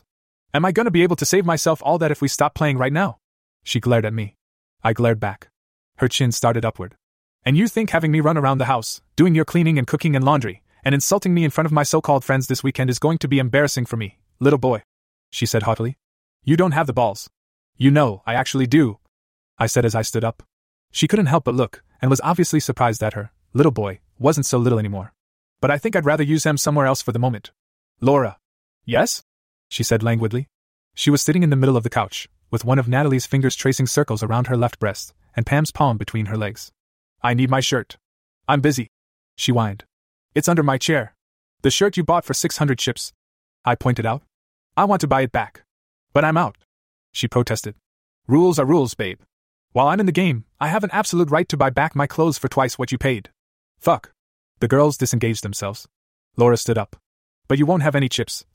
Am 0.54 0.64
I 0.64 0.72
gonna 0.72 0.90
be 0.90 1.02
able 1.02 1.16
to 1.16 1.26
save 1.26 1.44
myself 1.44 1.82
all 1.84 1.98
that 1.98 2.10
if 2.10 2.22
we 2.22 2.28
stop 2.28 2.54
playing 2.54 2.78
right 2.78 2.94
now? 2.94 3.18
She 3.62 3.78
glared 3.78 4.06
at 4.06 4.14
me. 4.14 4.36
I 4.82 4.94
glared 4.94 5.20
back. 5.20 5.50
Her 5.96 6.08
chin 6.08 6.32
started 6.32 6.64
upward. 6.64 6.96
And 7.44 7.58
you 7.58 7.68
think 7.68 7.90
having 7.90 8.10
me 8.10 8.20
run 8.20 8.38
around 8.38 8.56
the 8.56 8.64
house, 8.64 9.02
doing 9.16 9.34
your 9.34 9.44
cleaning 9.44 9.76
and 9.76 9.86
cooking 9.86 10.16
and 10.16 10.24
laundry, 10.24 10.62
and 10.82 10.94
insulting 10.94 11.34
me 11.34 11.44
in 11.44 11.50
front 11.50 11.66
of 11.66 11.72
my 11.72 11.82
so 11.82 12.00
called 12.00 12.24
friends 12.24 12.46
this 12.46 12.62
weekend 12.62 12.88
is 12.88 12.98
going 12.98 13.18
to 13.18 13.28
be 13.28 13.38
embarrassing 13.38 13.84
for 13.84 13.98
me, 13.98 14.18
little 14.40 14.58
boy? 14.58 14.82
She 15.30 15.44
said 15.44 15.64
haughtily. 15.64 15.98
You 16.42 16.56
don't 16.56 16.72
have 16.72 16.86
the 16.86 16.94
balls. 16.94 17.28
You 17.76 17.90
know, 17.90 18.22
I 18.24 18.32
actually 18.32 18.66
do. 18.66 18.98
I 19.58 19.66
said 19.66 19.84
as 19.84 19.94
I 19.94 20.02
stood 20.02 20.24
up. 20.24 20.42
She 20.90 21.08
couldn't 21.08 21.26
help 21.26 21.44
but 21.44 21.54
look, 21.54 21.82
and 22.00 22.10
was 22.10 22.20
obviously 22.22 22.60
surprised 22.60 23.00
that 23.00 23.14
her, 23.14 23.32
little 23.52 23.72
boy, 23.72 24.00
wasn't 24.18 24.46
so 24.46 24.58
little 24.58 24.78
anymore. 24.78 25.12
But 25.60 25.70
I 25.70 25.78
think 25.78 25.96
I'd 25.96 26.04
rather 26.04 26.22
use 26.22 26.42
them 26.42 26.56
somewhere 26.56 26.86
else 26.86 27.02
for 27.02 27.12
the 27.12 27.18
moment. 27.18 27.52
Laura. 28.00 28.38
Yes? 28.84 29.22
She 29.68 29.82
said 29.82 30.02
languidly. 30.02 30.48
She 30.94 31.10
was 31.10 31.22
sitting 31.22 31.42
in 31.42 31.50
the 31.50 31.56
middle 31.56 31.76
of 31.76 31.82
the 31.82 31.90
couch, 31.90 32.28
with 32.50 32.64
one 32.64 32.78
of 32.78 32.88
Natalie's 32.88 33.26
fingers 33.26 33.56
tracing 33.56 33.86
circles 33.86 34.22
around 34.22 34.46
her 34.46 34.56
left 34.56 34.78
breast, 34.78 35.12
and 35.34 35.46
Pam's 35.46 35.72
palm 35.72 35.96
between 35.96 36.26
her 36.26 36.36
legs. 36.36 36.72
I 37.22 37.34
need 37.34 37.50
my 37.50 37.60
shirt. 37.60 37.96
I'm 38.48 38.60
busy. 38.60 38.88
She 39.36 39.52
whined. 39.52 39.84
It's 40.34 40.48
under 40.48 40.62
my 40.62 40.78
chair. 40.78 41.14
The 41.62 41.70
shirt 41.70 41.96
you 41.96 42.04
bought 42.04 42.24
for 42.24 42.34
600 42.34 42.78
chips. 42.78 43.12
I 43.64 43.74
pointed 43.74 44.06
out. 44.06 44.22
I 44.76 44.84
want 44.84 45.00
to 45.00 45.08
buy 45.08 45.22
it 45.22 45.32
back. 45.32 45.64
But 46.12 46.24
I'm 46.24 46.36
out. 46.36 46.56
She 47.12 47.26
protested. 47.26 47.74
Rules 48.28 48.58
are 48.58 48.66
rules, 48.66 48.94
babe. 48.94 49.20
While 49.76 49.88
I'm 49.88 50.00
in 50.00 50.06
the 50.06 50.22
game, 50.24 50.46
I 50.58 50.68
have 50.68 50.84
an 50.84 50.90
absolute 50.90 51.30
right 51.30 51.46
to 51.50 51.56
buy 51.58 51.68
back 51.68 51.94
my 51.94 52.06
clothes 52.06 52.38
for 52.38 52.48
twice 52.48 52.78
what 52.78 52.90
you 52.90 52.96
paid. 52.96 53.28
Fuck. 53.78 54.10
The 54.60 54.68
girls 54.68 54.96
disengaged 54.96 55.44
themselves. 55.44 55.86
Laura 56.34 56.56
stood 56.56 56.78
up. 56.78 56.96
But 57.46 57.58
you 57.58 57.66
won't 57.66 57.82
have 57.82 57.94
any 57.94 58.08
chips. 58.08 58.46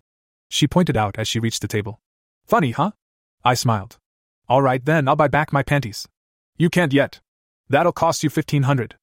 She 0.50 0.66
pointed 0.66 0.98
out 0.98 1.20
as 1.20 1.28
she 1.28 1.40
reached 1.40 1.62
the 1.62 1.68
table. 1.68 2.02
Funny, 2.48 2.72
huh? 2.72 2.94
I 3.46 3.54
smiled. 3.54 4.00
All 4.50 4.64
right 4.64 4.84
then, 4.84 5.08
I'll 5.08 5.16
buy 5.16 5.28
back 5.28 5.54
my 5.54 5.62
panties. 5.62 6.08
You 6.58 6.72
can't 6.72 6.92
yet. 6.92 7.20
That'll 7.70 7.92
cost 7.92 8.24
you 8.24 8.32
1500. 8.32 8.96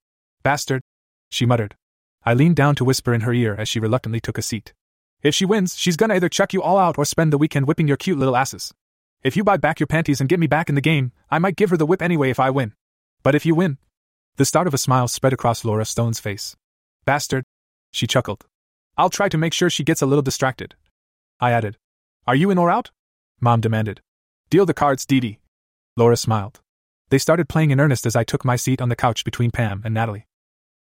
Bastard. 0.43 0.83
She 1.31 1.47
muttered. 1.47 1.77
I 2.25 2.35
leaned 2.35 2.57
down 2.57 2.75
to 2.75 2.85
whisper 2.85 3.15
in 3.15 3.21
her 3.21 3.33
ear 3.33 3.55
as 3.57 3.69
she 3.69 3.79
reluctantly 3.79 4.19
took 4.19 4.39
a 4.39 4.43
seat. 4.43 4.75
If 5.23 5.37
she 5.37 5.45
wins, 5.45 5.79
she's 5.79 5.97
gonna 5.97 6.17
either 6.17 6.29
chuck 6.29 6.53
you 6.53 6.63
all 6.65 6.79
out 6.79 6.99
or 6.99 7.05
spend 7.05 7.33
the 7.33 7.39
weekend 7.39 7.69
whipping 7.69 7.87
your 7.87 7.97
cute 7.97 8.19
little 8.19 8.35
asses. 8.35 8.75
If 9.23 9.37
you 9.37 9.43
buy 9.43 9.57
back 9.57 9.81
your 9.81 9.89
panties 9.89 10.21
and 10.21 10.29
get 10.29 10.39
me 10.39 10.47
back 10.47 10.69
in 10.69 10.77
the 10.77 10.81
game, 10.81 11.13
I 11.31 11.39
might 11.39 11.57
give 11.57 11.71
her 11.71 11.77
the 11.77 11.87
whip 11.87 12.03
anyway 12.03 12.31
if 12.31 12.39
I 12.39 12.51
win. 12.51 12.75
But 13.23 13.35
if 13.35 13.45
you 13.45 13.55
win. 13.55 13.79
The 14.37 14.45
start 14.45 14.69
of 14.69 14.75
a 14.75 14.79
smile 14.79 15.09
spread 15.09 15.33
across 15.33 15.65
Laura 15.65 15.85
Stone's 15.85 16.21
face. 16.21 16.57
Bastard. 17.05 17.45
She 17.91 18.07
chuckled. 18.07 18.47
I'll 18.97 19.11
try 19.11 19.29
to 19.29 19.39
make 19.39 19.53
sure 19.53 19.71
she 19.71 19.83
gets 19.83 20.03
a 20.03 20.07
little 20.07 20.23
distracted. 20.23 20.77
I 21.41 21.51
added. 21.51 21.79
Are 22.27 22.37
you 22.37 22.51
in 22.51 22.59
or 22.59 22.71
out? 22.71 22.91
Mom 23.41 23.61
demanded. 23.61 24.01
Deal 24.51 24.67
the 24.67 24.75
cards, 24.75 25.05
Dee 25.05 25.21
Dee. 25.21 25.39
Laura 25.97 26.17
smiled. 26.17 26.61
They 27.11 27.19
started 27.19 27.49
playing 27.49 27.73
in 27.73 27.81
earnest 27.81 28.07
as 28.07 28.15
I 28.15 28.23
took 28.23 28.45
my 28.45 28.55
seat 28.55 28.81
on 28.81 28.89
the 28.89 28.97
couch 28.97 29.25
between 29.25 29.51
Pam 29.51 29.83
and 29.85 29.95
Natalie. 29.95 30.27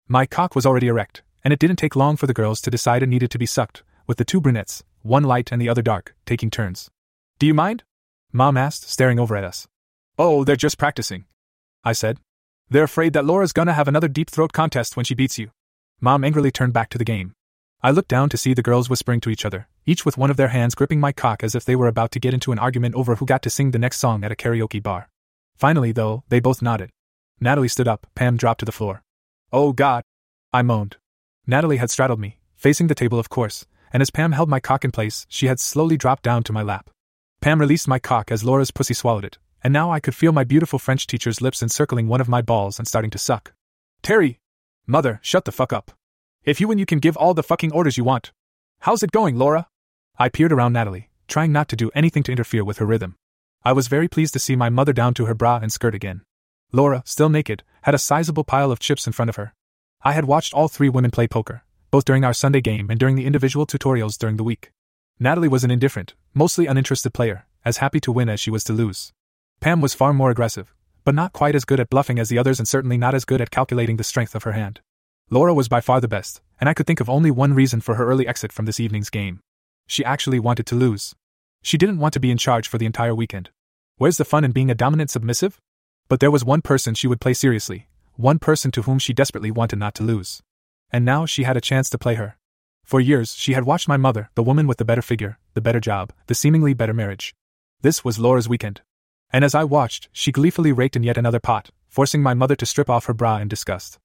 My 0.08 0.26
cock 0.26 0.54
was 0.54 0.66
already 0.66 0.88
erect, 0.88 1.22
and 1.44 1.54
it 1.54 1.60
didn't 1.60 1.78
take 1.78 1.96
long 1.96 2.18
for 2.18 2.28
the 2.28 2.34
girls 2.34 2.60
to 2.62 2.72
decide 2.72 3.04
it 3.04 3.10
needed 3.10 3.32
to 3.32 3.38
be 3.38 3.46
sucked, 3.46 3.84
with 4.06 4.18
the 4.18 4.26
two 4.26 4.42
brunettes, 4.42 4.84
one 5.02 5.24
light 5.24 5.52
and 5.52 5.62
the 5.62 5.70
other 5.70 5.82
dark, 5.82 6.16
taking 6.26 6.50
turns. 6.50 6.90
Do 7.40 7.46
you 7.46 7.54
mind? 7.54 7.84
Mom 8.38 8.56
asked, 8.56 8.88
staring 8.88 9.18
over 9.18 9.36
at 9.36 9.44
us. 9.44 9.68
Oh, 10.20 10.44
they're 10.44 10.56
just 10.56 10.78
practicing. 10.78 11.26
I 11.84 11.94
said. 11.94 12.20
They're 12.70 12.84
afraid 12.84 13.14
that 13.14 13.26
Laura's 13.26 13.52
gonna 13.52 13.74
have 13.74 13.88
another 13.88 14.08
deep 14.08 14.30
throat 14.30 14.54
contest 14.54 14.96
when 14.96 15.06
she 15.06 15.16
beats 15.16 15.40
you. 15.40 15.50
Mom 16.00 16.24
angrily 16.24 16.52
turned 16.52 16.72
back 16.72 16.90
to 16.90 17.00
the 17.00 17.04
game. 17.04 17.34
I 17.82 17.90
looked 17.90 18.10
down 18.10 18.30
to 18.30 18.38
see 18.38 18.54
the 18.54 18.62
girls 18.62 18.92
whispering 18.92 19.22
to 19.22 19.32
each 19.32 19.44
other, 19.44 19.68
each 19.88 20.06
with 20.06 20.20
one 20.20 20.30
of 20.30 20.38
their 20.38 20.50
hands 20.50 20.76
gripping 20.76 21.00
my 21.00 21.12
cock 21.12 21.44
as 21.44 21.56
if 21.56 21.66
they 21.66 21.76
were 21.76 21.88
about 21.88 22.12
to 22.12 22.20
get 22.20 22.36
into 22.36 22.52
an 22.52 22.60
argument 22.60 22.94
over 22.94 23.16
who 23.16 23.26
got 23.26 23.42
to 23.42 23.50
sing 23.50 23.72
the 23.72 23.80
next 23.80 23.98
song 23.98 24.24
at 24.24 24.32
a 24.32 24.36
karaoke 24.36 24.84
bar. 24.84 25.10
Finally, 25.56 25.92
though, 25.94 26.24
they 26.30 26.40
both 26.40 26.62
nodded. 26.62 26.92
Natalie 27.40 27.68
stood 27.68 27.88
up, 27.88 28.06
Pam 28.14 28.38
dropped 28.38 28.60
to 28.60 28.66
the 28.66 28.72
floor. 28.72 29.02
Oh 29.52 29.74
God! 29.74 30.04
I 30.54 30.62
moaned. 30.62 30.98
Natalie 31.48 31.78
had 31.78 31.90
straddled 31.90 32.20
me, 32.20 32.38
facing 32.56 32.86
the 32.86 32.94
table, 32.94 33.18
of 33.18 33.30
course, 33.30 33.66
and 33.92 34.00
as 34.04 34.12
Pam 34.12 34.34
held 34.34 34.48
my 34.48 34.60
cock 34.60 34.86
in 34.86 34.92
place, 34.92 35.26
she 35.28 35.48
had 35.48 35.60
slowly 35.60 35.98
dropped 35.98 36.22
down 36.22 36.44
to 36.44 36.54
my 36.54 36.62
lap. 36.62 36.92
Pam 37.42 37.60
released 37.60 37.88
my 37.88 38.00
cock 38.00 38.32
as 38.32 38.44
Laura's 38.44 38.72
pussy 38.72 38.94
swallowed 38.94 39.24
it, 39.24 39.38
and 39.64 39.72
now 39.72 39.92
I 39.92 40.00
could 40.00 40.16
feel 40.16 40.32
my 40.32 40.44
beautiful 40.44 40.80
French 40.80 41.08
teacher's 41.08 41.42
lips 41.42 41.62
encircling 41.62 42.08
one 42.08 42.22
of 42.22 42.28
my 42.28 42.42
balls 42.42 42.80
and 42.80 42.88
starting 42.88 43.12
to 43.12 43.18
suck. 43.18 43.54
Terry! 44.02 44.40
Mother, 44.86 45.20
shut 45.22 45.46
the 45.46 45.52
fuck 45.52 45.72
up. 45.72 45.92
If 46.44 46.60
you 46.62 46.68
win, 46.68 46.80
you 46.80 46.86
can 46.86 47.00
give 47.00 47.18
all 47.18 47.34
the 47.34 47.44
fucking 47.44 47.72
orders 47.74 47.98
you 47.98 48.04
want. 48.04 48.32
How's 48.80 49.04
it 49.04 49.12
going, 49.12 49.38
Laura? 49.38 49.68
I 50.18 50.30
peered 50.30 50.52
around 50.52 50.74
Natalie, 50.74 51.10
trying 51.28 51.52
not 51.52 51.68
to 51.70 51.76
do 51.76 51.92
anything 51.94 52.24
to 52.24 52.32
interfere 52.32 52.64
with 52.64 52.78
her 52.78 52.86
rhythm. 52.86 53.16
I 53.64 53.74
was 53.74 53.88
very 53.88 54.08
pleased 54.08 54.34
to 54.34 54.40
see 54.40 54.56
my 54.56 54.70
mother 54.70 54.94
down 54.94 55.14
to 55.16 55.26
her 55.26 55.34
bra 55.34 55.60
and 55.62 55.72
skirt 55.72 55.94
again. 55.94 56.22
Laura, 56.72 57.04
still 57.06 57.30
naked, 57.30 57.64
had 57.84 57.96
a 57.96 58.00
sizable 58.00 58.44
pile 58.44 58.72
of 58.72 58.80
chips 58.80 59.06
in 59.06 59.14
front 59.14 59.30
of 59.30 59.36
her. 59.36 59.54
I 60.02 60.14
had 60.14 60.26
watched 60.26 60.54
all 60.54 60.68
three 60.68 60.90
women 60.90 61.12
play 61.12 61.28
poker, 61.28 61.64
both 61.92 62.06
during 62.06 62.24
our 62.24 62.34
Sunday 62.34 62.62
game 62.62 62.90
and 62.90 63.00
during 63.00 63.16
the 63.16 63.26
individual 63.26 63.68
tutorials 63.68 64.18
during 64.18 64.38
the 64.38 64.44
week. 64.44 64.72
Natalie 65.20 65.48
was 65.48 65.64
an 65.64 65.72
indifferent, 65.72 66.14
mostly 66.36 66.68
uninterested 66.68 67.12
player, 67.12 67.48
as 67.66 67.78
happy 67.78 68.00
to 68.02 68.12
win 68.12 68.30
as 68.30 68.40
she 68.40 68.52
was 68.52 68.64
to 68.66 68.74
lose. 68.74 69.14
Pam 69.60 69.82
was 69.82 69.96
far 69.96 70.14
more 70.14 70.30
aggressive, 70.30 70.76
but 71.04 71.16
not 71.16 71.34
quite 71.34 71.56
as 71.56 71.66
good 71.66 71.80
at 71.80 71.90
bluffing 71.90 72.20
as 72.20 72.30
the 72.30 72.38
others 72.38 72.60
and 72.60 72.68
certainly 72.68 72.98
not 72.98 73.16
as 73.16 73.26
good 73.26 73.42
at 73.42 73.50
calculating 73.50 73.98
the 73.98 74.04
strength 74.04 74.36
of 74.36 74.44
her 74.44 74.52
hand. 74.52 74.80
Laura 75.32 75.56
was 75.56 75.68
by 75.68 75.82
far 75.82 76.00
the 76.00 76.08
best, 76.08 76.42
and 76.60 76.70
I 76.70 76.76
could 76.76 76.86
think 76.86 77.00
of 77.00 77.10
only 77.10 77.32
one 77.32 77.56
reason 77.56 77.82
for 77.82 77.96
her 77.96 78.06
early 78.06 78.28
exit 78.28 78.52
from 78.52 78.66
this 78.66 78.80
evening's 78.80 79.10
game. 79.10 79.40
She 79.88 80.06
actually 80.06 80.40
wanted 80.40 80.68
to 80.68 80.76
lose. 80.76 81.16
She 81.64 81.80
didn't 81.80 81.98
want 81.98 82.14
to 82.14 82.20
be 82.20 82.30
in 82.30 82.38
charge 82.38 82.68
for 82.68 82.78
the 82.78 82.86
entire 82.86 83.16
weekend. 83.16 83.50
Where's 83.98 84.18
the 84.18 84.26
fun 84.26 84.44
in 84.44 84.52
being 84.52 84.70
a 84.70 84.76
dominant 84.76 85.10
submissive? 85.10 85.60
But 86.08 86.20
there 86.20 86.32
was 86.32 86.46
one 86.46 86.62
person 86.62 86.94
she 86.94 87.08
would 87.08 87.20
play 87.20 87.34
seriously, 87.34 87.88
one 88.16 88.38
person 88.38 88.70
to 88.72 88.84
whom 88.84 89.00
she 89.00 89.14
desperately 89.14 89.50
wanted 89.50 89.80
not 89.80 89.96
to 89.96 90.04
lose. 90.04 90.44
And 90.92 91.04
now 91.04 91.26
she 91.26 91.44
had 91.44 91.58
a 91.58 91.62
chance 91.62 91.90
to 91.90 91.98
play 91.98 92.16
her. 92.16 92.37
For 92.88 93.02
years, 93.02 93.36
she 93.36 93.52
had 93.52 93.66
watched 93.66 93.90
my 93.90 93.98
mother, 93.98 94.30
the 94.36 94.44
woman 94.44 94.66
with 94.66 94.78
the 94.78 94.86
better 94.86 95.02
figure, 95.02 95.40
the 95.56 95.60
better 95.60 95.82
job, 95.82 96.14
the 96.28 96.34
seemingly 96.34 96.74
better 96.74 96.94
marriage. 96.94 97.36
This 97.82 98.06
was 98.06 98.18
Laura's 98.18 98.48
weekend. 98.48 98.80
And 99.30 99.44
as 99.44 99.54
I 99.54 99.66
watched, 99.66 100.08
she 100.14 100.32
gleefully 100.32 100.72
raked 100.72 100.96
in 100.96 101.04
yet 101.04 101.18
another 101.18 101.42
pot, 101.42 101.70
forcing 101.90 102.24
my 102.24 102.34
mother 102.34 102.56
to 102.56 102.66
strip 102.66 102.90
off 102.90 103.08
her 103.08 103.14
bra 103.14 103.40
in 103.40 103.50
disgust. 103.50 104.00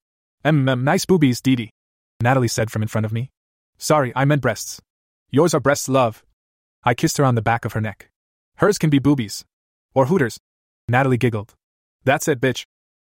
Mm, 0.44 0.64
mm, 0.64 0.82
nice 0.82 1.06
boobies, 1.06 1.40
Dee 1.40 1.54
Dee. 1.54 1.70
Natalie 2.20 2.48
said 2.48 2.72
from 2.72 2.82
in 2.82 2.88
front 2.88 3.04
of 3.04 3.12
me. 3.12 3.30
Sorry, 3.78 4.12
I 4.16 4.24
meant 4.24 4.42
breasts. 4.42 4.80
Yours 5.30 5.54
are 5.54 5.60
breasts, 5.60 5.88
love. 5.88 6.24
I 6.82 6.94
kissed 6.94 7.18
her 7.18 7.24
on 7.24 7.36
the 7.36 7.40
back 7.40 7.64
of 7.64 7.74
her 7.74 7.80
neck. 7.80 8.10
Hers 8.56 8.78
can 8.78 8.90
be 8.90 8.98
boobies. 8.98 9.44
Or 9.94 10.06
hooters. 10.06 10.40
Natalie 10.88 11.18
giggled. 11.18 11.54
That's 12.02 12.26
it, 12.26 12.40
bitch. 12.40 12.64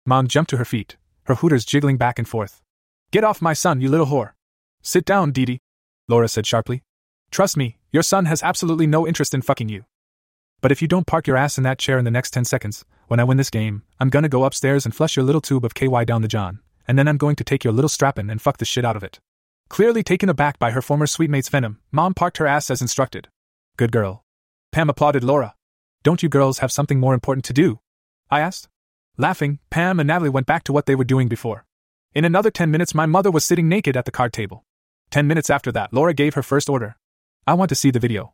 Mom 0.06 0.28
jumped 0.28 0.50
to 0.50 0.58
her 0.58 0.64
feet, 0.64 0.96
her 1.24 1.34
hooters 1.34 1.64
jiggling 1.64 1.96
back 1.96 2.20
and 2.20 2.28
forth. 2.28 2.62
Get 3.10 3.24
off 3.24 3.42
my 3.42 3.54
son, 3.54 3.80
you 3.80 3.88
little 3.88 4.06
whore. 4.06 4.34
Sit 4.82 5.04
down, 5.04 5.32
Dee 5.32 5.46
Dee, 5.46 5.60
Laura 6.08 6.28
said 6.28 6.46
sharply. 6.46 6.82
Trust 7.30 7.56
me, 7.56 7.78
your 7.92 8.02
son 8.02 8.26
has 8.26 8.42
absolutely 8.42 8.86
no 8.86 9.06
interest 9.06 9.34
in 9.34 9.42
fucking 9.42 9.68
you. 9.68 9.84
But 10.60 10.72
if 10.72 10.80
you 10.80 10.88
don't 10.88 11.06
park 11.06 11.26
your 11.26 11.36
ass 11.36 11.58
in 11.58 11.64
that 11.64 11.78
chair 11.78 11.98
in 11.98 12.04
the 12.04 12.10
next 12.10 12.30
10 12.30 12.44
seconds, 12.44 12.84
when 13.08 13.20
I 13.20 13.24
win 13.24 13.36
this 13.36 13.50
game, 13.50 13.82
I'm 13.98 14.10
gonna 14.10 14.28
go 14.28 14.44
upstairs 14.44 14.84
and 14.84 14.94
flush 14.94 15.16
your 15.16 15.24
little 15.24 15.40
tube 15.40 15.64
of 15.64 15.74
KY 15.74 16.04
down 16.04 16.22
the 16.22 16.28
John, 16.28 16.60
and 16.86 16.98
then 16.98 17.08
I'm 17.08 17.16
going 17.16 17.36
to 17.36 17.44
take 17.44 17.64
your 17.64 17.72
little 17.72 17.88
strap-on 17.88 18.30
and 18.30 18.40
fuck 18.40 18.58
the 18.58 18.64
shit 18.64 18.84
out 18.84 18.96
of 18.96 19.02
it. 19.02 19.20
Clearly 19.68 20.02
taken 20.02 20.28
aback 20.28 20.58
by 20.58 20.70
her 20.70 20.82
former 20.82 21.06
suitemate's 21.06 21.48
venom, 21.48 21.80
Mom 21.90 22.14
parked 22.14 22.38
her 22.38 22.46
ass 22.46 22.70
as 22.70 22.82
instructed. 22.82 23.28
Good 23.76 23.92
girl. 23.92 24.24
Pam 24.72 24.90
applauded 24.90 25.24
Laura. 25.24 25.54
Don't 26.02 26.22
you 26.22 26.28
girls 26.28 26.58
have 26.58 26.72
something 26.72 27.00
more 27.00 27.14
important 27.14 27.44
to 27.46 27.52
do? 27.52 27.80
I 28.30 28.40
asked. 28.40 28.68
Laughing, 29.16 29.60
Pam 29.70 30.00
and 30.00 30.06
Natalie 30.06 30.28
went 30.28 30.46
back 30.46 30.64
to 30.64 30.72
what 30.72 30.86
they 30.86 30.94
were 30.94 31.04
doing 31.04 31.28
before. 31.28 31.64
In 32.14 32.24
another 32.24 32.50
ten 32.50 32.70
minutes, 32.70 32.94
my 32.94 33.06
mother 33.06 33.30
was 33.30 33.44
sitting 33.44 33.68
naked 33.68 33.96
at 33.96 34.04
the 34.04 34.10
card 34.10 34.32
table. 34.32 34.64
Ten 35.14 35.28
minutes 35.28 35.48
after 35.48 35.70
that, 35.70 35.92
Laura 35.92 36.12
gave 36.12 36.34
her 36.34 36.42
first 36.42 36.68
order. 36.68 36.96
I 37.46 37.54
want 37.54 37.68
to 37.68 37.76
see 37.76 37.92
the 37.92 38.00
video. 38.00 38.32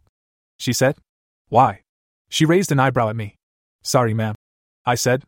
She 0.58 0.72
said. 0.72 0.96
Why? 1.50 1.82
She 2.30 2.46
raised 2.46 2.72
an 2.72 2.80
eyebrow 2.80 3.10
at 3.10 3.16
me. 3.16 3.36
Sorry, 3.82 4.14
ma'am. 4.14 4.34
I 4.86 4.94
said. 4.94 5.24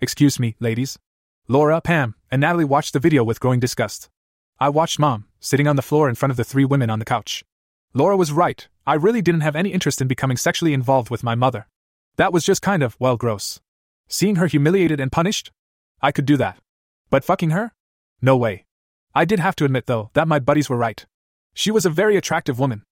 Excuse 0.00 0.40
me, 0.40 0.56
ladies. 0.58 0.98
Laura, 1.46 1.80
Pam, 1.80 2.16
and 2.28 2.40
Natalie 2.40 2.64
watched 2.64 2.92
the 2.92 2.98
video 2.98 3.22
with 3.22 3.38
growing 3.38 3.60
disgust. 3.60 4.08
I 4.58 4.68
watched 4.68 4.98
Mom, 4.98 5.26
sitting 5.38 5.68
on 5.68 5.76
the 5.76 5.80
floor 5.80 6.08
in 6.08 6.16
front 6.16 6.32
of 6.32 6.36
the 6.36 6.42
three 6.42 6.64
women 6.64 6.90
on 6.90 6.98
the 6.98 7.04
couch. 7.04 7.44
Laura 7.94 8.16
was 8.16 8.32
right, 8.32 8.66
I 8.84 8.94
really 8.94 9.22
didn't 9.22 9.42
have 9.42 9.54
any 9.54 9.70
interest 9.70 10.00
in 10.00 10.08
becoming 10.08 10.36
sexually 10.36 10.72
involved 10.72 11.08
with 11.08 11.22
my 11.22 11.36
mother. 11.36 11.68
That 12.16 12.32
was 12.32 12.44
just 12.44 12.62
kind 12.62 12.82
of, 12.82 12.96
well, 12.98 13.16
gross. 13.16 13.60
Seeing 14.08 14.34
her 14.36 14.48
humiliated 14.48 14.98
and 14.98 15.12
punished? 15.12 15.52
I 16.02 16.10
could 16.10 16.26
do 16.26 16.36
that. 16.38 16.58
But 17.10 17.22
fucking 17.22 17.50
her? 17.50 17.70
No 18.20 18.36
way. 18.36 18.65
I 19.16 19.24
did 19.24 19.38
have 19.40 19.56
to 19.56 19.64
admit, 19.64 19.86
though, 19.86 20.10
that 20.12 20.28
my 20.28 20.38
buddies 20.38 20.68
were 20.68 20.76
right. 20.76 21.06
She 21.54 21.70
was 21.70 21.86
a 21.86 21.90
very 21.90 22.18
attractive 22.18 22.58
woman. 22.58 22.82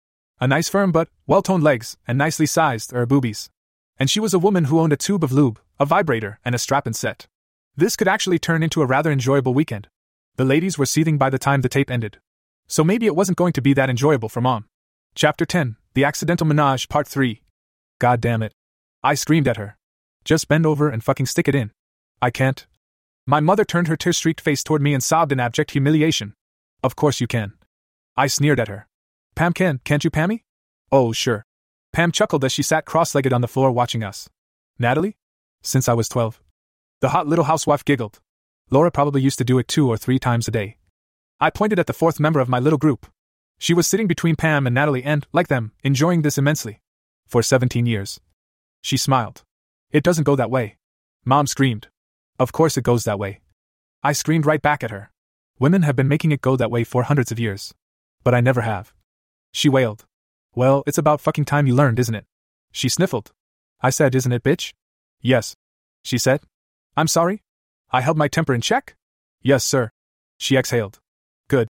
A 0.40 0.48
nice 0.48 0.70
firm 0.70 0.90
but 0.90 1.10
well 1.26 1.42
toned 1.42 1.62
legs, 1.62 1.98
and 2.08 2.16
nicely 2.16 2.46
sized, 2.46 2.94
er 2.94 3.04
boobies. 3.04 3.50
And 3.98 4.08
she 4.08 4.20
was 4.20 4.32
a 4.32 4.38
woman 4.38 4.64
who 4.64 4.80
owned 4.80 4.94
a 4.94 4.96
tube 4.96 5.22
of 5.22 5.32
lube, 5.32 5.60
a 5.78 5.84
vibrator, 5.84 6.40
and 6.42 6.54
a 6.54 6.58
strap 6.58 6.86
and 6.86 6.96
set. 6.96 7.26
This 7.76 7.94
could 7.94 8.08
actually 8.08 8.38
turn 8.38 8.62
into 8.62 8.80
a 8.80 8.86
rather 8.86 9.12
enjoyable 9.12 9.52
weekend. 9.52 9.86
The 10.36 10.46
ladies 10.46 10.78
were 10.78 10.86
seething 10.86 11.18
by 11.18 11.28
the 11.28 11.38
time 11.38 11.60
the 11.60 11.68
tape 11.68 11.90
ended. 11.90 12.16
So 12.68 12.82
maybe 12.82 13.04
it 13.04 13.14
wasn't 13.14 13.36
going 13.36 13.52
to 13.52 13.60
be 13.60 13.74
that 13.74 13.90
enjoyable 13.90 14.30
for 14.30 14.40
mom. 14.40 14.64
Chapter 15.14 15.44
10 15.44 15.76
The 15.92 16.04
Accidental 16.04 16.46
Menage, 16.46 16.88
Part 16.88 17.06
3. 17.06 17.42
God 17.98 18.22
damn 18.22 18.42
it. 18.42 18.54
I 19.02 19.12
screamed 19.12 19.46
at 19.46 19.58
her. 19.58 19.76
Just 20.24 20.48
bend 20.48 20.64
over 20.64 20.88
and 20.88 21.04
fucking 21.04 21.26
stick 21.26 21.48
it 21.48 21.54
in. 21.54 21.70
I 22.22 22.30
can't. 22.30 22.66
My 23.26 23.40
mother 23.40 23.64
turned 23.64 23.88
her 23.88 23.96
tear 23.96 24.12
streaked 24.12 24.40
face 24.40 24.62
toward 24.62 24.82
me 24.82 24.92
and 24.92 25.02
sobbed 25.02 25.32
in 25.32 25.40
abject 25.40 25.70
humiliation. 25.70 26.34
Of 26.82 26.94
course 26.94 27.20
you 27.20 27.26
can. 27.26 27.54
I 28.16 28.26
sneered 28.26 28.60
at 28.60 28.68
her. 28.68 28.86
Pam 29.34 29.54
can, 29.54 29.80
can't 29.82 30.04
you, 30.04 30.10
Pammy? 30.10 30.42
Oh, 30.92 31.12
sure. 31.12 31.46
Pam 31.92 32.12
chuckled 32.12 32.44
as 32.44 32.52
she 32.52 32.62
sat 32.62 32.84
cross 32.84 33.14
legged 33.14 33.32
on 33.32 33.40
the 33.40 33.48
floor 33.48 33.70
watching 33.72 34.04
us. 34.04 34.28
Natalie? 34.78 35.16
Since 35.62 35.88
I 35.88 35.94
was 35.94 36.08
12. 36.08 36.40
The 37.00 37.08
hot 37.10 37.26
little 37.26 37.46
housewife 37.46 37.84
giggled. 37.84 38.20
Laura 38.70 38.90
probably 38.90 39.22
used 39.22 39.38
to 39.38 39.44
do 39.44 39.58
it 39.58 39.68
two 39.68 39.88
or 39.88 39.96
three 39.96 40.18
times 40.18 40.46
a 40.46 40.50
day. 40.50 40.76
I 41.40 41.50
pointed 41.50 41.78
at 41.78 41.86
the 41.86 41.92
fourth 41.92 42.20
member 42.20 42.40
of 42.40 42.48
my 42.48 42.58
little 42.58 42.78
group. 42.78 43.06
She 43.58 43.72
was 43.72 43.86
sitting 43.86 44.06
between 44.06 44.36
Pam 44.36 44.66
and 44.66 44.74
Natalie 44.74 45.02
and, 45.02 45.26
like 45.32 45.48
them, 45.48 45.72
enjoying 45.82 46.22
this 46.22 46.36
immensely. 46.36 46.80
For 47.26 47.42
17 47.42 47.86
years. 47.86 48.20
She 48.82 48.98
smiled. 48.98 49.42
It 49.90 50.04
doesn't 50.04 50.24
go 50.24 50.36
that 50.36 50.50
way. 50.50 50.76
Mom 51.24 51.46
screamed. 51.46 51.88
Of 52.38 52.52
course 52.52 52.76
it 52.76 52.84
goes 52.84 53.04
that 53.04 53.18
way. 53.18 53.40
I 54.02 54.12
screamed 54.12 54.46
right 54.46 54.60
back 54.60 54.82
at 54.82 54.90
her. 54.90 55.10
Women 55.58 55.82
have 55.82 55.96
been 55.96 56.08
making 56.08 56.32
it 56.32 56.40
go 56.40 56.56
that 56.56 56.70
way 56.70 56.84
for 56.84 57.04
hundreds 57.04 57.30
of 57.30 57.38
years. 57.38 57.72
But 58.24 58.34
I 58.34 58.40
never 58.40 58.62
have. 58.62 58.92
She 59.52 59.68
wailed. 59.68 60.04
Well, 60.54 60.82
it's 60.86 60.98
about 60.98 61.20
fucking 61.20 61.44
time 61.44 61.66
you 61.66 61.74
learned, 61.74 61.98
isn't 61.98 62.14
it? 62.14 62.26
She 62.72 62.88
sniffled. 62.88 63.30
I 63.80 63.90
said, 63.90 64.14
Isn't 64.14 64.32
it, 64.32 64.42
bitch? 64.42 64.72
Yes. 65.20 65.54
She 66.02 66.18
said. 66.18 66.40
I'm 66.96 67.06
sorry? 67.06 67.42
I 67.92 68.00
held 68.00 68.18
my 68.18 68.28
temper 68.28 68.54
in 68.54 68.60
check? 68.60 68.96
Yes, 69.42 69.64
sir. 69.64 69.90
She 70.38 70.56
exhaled. 70.56 70.98
Good. 71.48 71.68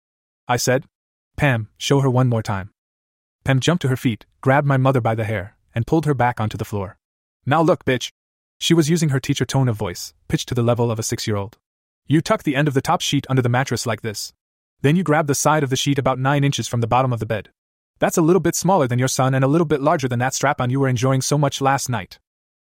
I 0.49 0.57
said. 0.57 0.85
Pam, 1.37 1.69
show 1.77 2.01
her 2.01 2.11
one 2.11 2.29
more 2.29 2.43
time. 2.43 2.71
Pam 3.45 3.61
jumped 3.61 3.83
to 3.83 3.89
her 3.89 3.97
feet, 3.97 4.25
grabbed 4.41 4.67
my 4.67 4.77
mother 4.77 5.01
by 5.01 5.15
the 5.15 5.25
hair, 5.25 5.57
and 5.75 5.87
pulled 5.87 6.07
her 6.07 6.15
back 6.15 6.41
onto 6.41 6.57
the 6.57 6.65
floor. 6.65 6.97
Now 7.45 7.61
look, 7.61 7.85
bitch. 7.85 8.11
She 8.59 8.75
was 8.75 8.91
using 8.91 9.11
her 9.11 9.21
teacher 9.21 9.45
tone 9.45 9.69
of 9.69 9.77
voice, 9.77 10.15
pitched 10.29 10.49
to 10.49 10.55
the 10.55 10.63
level 10.63 10.91
of 10.91 10.99
a 10.99 11.03
six 11.03 11.27
year 11.27 11.37
old. 11.37 11.59
You 12.07 12.21
tuck 12.21 12.43
the 12.43 12.57
end 12.57 12.69
of 12.69 12.75
the 12.75 12.83
top 12.83 13.01
sheet 13.01 13.27
under 13.29 13.43
the 13.43 13.49
mattress 13.49 13.87
like 13.87 14.03
this. 14.03 14.33
Then 14.83 14.97
you 14.97 15.03
grab 15.03 15.27
the 15.27 15.35
side 15.35 15.63
of 15.63 15.71
the 15.71 15.77
sheet 15.77 15.99
about 15.99 16.19
nine 16.19 16.45
inches 16.45 16.69
from 16.69 16.81
the 16.81 16.87
bottom 16.87 17.13
of 17.13 17.21
the 17.21 17.27
bed. 17.27 17.51
That's 17.99 18.19
a 18.19 18.23
little 18.23 18.41
bit 18.41 18.55
smaller 18.55 18.87
than 18.87 18.99
your 18.99 19.09
son 19.09 19.35
and 19.35 19.45
a 19.45 19.49
little 19.49 19.65
bit 19.65 19.81
larger 19.81 20.09
than 20.09 20.19
that 20.19 20.35
strap 20.35 20.61
on 20.61 20.69
you 20.71 20.81
were 20.81 20.89
enjoying 20.89 21.23
so 21.23 21.39
much 21.39 21.61
last 21.61 21.89
night. 21.89 22.19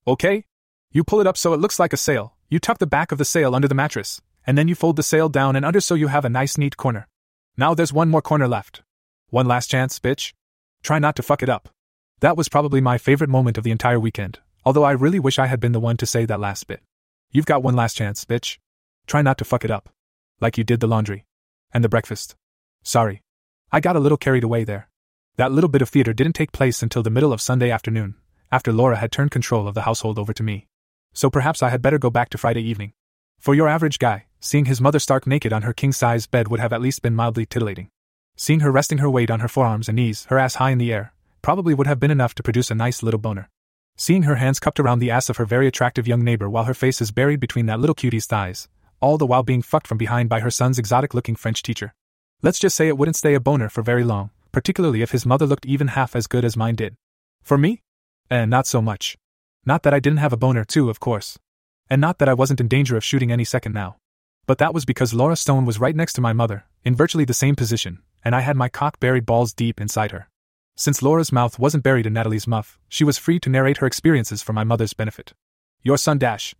Okay? 0.05 0.45
You 0.91 1.03
pull 1.03 1.21
it 1.21 1.27
up 1.27 1.37
so 1.37 1.53
it 1.53 1.59
looks 1.59 1.79
like 1.79 1.93
a 1.93 1.97
sail, 1.97 2.35
you 2.49 2.59
tuck 2.59 2.79
the 2.79 2.85
back 2.85 3.11
of 3.11 3.17
the 3.17 3.25
sail 3.25 3.55
under 3.55 3.67
the 3.67 3.75
mattress, 3.75 4.21
and 4.45 4.57
then 4.57 4.67
you 4.67 4.75
fold 4.75 4.97
the 4.97 5.03
sail 5.03 5.29
down 5.29 5.55
and 5.55 5.65
under 5.65 5.79
so 5.79 5.95
you 5.95 6.07
have 6.07 6.25
a 6.25 6.29
nice 6.29 6.57
neat 6.57 6.77
corner. 6.77 7.07
Now 7.57 7.73
there's 7.73 7.93
one 7.93 8.09
more 8.09 8.21
corner 8.21 8.47
left. 8.47 8.83
One 9.29 9.47
last 9.47 9.71
chance, 9.71 9.99
bitch. 9.99 10.33
Try 10.83 10.99
not 10.99 11.15
to 11.15 11.23
fuck 11.23 11.41
it 11.41 11.49
up. 11.49 11.69
That 12.19 12.37
was 12.37 12.49
probably 12.49 12.81
my 12.81 12.97
favorite 12.97 13.29
moment 13.29 13.57
of 13.57 13.63
the 13.63 13.71
entire 13.71 13.99
weekend, 13.99 14.39
although 14.65 14.83
I 14.83 14.91
really 14.91 15.19
wish 15.19 15.39
I 15.39 15.47
had 15.47 15.59
been 15.59 15.71
the 15.71 15.79
one 15.79 15.97
to 15.97 16.05
say 16.05 16.25
that 16.25 16.39
last 16.39 16.67
bit. 16.67 16.81
You've 17.31 17.45
got 17.45 17.63
one 17.63 17.75
last 17.75 17.95
chance, 17.95 18.25
bitch. 18.25 18.57
Try 19.07 19.21
not 19.21 19.37
to 19.37 19.45
fuck 19.45 19.65
it 19.65 19.71
up. 19.71 19.89
Like 20.39 20.57
you 20.57 20.63
did 20.63 20.79
the 20.79 20.87
laundry. 20.87 21.25
And 21.73 21.83
the 21.83 21.89
breakfast. 21.89 22.35
Sorry. 22.83 23.21
I 23.71 23.79
got 23.79 23.95
a 23.95 23.99
little 23.99 24.17
carried 24.17 24.43
away 24.43 24.63
there. 24.63 24.89
That 25.37 25.51
little 25.51 25.69
bit 25.69 25.81
of 25.81 25.89
theater 25.89 26.13
didn't 26.13 26.33
take 26.33 26.51
place 26.51 26.83
until 26.83 27.03
the 27.03 27.09
middle 27.09 27.31
of 27.31 27.41
Sunday 27.41 27.71
afternoon, 27.71 28.15
after 28.51 28.73
Laura 28.73 28.97
had 28.97 29.11
turned 29.11 29.31
control 29.31 29.67
of 29.67 29.75
the 29.75 29.83
household 29.83 30.19
over 30.19 30.33
to 30.33 30.43
me. 30.43 30.67
So 31.13 31.29
perhaps 31.29 31.63
I 31.63 31.69
had 31.69 31.81
better 31.81 31.97
go 31.97 32.09
back 32.09 32.29
to 32.29 32.37
Friday 32.37 32.61
evening. 32.61 32.93
For 33.39 33.55
your 33.55 33.67
average 33.67 33.97
guy, 33.99 34.25
seeing 34.39 34.65
his 34.65 34.81
mother 34.81 34.99
stark 34.99 35.25
naked 35.25 35.53
on 35.53 35.61
her 35.61 35.73
king 35.73 35.91
size 35.91 36.27
bed 36.27 36.49
would 36.49 36.59
have 36.59 36.73
at 36.73 36.81
least 36.81 37.01
been 37.01 37.15
mildly 37.15 37.45
titillating. 37.45 37.89
Seeing 38.35 38.61
her 38.61 38.71
resting 38.71 38.97
her 38.99 39.09
weight 39.09 39.31
on 39.31 39.39
her 39.39 39.47
forearms 39.47 39.87
and 39.87 39.95
knees, 39.95 40.25
her 40.25 40.39
ass 40.39 40.55
high 40.55 40.71
in 40.71 40.77
the 40.77 40.91
air, 40.91 41.13
probably 41.41 41.73
would 41.73 41.87
have 41.87 41.99
been 41.99 42.11
enough 42.11 42.33
to 42.35 42.43
produce 42.43 42.71
a 42.71 42.75
nice 42.75 43.03
little 43.03 43.19
boner. 43.19 43.49
Seeing 44.01 44.23
her 44.23 44.37
hands 44.37 44.59
cupped 44.59 44.79
around 44.79 44.97
the 44.97 45.11
ass 45.11 45.29
of 45.29 45.37
her 45.37 45.45
very 45.45 45.67
attractive 45.67 46.07
young 46.07 46.23
neighbor 46.23 46.49
while 46.49 46.63
her 46.63 46.73
face 46.73 47.01
is 47.01 47.11
buried 47.11 47.39
between 47.39 47.67
that 47.67 47.79
little 47.79 47.93
cutie's 47.93 48.25
thighs, 48.25 48.67
all 48.99 49.19
the 49.19 49.27
while 49.27 49.43
being 49.43 49.61
fucked 49.61 49.85
from 49.85 49.99
behind 49.99 50.27
by 50.27 50.39
her 50.39 50.49
son's 50.49 50.79
exotic 50.79 51.13
looking 51.13 51.35
French 51.35 51.61
teacher. 51.61 51.93
Let's 52.41 52.57
just 52.57 52.75
say 52.75 52.87
it 52.87 52.97
wouldn't 52.97 53.15
stay 53.15 53.35
a 53.35 53.39
boner 53.39 53.69
for 53.69 53.83
very 53.83 54.03
long, 54.03 54.31
particularly 54.51 55.03
if 55.03 55.11
his 55.11 55.23
mother 55.23 55.45
looked 55.45 55.67
even 55.67 55.89
half 55.89 56.15
as 56.15 56.25
good 56.25 56.43
as 56.43 56.57
mine 56.57 56.73
did. 56.73 56.95
For 57.43 57.59
me? 57.59 57.83
Eh, 58.31 58.45
not 58.45 58.65
so 58.65 58.81
much. 58.81 59.19
Not 59.67 59.83
that 59.83 59.93
I 59.93 59.99
didn't 59.99 60.17
have 60.17 60.33
a 60.33 60.43
boner 60.45 60.63
too, 60.63 60.89
of 60.89 60.99
course. 60.99 61.37
And 61.87 62.01
not 62.01 62.17
that 62.17 62.27
I 62.27 62.33
wasn't 62.33 62.59
in 62.59 62.67
danger 62.67 62.97
of 62.97 63.05
shooting 63.05 63.31
any 63.31 63.45
second 63.45 63.73
now. 63.73 63.97
But 64.47 64.57
that 64.57 64.73
was 64.73 64.83
because 64.83 65.13
Laura 65.13 65.35
Stone 65.35 65.65
was 65.65 65.79
right 65.79 65.95
next 65.95 66.13
to 66.13 66.21
my 66.21 66.33
mother, 66.33 66.65
in 66.83 66.95
virtually 66.95 67.25
the 67.25 67.35
same 67.35 67.55
position, 67.55 67.99
and 68.25 68.33
I 68.33 68.39
had 68.39 68.57
my 68.57 68.67
cock 68.67 68.99
buried 68.99 69.27
balls 69.27 69.53
deep 69.53 69.79
inside 69.79 70.09
her. 70.09 70.30
Since 70.81 71.03
Laura's 71.03 71.31
mouth 71.31 71.59
wasn't 71.59 71.83
buried 71.83 72.07
in 72.07 72.13
Natalie's 72.13 72.47
muff, 72.47 72.79
she 72.89 73.03
was 73.03 73.19
free 73.19 73.39
to 73.41 73.51
narrate 73.51 73.77
her 73.77 73.85
experiences 73.85 74.41
for 74.41 74.51
my 74.51 74.63
mother's 74.63 74.93
benefit. 74.93 75.31
Your 75.83 75.95
son 75.95 76.17
Dash. 76.17 76.55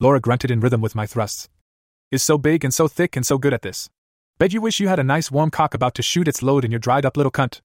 Laura 0.00 0.18
grunted 0.18 0.50
in 0.50 0.58
rhythm 0.58 0.80
with 0.80 0.96
my 0.96 1.06
thrusts. 1.06 1.48
Is 2.10 2.20
so 2.20 2.36
big 2.36 2.64
and 2.64 2.74
so 2.74 2.88
thick 2.88 3.14
and 3.14 3.24
so 3.24 3.38
good 3.38 3.54
at 3.54 3.62
this. 3.62 3.88
Bet 4.38 4.52
you 4.52 4.60
wish 4.60 4.80
you 4.80 4.88
had 4.88 4.98
a 4.98 5.04
nice 5.04 5.30
warm 5.30 5.52
cock 5.52 5.72
about 5.72 5.94
to 5.94 6.02
shoot 6.02 6.26
its 6.26 6.42
load 6.42 6.64
in 6.64 6.72
your 6.72 6.80
dried 6.80 7.06
up 7.06 7.16
little 7.16 7.30
cunt. 7.30 7.60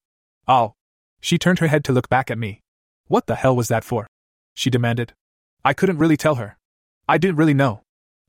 Oh. 0.46 0.74
She 1.20 1.38
turned 1.38 1.58
her 1.58 1.66
head 1.66 1.82
to 1.86 1.92
look 1.92 2.08
back 2.08 2.30
at 2.30 2.38
me. 2.38 2.60
What 3.08 3.26
the 3.26 3.34
hell 3.34 3.56
was 3.56 3.66
that 3.66 3.82
for? 3.82 4.06
She 4.54 4.70
demanded. 4.70 5.12
I 5.64 5.72
couldn't 5.72 5.98
really 5.98 6.16
tell 6.16 6.36
her. 6.36 6.56
I 7.08 7.18
didn't 7.18 7.38
really 7.38 7.52
know. 7.52 7.80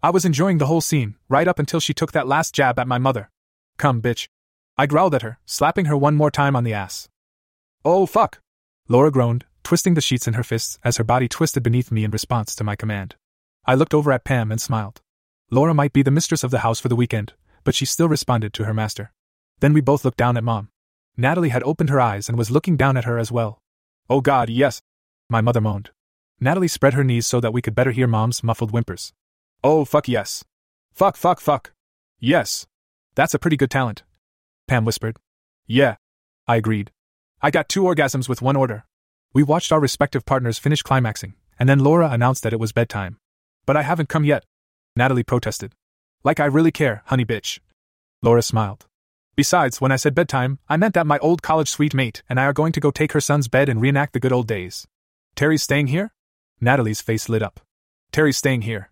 I 0.01 0.09
was 0.09 0.25
enjoying 0.25 0.57
the 0.57 0.65
whole 0.65 0.81
scene, 0.81 1.13
right 1.29 1.47
up 1.47 1.59
until 1.59 1.79
she 1.79 1.93
took 1.93 2.11
that 2.13 2.27
last 2.27 2.55
jab 2.55 2.79
at 2.79 2.87
my 2.87 2.97
mother. 2.97 3.29
Come, 3.77 4.01
bitch. 4.01 4.29
I 4.79 4.87
growled 4.87 5.13
at 5.13 5.21
her, 5.21 5.37
slapping 5.45 5.85
her 5.85 5.95
one 5.95 6.15
more 6.15 6.31
time 6.31 6.55
on 6.55 6.63
the 6.63 6.73
ass. 6.73 7.07
Oh, 7.89 8.05
fuck! 8.05 8.41
Laura 8.89 9.09
groaned, 9.11 9.45
twisting 9.63 9.93
the 9.93 10.01
sheets 10.01 10.27
in 10.27 10.33
her 10.33 10.43
fists 10.43 10.77
as 10.83 10.97
her 10.97 11.05
body 11.05 11.29
twisted 11.29 11.63
beneath 11.63 11.89
me 11.89 12.03
in 12.03 12.11
response 12.11 12.53
to 12.53 12.65
my 12.65 12.75
command. 12.75 13.15
I 13.65 13.75
looked 13.75 13.93
over 13.93 14.11
at 14.11 14.25
Pam 14.25 14.51
and 14.51 14.59
smiled. 14.59 14.99
Laura 15.51 15.73
might 15.73 15.93
be 15.93 16.01
the 16.01 16.11
mistress 16.11 16.43
of 16.43 16.51
the 16.51 16.59
house 16.59 16.81
for 16.81 16.89
the 16.89 16.97
weekend, 16.97 17.31
but 17.63 17.75
she 17.75 17.85
still 17.85 18.09
responded 18.09 18.51
to 18.53 18.65
her 18.65 18.73
master. 18.73 19.13
Then 19.61 19.71
we 19.71 19.79
both 19.79 20.03
looked 20.03 20.17
down 20.17 20.35
at 20.35 20.43
Mom. 20.43 20.67
Natalie 21.15 21.47
had 21.47 21.63
opened 21.63 21.89
her 21.89 22.01
eyes 22.01 22.27
and 22.27 22.37
was 22.37 22.51
looking 22.51 22.75
down 22.75 22.97
at 22.97 23.05
her 23.05 23.17
as 23.17 23.31
well. 23.31 23.61
Oh 24.09 24.19
God, 24.19 24.49
yes! 24.49 24.81
My 25.29 25.39
mother 25.39 25.61
moaned. 25.61 25.91
Natalie 26.41 26.67
spread 26.67 26.93
her 26.93 27.05
knees 27.05 27.25
so 27.25 27.39
that 27.39 27.53
we 27.53 27.61
could 27.61 27.73
better 27.73 27.91
hear 27.91 28.05
Mom's 28.05 28.43
muffled 28.43 28.71
whimpers. 28.71 29.13
Oh, 29.63 29.85
fuck 29.85 30.09
yes. 30.09 30.43
Fuck, 30.93 31.15
fuck, 31.15 31.39
fuck. 31.39 31.71
Yes. 32.19 32.67
That's 33.15 33.33
a 33.33 33.39
pretty 33.39 33.55
good 33.55 33.71
talent. 33.71 34.03
Pam 34.67 34.83
whispered. 34.83 35.15
Yeah. 35.65 35.95
I 36.49 36.57
agreed. 36.57 36.91
I 37.39 37.51
got 37.51 37.69
two 37.69 37.83
orgasms 37.83 38.27
with 38.27 38.41
one 38.41 38.55
order. 38.55 38.85
We 39.31 39.43
watched 39.43 39.71
our 39.71 39.79
respective 39.79 40.25
partners 40.25 40.57
finish 40.57 40.81
climaxing, 40.81 41.35
and 41.59 41.69
then 41.69 41.79
Laura 41.79 42.09
announced 42.09 42.41
that 42.43 42.53
it 42.53 42.59
was 42.59 42.71
bedtime. 42.71 43.17
But 43.67 43.77
I 43.77 43.83
haven't 43.83 44.09
come 44.09 44.23
yet. 44.23 44.43
Natalie 44.95 45.23
protested. 45.23 45.73
Like 46.23 46.39
I 46.39 46.45
really 46.45 46.71
care, 46.71 47.03
honey 47.05 47.25
bitch. 47.25 47.59
Laura 48.23 48.41
smiled. 48.41 48.87
Besides, 49.35 49.79
when 49.79 49.91
I 49.91 49.97
said 49.97 50.15
bedtime, 50.15 50.57
I 50.67 50.77
meant 50.77 50.95
that 50.95 51.05
my 51.05 51.19
old 51.19 51.43
college 51.43 51.71
suitemate 51.71 52.23
and 52.27 52.39
I 52.39 52.45
are 52.45 52.53
going 52.53 52.71
to 52.71 52.79
go 52.79 52.89
take 52.89 53.11
her 53.11 53.21
son's 53.21 53.47
bed 53.47 53.69
and 53.69 53.79
reenact 53.79 54.13
the 54.13 54.19
good 54.19 54.33
old 54.33 54.47
days. 54.47 54.87
Terry's 55.35 55.61
staying 55.61 55.87
here? 55.87 56.11
Natalie's 56.59 57.01
face 57.01 57.29
lit 57.29 57.43
up. 57.43 57.59
Terry's 58.11 58.37
staying 58.37 58.63
here. 58.63 58.89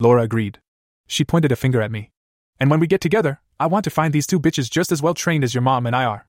Laura 0.00 0.22
agreed. 0.22 0.58
She 1.06 1.24
pointed 1.24 1.52
a 1.52 1.56
finger 1.56 1.80
at 1.80 1.92
me. 1.92 2.10
And 2.58 2.68
when 2.68 2.80
we 2.80 2.88
get 2.88 3.00
together, 3.00 3.40
I 3.60 3.66
want 3.66 3.84
to 3.84 3.90
find 3.90 4.12
these 4.12 4.26
two 4.26 4.40
bitches 4.40 4.68
just 4.68 4.90
as 4.90 5.00
well 5.00 5.14
trained 5.14 5.44
as 5.44 5.54
your 5.54 5.62
mom 5.62 5.86
and 5.86 5.94
I 5.94 6.04
are. 6.04 6.25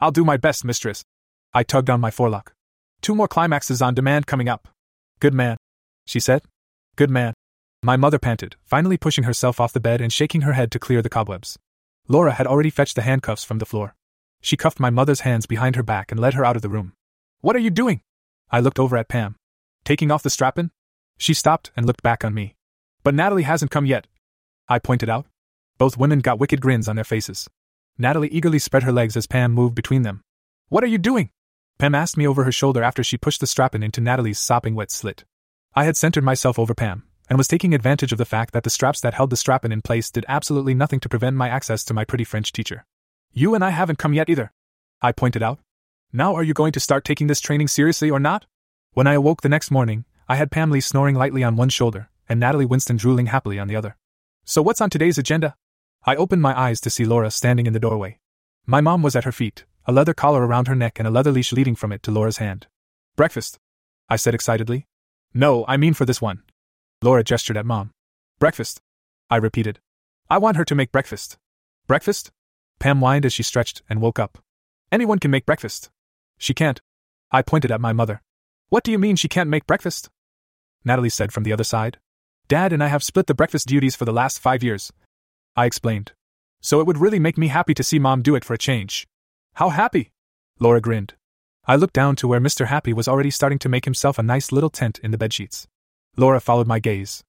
I'll 0.00 0.10
do 0.10 0.24
my 0.24 0.38
best, 0.38 0.64
mistress. 0.64 1.04
I 1.52 1.62
tugged 1.62 1.90
on 1.90 2.00
my 2.00 2.10
forelock. 2.10 2.52
Two 3.02 3.14
more 3.14 3.28
climaxes 3.28 3.82
on 3.82 3.94
demand 3.94 4.26
coming 4.26 4.48
up. 4.48 4.68
Good 5.20 5.34
man. 5.34 5.56
She 6.06 6.20
said. 6.20 6.42
Good 6.96 7.10
man. 7.10 7.34
My 7.82 7.96
mother 7.96 8.18
panted, 8.18 8.56
finally 8.64 8.96
pushing 8.96 9.24
herself 9.24 9.60
off 9.60 9.72
the 9.72 9.80
bed 9.80 10.00
and 10.00 10.12
shaking 10.12 10.42
her 10.42 10.54
head 10.54 10.70
to 10.72 10.78
clear 10.78 11.02
the 11.02 11.08
cobwebs. 11.08 11.58
Laura 12.08 12.32
had 12.32 12.46
already 12.46 12.70
fetched 12.70 12.96
the 12.96 13.02
handcuffs 13.02 13.44
from 13.44 13.58
the 13.58 13.66
floor. 13.66 13.94
She 14.40 14.56
cuffed 14.56 14.80
my 14.80 14.90
mother's 14.90 15.20
hands 15.20 15.46
behind 15.46 15.76
her 15.76 15.82
back 15.82 16.10
and 16.10 16.20
led 16.20 16.34
her 16.34 16.44
out 16.44 16.56
of 16.56 16.62
the 16.62 16.68
room. 16.68 16.94
What 17.40 17.56
are 17.56 17.60
you 17.60 17.70
doing? 17.70 18.00
I 18.50 18.60
looked 18.60 18.78
over 18.78 18.96
at 18.96 19.08
Pam. 19.08 19.36
Taking 19.84 20.10
off 20.10 20.22
the 20.22 20.30
strap-on? 20.30 20.70
She 21.18 21.34
stopped 21.34 21.70
and 21.76 21.86
looked 21.86 22.02
back 22.02 22.24
on 22.24 22.32
me. 22.32 22.54
But 23.02 23.14
Natalie 23.14 23.42
hasn't 23.42 23.70
come 23.70 23.86
yet. 23.86 24.06
I 24.68 24.78
pointed 24.78 25.10
out. 25.10 25.26
Both 25.78 25.98
women 25.98 26.20
got 26.20 26.38
wicked 26.38 26.60
grins 26.60 26.88
on 26.88 26.96
their 26.96 27.04
faces. 27.04 27.48
Natalie 28.00 28.28
eagerly 28.28 28.58
spread 28.58 28.82
her 28.84 28.92
legs 28.92 29.16
as 29.16 29.26
Pam 29.26 29.52
moved 29.52 29.74
between 29.74 30.02
them. 30.02 30.22
What 30.70 30.82
are 30.82 30.88
you 30.88 30.98
doing? 30.98 31.30
Pam 31.78 31.94
asked 31.94 32.16
me 32.16 32.26
over 32.26 32.44
her 32.44 32.52
shoulder 32.52 32.82
after 32.82 33.04
she 33.04 33.18
pushed 33.18 33.40
the 33.40 33.46
strap-on 33.46 33.82
into 33.82 34.00
Natalie's 34.00 34.38
sopping 34.38 34.74
wet 34.74 34.90
slit. 34.90 35.24
I 35.74 35.84
had 35.84 35.96
centered 35.96 36.24
myself 36.24 36.58
over 36.58 36.74
Pam, 36.74 37.04
and 37.28 37.36
was 37.36 37.46
taking 37.46 37.74
advantage 37.74 38.10
of 38.10 38.18
the 38.18 38.24
fact 38.24 38.54
that 38.54 38.64
the 38.64 38.70
straps 38.70 39.00
that 39.02 39.14
held 39.14 39.30
the 39.30 39.36
strap-on 39.36 39.70
in 39.70 39.82
place 39.82 40.10
did 40.10 40.24
absolutely 40.28 40.74
nothing 40.74 40.98
to 41.00 41.08
prevent 41.08 41.36
my 41.36 41.48
access 41.48 41.84
to 41.84 41.94
my 41.94 42.04
pretty 42.04 42.24
French 42.24 42.52
teacher. 42.52 42.86
You 43.32 43.54
and 43.54 43.62
I 43.62 43.70
haven't 43.70 43.98
come 43.98 44.14
yet 44.14 44.30
either. 44.30 44.52
I 45.02 45.12
pointed 45.12 45.42
out. 45.42 45.60
Now 46.12 46.34
are 46.34 46.42
you 46.42 46.54
going 46.54 46.72
to 46.72 46.80
start 46.80 47.04
taking 47.04 47.26
this 47.26 47.40
training 47.40 47.68
seriously 47.68 48.10
or 48.10 48.18
not? 48.18 48.46
When 48.94 49.06
I 49.06 49.12
awoke 49.12 49.42
the 49.42 49.48
next 49.48 49.70
morning, 49.70 50.06
I 50.26 50.36
had 50.36 50.50
Pam 50.50 50.70
Lee 50.70 50.80
snoring 50.80 51.16
lightly 51.16 51.44
on 51.44 51.56
one 51.56 51.68
shoulder, 51.68 52.08
and 52.28 52.40
Natalie 52.40 52.66
Winston 52.66 52.96
drooling 52.96 53.26
happily 53.26 53.58
on 53.58 53.68
the 53.68 53.76
other. 53.76 53.96
So 54.44 54.62
what's 54.62 54.80
on 54.80 54.90
today's 54.90 55.18
agenda? 55.18 55.54
I 56.04 56.16
opened 56.16 56.40
my 56.40 56.58
eyes 56.58 56.80
to 56.80 56.90
see 56.90 57.04
Laura 57.04 57.30
standing 57.30 57.66
in 57.66 57.74
the 57.74 57.80
doorway. 57.80 58.18
My 58.66 58.80
mom 58.80 59.02
was 59.02 59.14
at 59.14 59.24
her 59.24 59.32
feet, 59.32 59.66
a 59.84 59.92
leather 59.92 60.14
collar 60.14 60.46
around 60.46 60.66
her 60.66 60.74
neck 60.74 60.98
and 60.98 61.06
a 61.06 61.10
leather 61.10 61.30
leash 61.30 61.52
leading 61.52 61.76
from 61.76 61.92
it 61.92 62.02
to 62.04 62.10
Laura's 62.10 62.38
hand. 62.38 62.66
Breakfast? 63.16 63.58
I 64.08 64.16
said 64.16 64.34
excitedly. 64.34 64.86
No, 65.34 65.64
I 65.68 65.76
mean 65.76 65.92
for 65.92 66.06
this 66.06 66.22
one. 66.22 66.42
Laura 67.02 67.22
gestured 67.22 67.58
at 67.58 67.66
Mom. 67.66 67.90
Breakfast? 68.38 68.80
I 69.28 69.36
repeated. 69.36 69.78
I 70.30 70.38
want 70.38 70.56
her 70.56 70.64
to 70.64 70.74
make 70.74 70.90
breakfast. 70.90 71.36
Breakfast? 71.86 72.30
Pam 72.78 73.00
whined 73.00 73.26
as 73.26 73.34
she 73.34 73.42
stretched 73.42 73.82
and 73.90 74.00
woke 74.00 74.18
up. 74.18 74.38
Anyone 74.90 75.18
can 75.18 75.30
make 75.30 75.44
breakfast. 75.44 75.90
She 76.38 76.54
can't. 76.54 76.80
I 77.30 77.42
pointed 77.42 77.70
at 77.70 77.80
my 77.80 77.92
mother. 77.92 78.22
What 78.70 78.84
do 78.84 78.90
you 78.90 78.98
mean 78.98 79.16
she 79.16 79.28
can't 79.28 79.50
make 79.50 79.66
breakfast? 79.66 80.08
Natalie 80.82 81.10
said 81.10 81.30
from 81.30 81.42
the 81.42 81.52
other 81.52 81.64
side. 81.64 81.98
Dad 82.48 82.72
and 82.72 82.82
I 82.82 82.88
have 82.88 83.02
split 83.02 83.26
the 83.26 83.34
breakfast 83.34 83.68
duties 83.68 83.94
for 83.94 84.06
the 84.06 84.12
last 84.12 84.38
five 84.38 84.62
years. 84.62 84.92
I 85.56 85.66
explained. 85.66 86.12
So 86.60 86.80
it 86.80 86.86
would 86.86 86.98
really 86.98 87.18
make 87.18 87.38
me 87.38 87.48
happy 87.48 87.74
to 87.74 87.82
see 87.82 87.98
Mom 87.98 88.22
do 88.22 88.34
it 88.34 88.44
for 88.44 88.54
a 88.54 88.58
change. 88.58 89.06
How 89.54 89.70
happy? 89.70 90.12
Laura 90.58 90.80
grinned. 90.80 91.14
I 91.66 91.76
looked 91.76 91.94
down 91.94 92.16
to 92.16 92.28
where 92.28 92.40
Mr. 92.40 92.66
Happy 92.66 92.92
was 92.92 93.08
already 93.08 93.30
starting 93.30 93.58
to 93.60 93.68
make 93.68 93.84
himself 93.84 94.18
a 94.18 94.22
nice 94.22 94.52
little 94.52 94.70
tent 94.70 94.98
in 95.02 95.10
the 95.10 95.18
bedsheets. 95.18 95.66
Laura 96.16 96.40
followed 96.40 96.66
my 96.66 96.78
gaze. 96.78 97.22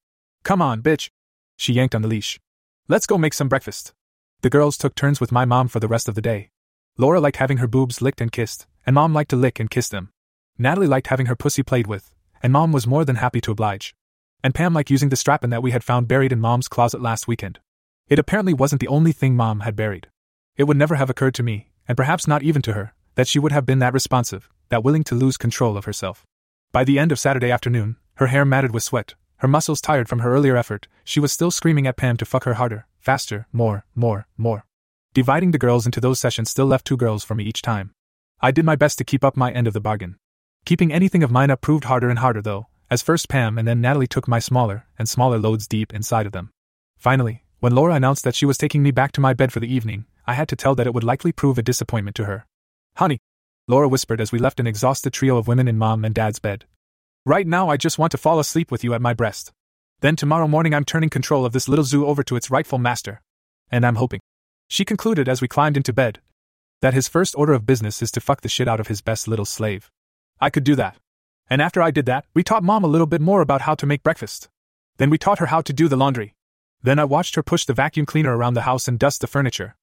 Come 0.43 0.61
on, 0.61 0.81
bitch. 0.81 1.09
She 1.57 1.73
yanked 1.73 1.95
on 1.95 2.01
the 2.01 2.07
leash. 2.07 2.39
Let's 2.87 3.05
go 3.05 3.17
make 3.17 3.33
some 3.33 3.49
breakfast. 3.49 3.93
The 4.41 4.49
girls 4.49 4.77
took 4.77 4.95
turns 4.95 5.19
with 5.19 5.31
my 5.31 5.45
mom 5.45 5.67
for 5.67 5.79
the 5.79 5.87
rest 5.87 6.07
of 6.09 6.15
the 6.15 6.21
day. 6.21 6.49
Laura 6.97 7.19
liked 7.19 7.37
having 7.37 7.57
her 7.57 7.67
boobs 7.67 8.01
licked 8.01 8.21
and 8.21 8.31
kissed, 8.31 8.67
and 8.85 8.95
mom 8.95 9.13
liked 9.13 9.29
to 9.29 9.35
lick 9.35 9.59
and 9.59 9.69
kiss 9.69 9.87
them. 9.87 10.11
Natalie 10.57 10.87
liked 10.87 11.07
having 11.07 11.27
her 11.27 11.35
pussy 11.35 11.63
played 11.63 11.87
with, 11.87 12.11
and 12.41 12.51
mom 12.51 12.71
was 12.71 12.87
more 12.87 13.05
than 13.05 13.17
happy 13.17 13.41
to 13.41 13.51
oblige. 13.51 13.95
And 14.43 14.55
Pam 14.55 14.73
liked 14.73 14.89
using 14.89 15.09
the 15.09 15.15
strap-on 15.15 15.51
that 15.51 15.63
we 15.63 15.71
had 15.71 15.83
found 15.83 16.07
buried 16.07 16.31
in 16.31 16.39
mom's 16.39 16.67
closet 16.67 17.01
last 17.01 17.27
weekend. 17.27 17.59
It 18.11 18.19
apparently 18.19 18.53
wasn't 18.53 18.81
the 18.81 18.89
only 18.89 19.13
thing 19.13 19.37
mom 19.37 19.61
had 19.61 19.77
buried. 19.77 20.09
It 20.57 20.65
would 20.65 20.75
never 20.75 20.95
have 20.95 21.09
occurred 21.09 21.33
to 21.35 21.43
me, 21.43 21.71
and 21.87 21.95
perhaps 21.95 22.27
not 22.27 22.43
even 22.43 22.61
to 22.63 22.73
her, 22.73 22.93
that 23.15 23.25
she 23.25 23.39
would 23.39 23.53
have 23.53 23.65
been 23.65 23.79
that 23.79 23.93
responsive, 23.93 24.49
that 24.67 24.83
willing 24.83 25.05
to 25.05 25.15
lose 25.15 25.37
control 25.37 25.77
of 25.77 25.85
herself. 25.85 26.25
By 26.73 26.83
the 26.83 26.99
end 26.99 27.13
of 27.13 27.19
Saturday 27.19 27.49
afternoon, 27.49 27.95
her 28.15 28.27
hair 28.27 28.43
matted 28.43 28.73
with 28.73 28.83
sweat, 28.83 29.15
her 29.37 29.47
muscles 29.47 29.79
tired 29.79 30.09
from 30.09 30.19
her 30.19 30.35
earlier 30.35 30.57
effort, 30.57 30.89
she 31.05 31.21
was 31.21 31.31
still 31.31 31.51
screaming 31.51 31.87
at 31.87 31.95
Pam 31.95 32.17
to 32.17 32.25
fuck 32.25 32.43
her 32.43 32.55
harder, 32.55 32.85
faster, 32.99 33.47
more, 33.53 33.85
more, 33.95 34.27
more. 34.35 34.65
Dividing 35.13 35.51
the 35.51 35.57
girls 35.57 35.85
into 35.85 36.01
those 36.01 36.19
sessions 36.19 36.49
still 36.49 36.65
left 36.65 36.85
two 36.85 36.97
girls 36.97 37.23
for 37.23 37.33
me 37.33 37.45
each 37.45 37.61
time. 37.61 37.93
I 38.41 38.51
did 38.51 38.65
my 38.65 38.75
best 38.75 38.97
to 38.97 39.05
keep 39.05 39.23
up 39.23 39.37
my 39.37 39.53
end 39.53 39.67
of 39.67 39.73
the 39.73 39.79
bargain. 39.79 40.17
Keeping 40.65 40.91
anything 40.91 41.23
of 41.23 41.31
mine 41.31 41.49
up 41.49 41.61
proved 41.61 41.85
harder 41.85 42.09
and 42.09 42.19
harder, 42.19 42.41
though, 42.41 42.67
as 42.89 43.01
first 43.01 43.29
Pam 43.29 43.57
and 43.57 43.65
then 43.65 43.79
Natalie 43.79 44.05
took 44.05 44.27
my 44.27 44.39
smaller 44.39 44.85
and 44.99 45.07
smaller 45.07 45.37
loads 45.37 45.65
deep 45.65 45.93
inside 45.93 46.25
of 46.25 46.33
them. 46.33 46.51
Finally, 46.97 47.45
when 47.61 47.75
Laura 47.75 47.93
announced 47.93 48.23
that 48.23 48.33
she 48.33 48.47
was 48.47 48.57
taking 48.57 48.81
me 48.81 48.89
back 48.89 49.11
to 49.11 49.21
my 49.21 49.35
bed 49.35 49.53
for 49.53 49.59
the 49.59 49.71
evening, 49.71 50.05
I 50.25 50.33
had 50.33 50.49
to 50.49 50.55
tell 50.55 50.73
that 50.73 50.87
it 50.87 50.95
would 50.95 51.03
likely 51.03 51.31
prove 51.31 51.59
a 51.59 51.61
disappointment 51.61 52.15
to 52.15 52.25
her. 52.25 52.47
Honey, 52.95 53.19
Laura 53.67 53.87
whispered 53.87 54.19
as 54.19 54.31
we 54.31 54.39
left 54.39 54.59
an 54.59 54.65
exhausted 54.65 55.13
trio 55.13 55.37
of 55.37 55.47
women 55.47 55.67
in 55.67 55.77
mom 55.77 56.03
and 56.03 56.15
dad's 56.15 56.39
bed. 56.39 56.65
Right 57.23 57.45
now, 57.45 57.69
I 57.69 57.77
just 57.77 57.99
want 57.99 58.11
to 58.13 58.17
fall 58.17 58.39
asleep 58.39 58.71
with 58.71 58.83
you 58.83 58.95
at 58.95 59.01
my 59.01 59.13
breast. 59.13 59.51
Then 59.99 60.15
tomorrow 60.15 60.47
morning, 60.47 60.73
I'm 60.73 60.83
turning 60.83 61.11
control 61.11 61.45
of 61.45 61.53
this 61.53 61.69
little 61.69 61.85
zoo 61.85 62.07
over 62.07 62.23
to 62.23 62.35
its 62.35 62.49
rightful 62.49 62.79
master. 62.79 63.21
And 63.69 63.85
I'm 63.85 63.97
hoping, 63.97 64.21
she 64.67 64.83
concluded 64.83 65.29
as 65.29 65.39
we 65.39 65.47
climbed 65.47 65.77
into 65.77 65.93
bed, 65.93 66.19
that 66.81 66.95
his 66.95 67.07
first 67.07 67.35
order 67.37 67.53
of 67.53 67.67
business 67.67 68.01
is 68.01 68.09
to 68.13 68.21
fuck 68.21 68.41
the 68.41 68.49
shit 68.49 68.67
out 68.67 68.79
of 68.79 68.87
his 68.87 69.01
best 69.01 69.27
little 69.27 69.45
slave. 69.45 69.91
I 70.39 70.49
could 70.49 70.63
do 70.63 70.73
that. 70.77 70.97
And 71.47 71.61
after 71.61 71.79
I 71.79 71.91
did 71.91 72.07
that, 72.07 72.25
we 72.33 72.41
taught 72.41 72.63
mom 72.63 72.83
a 72.83 72.87
little 72.87 73.05
bit 73.05 73.21
more 73.21 73.41
about 73.41 73.61
how 73.61 73.75
to 73.75 73.85
make 73.85 74.01
breakfast. 74.01 74.49
Then 74.97 75.11
we 75.11 75.19
taught 75.19 75.37
her 75.37 75.45
how 75.45 75.61
to 75.61 75.73
do 75.73 75.87
the 75.87 75.95
laundry. 75.95 76.33
Then 76.83 76.99
I 76.99 77.03
watched 77.05 77.35
her 77.35 77.43
push 77.43 77.65
the 77.65 77.73
vacuum 77.73 78.05
cleaner 78.05 78.35
around 78.35 78.55
the 78.55 78.61
house 78.61 78.87
and 78.87 78.97
dust 78.97 79.21
the 79.21 79.27
furniture. 79.27 79.75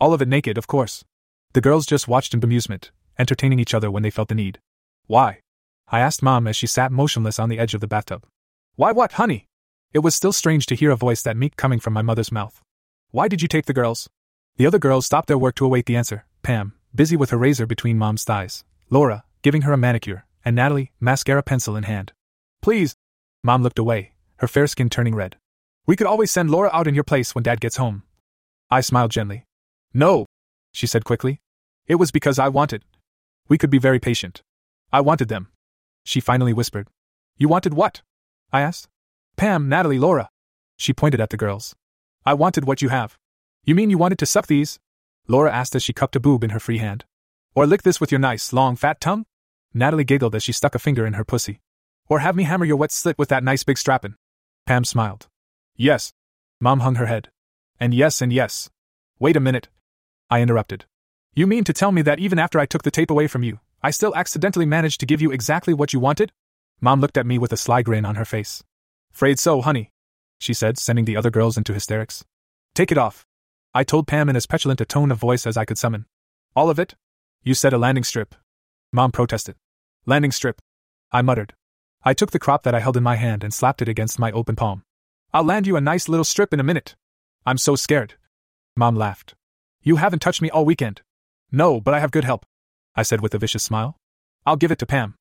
All 0.00 0.12
of 0.12 0.22
it 0.22 0.28
naked, 0.28 0.56
of 0.56 0.66
course. 0.66 1.04
The 1.52 1.60
girls 1.60 1.86
just 1.86 2.06
watched 2.06 2.34
in 2.34 2.40
bemusement, 2.40 2.90
entertaining 3.18 3.58
each 3.58 3.74
other 3.74 3.90
when 3.90 4.02
they 4.02 4.10
felt 4.10 4.28
the 4.28 4.34
need. 4.34 4.60
Why? 5.06 5.40
I 5.88 6.00
asked 6.00 6.22
Mom 6.22 6.46
as 6.46 6.54
she 6.54 6.68
sat 6.68 6.92
motionless 6.92 7.40
on 7.40 7.48
the 7.48 7.58
edge 7.58 7.74
of 7.74 7.80
the 7.80 7.88
bathtub. 7.88 8.24
Why 8.76 8.92
what, 8.92 9.12
honey? 9.12 9.48
It 9.92 9.98
was 9.98 10.14
still 10.14 10.32
strange 10.32 10.66
to 10.66 10.76
hear 10.76 10.92
a 10.92 10.96
voice 10.96 11.22
that 11.22 11.36
meek 11.36 11.56
coming 11.56 11.80
from 11.80 11.92
my 11.92 12.02
mother's 12.02 12.30
mouth. 12.30 12.62
Why 13.10 13.26
did 13.26 13.42
you 13.42 13.48
take 13.48 13.66
the 13.66 13.72
girls? 13.72 14.08
The 14.56 14.66
other 14.66 14.78
girls 14.78 15.06
stopped 15.06 15.26
their 15.26 15.38
work 15.38 15.56
to 15.56 15.64
await 15.64 15.86
the 15.86 15.96
answer. 15.96 16.26
Pam, 16.42 16.74
busy 16.94 17.16
with 17.16 17.30
her 17.30 17.36
razor 17.36 17.66
between 17.66 17.98
Mom's 17.98 18.22
thighs. 18.22 18.64
Laura, 18.88 19.24
giving 19.42 19.62
her 19.62 19.72
a 19.72 19.76
manicure. 19.76 20.26
And 20.44 20.54
Natalie, 20.54 20.92
mascara 21.00 21.42
pencil 21.42 21.76
in 21.76 21.82
hand. 21.82 22.12
Please. 22.62 22.94
Mom 23.42 23.62
looked 23.62 23.78
away, 23.78 24.12
her 24.36 24.46
fair 24.46 24.66
skin 24.68 24.88
turning 24.88 25.14
red. 25.14 25.36
We 25.86 25.96
could 25.96 26.06
always 26.06 26.30
send 26.30 26.50
Laura 26.50 26.70
out 26.72 26.86
in 26.86 26.94
your 26.94 27.04
place 27.04 27.34
when 27.34 27.42
Dad 27.42 27.60
gets 27.60 27.76
home. 27.76 28.02
I 28.70 28.80
smiled 28.80 29.10
gently. 29.10 29.44
No, 29.92 30.26
she 30.72 30.86
said 30.86 31.04
quickly. 31.04 31.40
It 31.86 31.96
was 31.96 32.10
because 32.10 32.38
I 32.38 32.48
wanted. 32.48 32.84
We 33.48 33.58
could 33.58 33.70
be 33.70 33.78
very 33.78 33.98
patient. 33.98 34.42
I 34.92 35.00
wanted 35.00 35.28
them. 35.28 35.48
She 36.04 36.20
finally 36.20 36.52
whispered. 36.52 36.88
You 37.36 37.48
wanted 37.48 37.74
what? 37.74 38.02
I 38.52 38.60
asked. 38.60 38.88
Pam, 39.36 39.68
Natalie, 39.68 39.98
Laura. 39.98 40.28
She 40.76 40.92
pointed 40.92 41.20
at 41.20 41.30
the 41.30 41.36
girls. 41.36 41.74
I 42.24 42.34
wanted 42.34 42.64
what 42.64 42.82
you 42.82 42.90
have. 42.90 43.18
You 43.64 43.74
mean 43.74 43.90
you 43.90 43.98
wanted 43.98 44.18
to 44.18 44.26
suck 44.26 44.46
these? 44.46 44.78
Laura 45.26 45.52
asked 45.52 45.74
as 45.74 45.82
she 45.82 45.92
cupped 45.92 46.16
a 46.16 46.20
boob 46.20 46.44
in 46.44 46.50
her 46.50 46.60
free 46.60 46.78
hand. 46.78 47.04
Or 47.54 47.66
lick 47.66 47.82
this 47.82 48.00
with 48.00 48.12
your 48.12 48.20
nice, 48.20 48.52
long, 48.52 48.76
fat 48.76 49.00
tongue? 49.00 49.26
Natalie 49.72 50.04
giggled 50.04 50.34
as 50.34 50.42
she 50.42 50.52
stuck 50.52 50.74
a 50.74 50.78
finger 50.78 51.06
in 51.06 51.14
her 51.14 51.24
pussy. 51.24 51.60
Or 52.08 52.20
have 52.20 52.36
me 52.36 52.44
hammer 52.44 52.64
your 52.64 52.76
wet 52.76 52.92
slit 52.92 53.18
with 53.18 53.28
that 53.30 53.44
nice 53.44 53.62
big 53.64 53.78
strap-on. 53.78 54.16
Pam 54.66 54.84
smiled. 54.84 55.28
Yes. 55.80 56.12
Mom 56.60 56.80
hung 56.80 56.96
her 56.96 57.06
head. 57.06 57.30
And 57.80 57.94
yes, 57.94 58.20
and 58.20 58.30
yes. 58.30 58.68
Wait 59.18 59.34
a 59.34 59.40
minute. 59.40 59.70
I 60.28 60.42
interrupted. 60.42 60.84
You 61.34 61.46
mean 61.46 61.64
to 61.64 61.72
tell 61.72 61.90
me 61.90 62.02
that 62.02 62.18
even 62.18 62.38
after 62.38 62.58
I 62.58 62.66
took 62.66 62.82
the 62.82 62.90
tape 62.90 63.10
away 63.10 63.26
from 63.26 63.42
you, 63.42 63.60
I 63.82 63.90
still 63.90 64.14
accidentally 64.14 64.66
managed 64.66 65.00
to 65.00 65.06
give 65.06 65.22
you 65.22 65.30
exactly 65.30 65.72
what 65.72 65.94
you 65.94 65.98
wanted? 65.98 66.32
Mom 66.82 67.00
looked 67.00 67.16
at 67.16 67.24
me 67.24 67.38
with 67.38 67.50
a 67.54 67.56
sly 67.56 67.80
grin 67.80 68.04
on 68.04 68.16
her 68.16 68.26
face. 68.26 68.62
Afraid 69.14 69.38
so, 69.38 69.62
honey, 69.62 69.90
she 70.38 70.52
said, 70.52 70.76
sending 70.76 71.06
the 71.06 71.16
other 71.16 71.30
girls 71.30 71.56
into 71.56 71.72
hysterics. 71.72 72.26
Take 72.74 72.92
it 72.92 72.98
off. 72.98 73.24
I 73.72 73.82
told 73.82 74.06
Pam 74.06 74.28
in 74.28 74.36
as 74.36 74.44
petulant 74.46 74.82
a 74.82 74.84
tone 74.84 75.10
of 75.10 75.16
voice 75.16 75.46
as 75.46 75.56
I 75.56 75.64
could 75.64 75.78
summon. 75.78 76.04
All 76.54 76.68
of 76.68 76.78
it? 76.78 76.94
You 77.42 77.54
said 77.54 77.72
a 77.72 77.78
landing 77.78 78.04
strip. 78.04 78.34
Mom 78.92 79.12
protested. 79.12 79.56
Landing 80.04 80.32
strip. 80.32 80.60
I 81.10 81.22
muttered. 81.22 81.54
I 82.04 82.12
took 82.12 82.32
the 82.32 82.38
crop 82.38 82.64
that 82.64 82.74
I 82.74 82.80
held 82.80 82.98
in 82.98 83.02
my 83.02 83.16
hand 83.16 83.42
and 83.42 83.54
slapped 83.54 83.80
it 83.80 83.88
against 83.88 84.18
my 84.18 84.30
open 84.30 84.56
palm. 84.56 84.82
I'll 85.32 85.44
land 85.44 85.66
you 85.66 85.76
a 85.76 85.80
nice 85.80 86.08
little 86.08 86.24
strip 86.24 86.52
in 86.52 86.58
a 86.58 86.64
minute. 86.64 86.96
I'm 87.46 87.58
so 87.58 87.76
scared. 87.76 88.14
Mom 88.76 88.96
laughed. 88.96 89.34
You 89.82 89.96
haven't 89.96 90.18
touched 90.18 90.42
me 90.42 90.50
all 90.50 90.64
weekend. 90.64 91.02
No, 91.52 91.80
but 91.80 91.94
I 91.94 92.00
have 92.00 92.10
good 92.10 92.24
help, 92.24 92.44
I 92.96 93.02
said 93.02 93.20
with 93.20 93.34
a 93.34 93.38
vicious 93.38 93.62
smile. 93.62 93.96
I'll 94.44 94.56
give 94.56 94.72
it 94.72 94.78
to 94.80 94.86
Pam. 94.86 95.14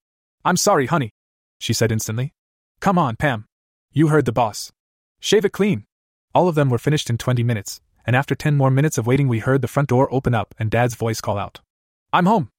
I'm 0.43 0.57
sorry, 0.57 0.87
honey, 0.87 1.11
she 1.59 1.73
said 1.73 1.91
instantly. 1.91 2.33
Come 2.79 2.97
on, 2.97 3.17
Pam. 3.17 3.45
You 3.91 4.07
heard 4.07 4.25
the 4.25 4.31
boss. 4.31 4.71
Shave 5.19 5.45
it 5.45 5.53
clean. 5.53 5.85
All 6.33 6.47
of 6.47 6.55
them 6.55 6.69
were 6.69 6.77
finished 6.77 7.09
in 7.09 7.17
20 7.17 7.43
minutes, 7.43 7.81
and 8.05 8.15
after 8.15 8.33
10 8.33 8.57
more 8.57 8.71
minutes 8.71 8.97
of 8.97 9.05
waiting, 9.05 9.27
we 9.27 9.39
heard 9.39 9.61
the 9.61 9.67
front 9.67 9.89
door 9.89 10.11
open 10.11 10.33
up 10.33 10.55
and 10.57 10.71
Dad's 10.71 10.95
voice 10.95 11.21
call 11.21 11.37
out, 11.37 11.59
I'm 12.11 12.25
home. 12.25 12.49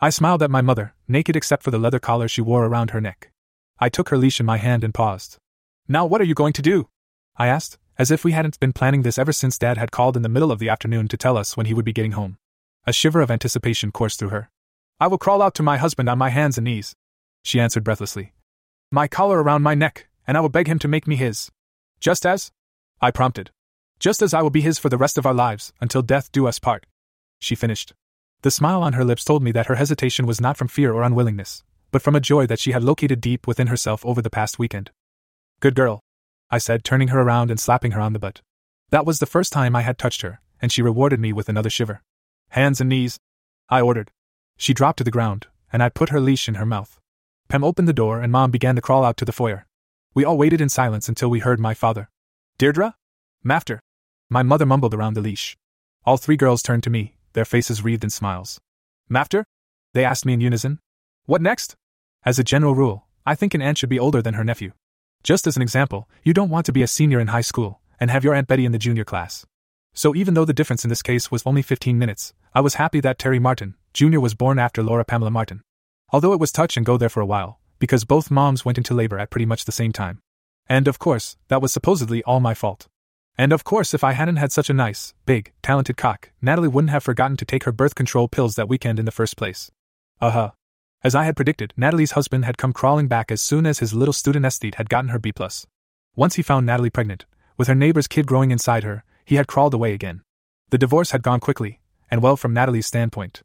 I 0.00 0.10
smiled 0.10 0.42
at 0.42 0.50
my 0.50 0.60
mother, 0.60 0.94
naked 1.08 1.34
except 1.34 1.64
for 1.64 1.72
the 1.72 1.78
leather 1.78 1.98
collar 1.98 2.28
she 2.28 2.40
wore 2.40 2.64
around 2.64 2.90
her 2.90 3.00
neck. 3.00 3.32
I 3.80 3.88
took 3.88 4.10
her 4.10 4.16
leash 4.16 4.38
in 4.38 4.46
my 4.46 4.58
hand 4.58 4.84
and 4.84 4.94
paused. 4.94 5.38
Now, 5.88 6.06
what 6.06 6.20
are 6.20 6.24
you 6.24 6.34
going 6.34 6.52
to 6.52 6.62
do? 6.62 6.88
I 7.40 7.46
asked, 7.46 7.78
as 7.98 8.10
if 8.10 8.22
we 8.22 8.32
hadn't 8.32 8.60
been 8.60 8.74
planning 8.74 9.00
this 9.00 9.16
ever 9.16 9.32
since 9.32 9.56
Dad 9.56 9.78
had 9.78 9.90
called 9.90 10.14
in 10.14 10.20
the 10.20 10.28
middle 10.28 10.52
of 10.52 10.58
the 10.58 10.68
afternoon 10.68 11.08
to 11.08 11.16
tell 11.16 11.38
us 11.38 11.56
when 11.56 11.64
he 11.64 11.72
would 11.72 11.86
be 11.86 11.92
getting 11.94 12.12
home. 12.12 12.36
A 12.86 12.92
shiver 12.92 13.22
of 13.22 13.30
anticipation 13.30 13.92
coursed 13.92 14.18
through 14.18 14.28
her. 14.28 14.50
I 15.00 15.06
will 15.06 15.16
crawl 15.16 15.40
out 15.40 15.54
to 15.54 15.62
my 15.62 15.78
husband 15.78 16.10
on 16.10 16.18
my 16.18 16.28
hands 16.28 16.58
and 16.58 16.66
knees, 16.66 16.94
she 17.42 17.58
answered 17.58 17.82
breathlessly. 17.82 18.34
My 18.92 19.08
collar 19.08 19.42
around 19.42 19.62
my 19.62 19.74
neck, 19.74 20.06
and 20.26 20.36
I 20.36 20.42
will 20.42 20.50
beg 20.50 20.68
him 20.68 20.78
to 20.80 20.88
make 20.88 21.06
me 21.06 21.16
his. 21.16 21.50
Just 21.98 22.26
as? 22.26 22.52
I 23.00 23.10
prompted. 23.10 23.52
Just 23.98 24.20
as 24.20 24.34
I 24.34 24.42
will 24.42 24.50
be 24.50 24.60
his 24.60 24.78
for 24.78 24.90
the 24.90 24.98
rest 24.98 25.16
of 25.16 25.24
our 25.24 25.32
lives, 25.32 25.72
until 25.80 26.02
death 26.02 26.30
do 26.32 26.46
us 26.46 26.58
part. 26.58 26.84
She 27.40 27.54
finished. 27.54 27.94
The 28.42 28.50
smile 28.50 28.82
on 28.82 28.92
her 28.92 29.04
lips 29.04 29.24
told 29.24 29.42
me 29.42 29.50
that 29.52 29.68
her 29.68 29.76
hesitation 29.76 30.26
was 30.26 30.42
not 30.42 30.58
from 30.58 30.68
fear 30.68 30.92
or 30.92 31.04
unwillingness, 31.04 31.64
but 31.90 32.02
from 32.02 32.14
a 32.14 32.20
joy 32.20 32.46
that 32.48 32.60
she 32.60 32.72
had 32.72 32.84
located 32.84 33.22
deep 33.22 33.46
within 33.46 33.68
herself 33.68 34.04
over 34.04 34.20
the 34.20 34.28
past 34.28 34.58
weekend. 34.58 34.90
Good 35.60 35.74
girl, 35.74 36.00
I 36.50 36.58
said, 36.58 36.84
turning 36.84 37.08
her 37.08 37.20
around 37.20 37.50
and 37.50 37.60
slapping 37.60 37.92
her 37.92 38.00
on 38.00 38.12
the 38.12 38.18
butt. 38.18 38.40
That 38.90 39.06
was 39.06 39.18
the 39.18 39.26
first 39.26 39.52
time 39.52 39.76
I 39.76 39.82
had 39.82 39.98
touched 39.98 40.22
her, 40.22 40.40
and 40.60 40.72
she 40.72 40.82
rewarded 40.82 41.20
me 41.20 41.32
with 41.32 41.48
another 41.48 41.70
shiver. 41.70 42.02
Hands 42.50 42.80
and 42.80 42.90
knees, 42.90 43.18
I 43.68 43.80
ordered. 43.80 44.10
She 44.56 44.74
dropped 44.74 44.98
to 44.98 45.04
the 45.04 45.10
ground, 45.12 45.46
and 45.72 45.82
I 45.82 45.88
put 45.88 46.08
her 46.08 46.20
leash 46.20 46.48
in 46.48 46.56
her 46.56 46.66
mouth. 46.66 46.98
Pam 47.48 47.64
opened 47.64 47.88
the 47.88 47.92
door 47.92 48.20
and 48.20 48.32
Mom 48.32 48.50
began 48.50 48.76
to 48.76 48.82
crawl 48.82 49.04
out 49.04 49.16
to 49.18 49.24
the 49.24 49.32
foyer. 49.32 49.66
We 50.14 50.24
all 50.24 50.38
waited 50.38 50.60
in 50.60 50.68
silence 50.68 51.08
until 51.08 51.30
we 51.30 51.40
heard 51.40 51.60
my 51.60 51.74
father. 51.74 52.08
Deirdre? 52.58 52.94
Mafter. 53.44 53.78
My 54.28 54.42
mother 54.42 54.66
mumbled 54.66 54.94
around 54.94 55.14
the 55.14 55.20
leash. 55.20 55.56
All 56.04 56.16
three 56.16 56.36
girls 56.36 56.62
turned 56.62 56.82
to 56.84 56.90
me, 56.90 57.14
their 57.32 57.44
faces 57.44 57.82
wreathed 57.82 58.04
in 58.04 58.10
smiles. 58.10 58.60
Mafter? 59.10 59.44
They 59.94 60.04
asked 60.04 60.24
me 60.24 60.32
in 60.32 60.40
unison. 60.40 60.78
What 61.26 61.42
next? 61.42 61.74
As 62.24 62.38
a 62.38 62.44
general 62.44 62.74
rule, 62.74 63.06
I 63.26 63.34
think 63.34 63.54
an 63.54 63.62
aunt 63.62 63.78
should 63.78 63.88
be 63.88 63.98
older 63.98 64.22
than 64.22 64.34
her 64.34 64.44
nephew. 64.44 64.72
Just 65.22 65.46
as 65.46 65.56
an 65.56 65.62
example, 65.62 66.08
you 66.24 66.32
don't 66.32 66.48
want 66.48 66.66
to 66.66 66.72
be 66.72 66.82
a 66.82 66.86
senior 66.86 67.20
in 67.20 67.28
high 67.28 67.40
school 67.42 67.80
and 67.98 68.10
have 68.10 68.24
your 68.24 68.34
Aunt 68.34 68.48
Betty 68.48 68.64
in 68.64 68.72
the 68.72 68.78
junior 68.78 69.04
class. 69.04 69.44
So 69.92 70.14
even 70.14 70.34
though 70.34 70.44
the 70.44 70.54
difference 70.54 70.84
in 70.84 70.88
this 70.88 71.02
case 71.02 71.30
was 71.30 71.42
only 71.44 71.62
15 71.62 71.98
minutes, 71.98 72.32
I 72.54 72.60
was 72.60 72.74
happy 72.74 73.00
that 73.00 73.18
Terry 73.18 73.38
Martin, 73.38 73.74
Jr. 73.92 74.20
was 74.20 74.34
born 74.34 74.58
after 74.58 74.82
Laura 74.82 75.04
Pamela 75.04 75.30
Martin. 75.30 75.62
Although 76.10 76.32
it 76.32 76.40
was 76.40 76.52
touch 76.52 76.76
and 76.76 76.86
go 76.86 76.96
there 76.96 77.08
for 77.08 77.20
a 77.20 77.26
while, 77.26 77.60
because 77.78 78.04
both 78.04 78.30
moms 78.30 78.64
went 78.64 78.78
into 78.78 78.94
labor 78.94 79.18
at 79.18 79.30
pretty 79.30 79.46
much 79.46 79.64
the 79.64 79.72
same 79.72 79.92
time. 79.92 80.20
And 80.68 80.88
of 80.88 80.98
course, 80.98 81.36
that 81.48 81.60
was 81.60 81.72
supposedly 81.72 82.22
all 82.22 82.40
my 82.40 82.54
fault. 82.54 82.86
And 83.36 83.52
of 83.52 83.64
course, 83.64 83.94
if 83.94 84.04
I 84.04 84.12
hadn't 84.12 84.36
had 84.36 84.52
such 84.52 84.70
a 84.70 84.74
nice, 84.74 85.14
big, 85.26 85.52
talented 85.62 85.96
cock, 85.96 86.30
Natalie 86.40 86.68
wouldn't 86.68 86.90
have 86.90 87.02
forgotten 87.02 87.36
to 87.38 87.44
take 87.44 87.64
her 87.64 87.72
birth 87.72 87.94
control 87.94 88.28
pills 88.28 88.54
that 88.54 88.68
weekend 88.68 88.98
in 88.98 89.04
the 89.04 89.12
first 89.12 89.36
place. 89.36 89.70
Uh 90.20 90.30
huh. 90.30 90.50
As 91.02 91.14
I 91.14 91.24
had 91.24 91.34
predicted, 91.34 91.72
Natalie's 91.78 92.10
husband 92.10 92.44
had 92.44 92.58
come 92.58 92.74
crawling 92.74 93.08
back 93.08 93.32
as 93.32 93.40
soon 93.40 93.64
as 93.64 93.78
his 93.78 93.94
little 93.94 94.12
student 94.12 94.44
aesthete 94.44 94.74
had 94.74 94.90
gotten 94.90 95.08
her 95.08 95.18
B. 95.18 95.32
Once 96.14 96.34
he 96.34 96.42
found 96.42 96.66
Natalie 96.66 96.90
pregnant, 96.90 97.24
with 97.56 97.68
her 97.68 97.74
neighbor's 97.74 98.06
kid 98.06 98.26
growing 98.26 98.50
inside 98.50 98.84
her, 98.84 99.02
he 99.24 99.36
had 99.36 99.46
crawled 99.46 99.72
away 99.72 99.94
again. 99.94 100.20
The 100.68 100.78
divorce 100.78 101.12
had 101.12 101.22
gone 101.22 101.40
quickly, 101.40 101.80
and 102.10 102.22
well 102.22 102.36
from 102.36 102.52
Natalie's 102.52 102.86
standpoint. 102.86 103.42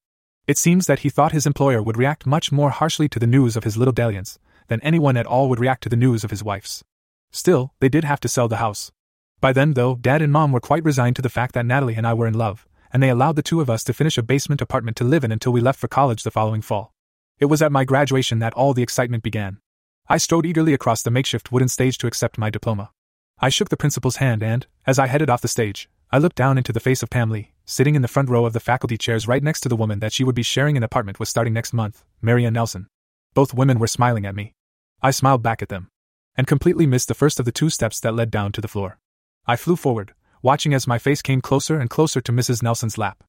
It 0.47 0.57
seems 0.57 0.85
that 0.87 0.99
he 0.99 1.09
thought 1.09 1.31
his 1.31 1.45
employer 1.45 1.81
would 1.81 1.97
react 1.97 2.25
much 2.25 2.51
more 2.51 2.71
harshly 2.71 3.07
to 3.09 3.19
the 3.19 3.27
news 3.27 3.55
of 3.55 3.63
his 3.63 3.77
little 3.77 3.93
dalliance 3.93 4.37
than 4.67 4.81
anyone 4.81 5.15
at 5.15 5.25
all 5.25 5.47
would 5.47 5.59
react 5.59 5.83
to 5.83 5.89
the 5.89 5.95
news 5.95 6.23
of 6.23 6.31
his 6.31 6.43
wife's. 6.43 6.83
Still, 7.31 7.73
they 7.79 7.89
did 7.89 8.03
have 8.03 8.19
to 8.21 8.27
sell 8.27 8.49
the 8.49 8.57
house. 8.57 8.91
By 9.39 9.53
then, 9.53 9.75
though, 9.75 9.95
Dad 9.95 10.21
and 10.21 10.31
Mom 10.31 10.51
were 10.51 10.59
quite 10.59 10.83
resigned 10.83 11.15
to 11.17 11.21
the 11.21 11.29
fact 11.29 11.53
that 11.53 11.65
Natalie 11.65 11.95
and 11.95 12.05
I 12.05 12.13
were 12.13 12.27
in 12.27 12.33
love, 12.33 12.67
and 12.91 13.01
they 13.01 13.09
allowed 13.09 13.37
the 13.37 13.43
two 13.43 13.61
of 13.61 13.69
us 13.69 13.83
to 13.85 13.93
finish 13.93 14.17
a 14.17 14.23
basement 14.23 14.61
apartment 14.61 14.97
to 14.97 15.03
live 15.03 15.23
in 15.23 15.31
until 15.31 15.53
we 15.53 15.61
left 15.61 15.79
for 15.79 15.87
college 15.87 16.23
the 16.23 16.31
following 16.31 16.61
fall. 16.61 16.94
It 17.37 17.45
was 17.45 17.61
at 17.61 17.71
my 17.71 17.83
graduation 17.83 18.39
that 18.39 18.53
all 18.53 18.73
the 18.73 18.83
excitement 18.83 19.23
began. 19.23 19.59
I 20.07 20.17
strode 20.17 20.45
eagerly 20.45 20.73
across 20.73 21.01
the 21.01 21.11
makeshift 21.11 21.51
wooden 21.51 21.67
stage 21.67 21.97
to 21.97 22.07
accept 22.07 22.37
my 22.37 22.49
diploma. 22.49 22.91
I 23.39 23.49
shook 23.49 23.67
the 23.67 23.75
principal's 23.77 24.17
hand 24.17 24.41
and, 24.41 24.65
as 24.87 24.97
I 24.99 25.07
headed 25.07 25.29
off 25.29 25.41
the 25.41 25.49
stage, 25.49 25.89
I 26.11 26.17
looked 26.17 26.37
down 26.37 26.57
into 26.57 26.71
the 26.71 26.79
face 26.79 27.03
of 27.03 27.09
Pam 27.09 27.29
Lee, 27.29 27.51
sitting 27.65 27.95
in 27.95 28.01
the 28.01 28.07
front 28.07 28.29
row 28.29 28.45
of 28.45 28.53
the 28.53 28.61
faculty 28.61 28.97
chairs 28.97 29.27
right 29.27 29.43
next 29.43 29.61
to 29.61 29.69
the 29.69 29.75
woman 29.75 29.99
that 29.99 30.13
she 30.13 30.23
would 30.23 30.35
be 30.35 30.43
sharing 30.43 30.77
an 30.77 30.83
apartment 30.83 31.19
with 31.19 31.27
starting 31.27 31.53
next 31.53 31.73
month, 31.73 32.05
Marianne 32.21 32.53
Nelson. 32.53 32.87
Both 33.33 33.53
women 33.53 33.79
were 33.79 33.87
smiling 33.87 34.25
at 34.25 34.35
me. 34.35 34.53
I 35.01 35.11
smiled 35.11 35.43
back 35.43 35.61
at 35.61 35.67
them, 35.67 35.89
and 36.37 36.47
completely 36.47 36.85
missed 36.85 37.09
the 37.09 37.13
first 37.13 37.39
of 37.39 37.45
the 37.45 37.51
two 37.51 37.69
steps 37.69 37.99
that 37.99 38.15
led 38.15 38.31
down 38.31 38.53
to 38.53 38.61
the 38.61 38.69
floor. 38.69 38.97
I 39.45 39.57
flew 39.57 39.75
forward, 39.75 40.13
watching 40.41 40.73
as 40.73 40.87
my 40.87 40.99
face 40.99 41.21
came 41.21 41.41
closer 41.41 41.79
and 41.79 41.89
closer 41.89 42.21
to 42.21 42.31
Mrs. 42.31 42.63
Nelson's 42.63 42.97
lap. 42.97 43.23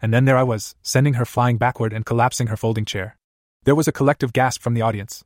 And 0.00 0.12
then 0.12 0.24
there 0.24 0.36
I 0.36 0.42
was, 0.42 0.74
sending 0.82 1.14
her 1.14 1.24
flying 1.24 1.58
backward 1.58 1.92
and 1.92 2.04
collapsing 2.04 2.48
her 2.48 2.56
folding 2.56 2.84
chair. 2.84 3.16
There 3.64 3.74
was 3.74 3.86
a 3.86 3.92
collective 3.92 4.32
gasp 4.32 4.60
from 4.60 4.74
the 4.74 4.82
audience. 4.82 5.24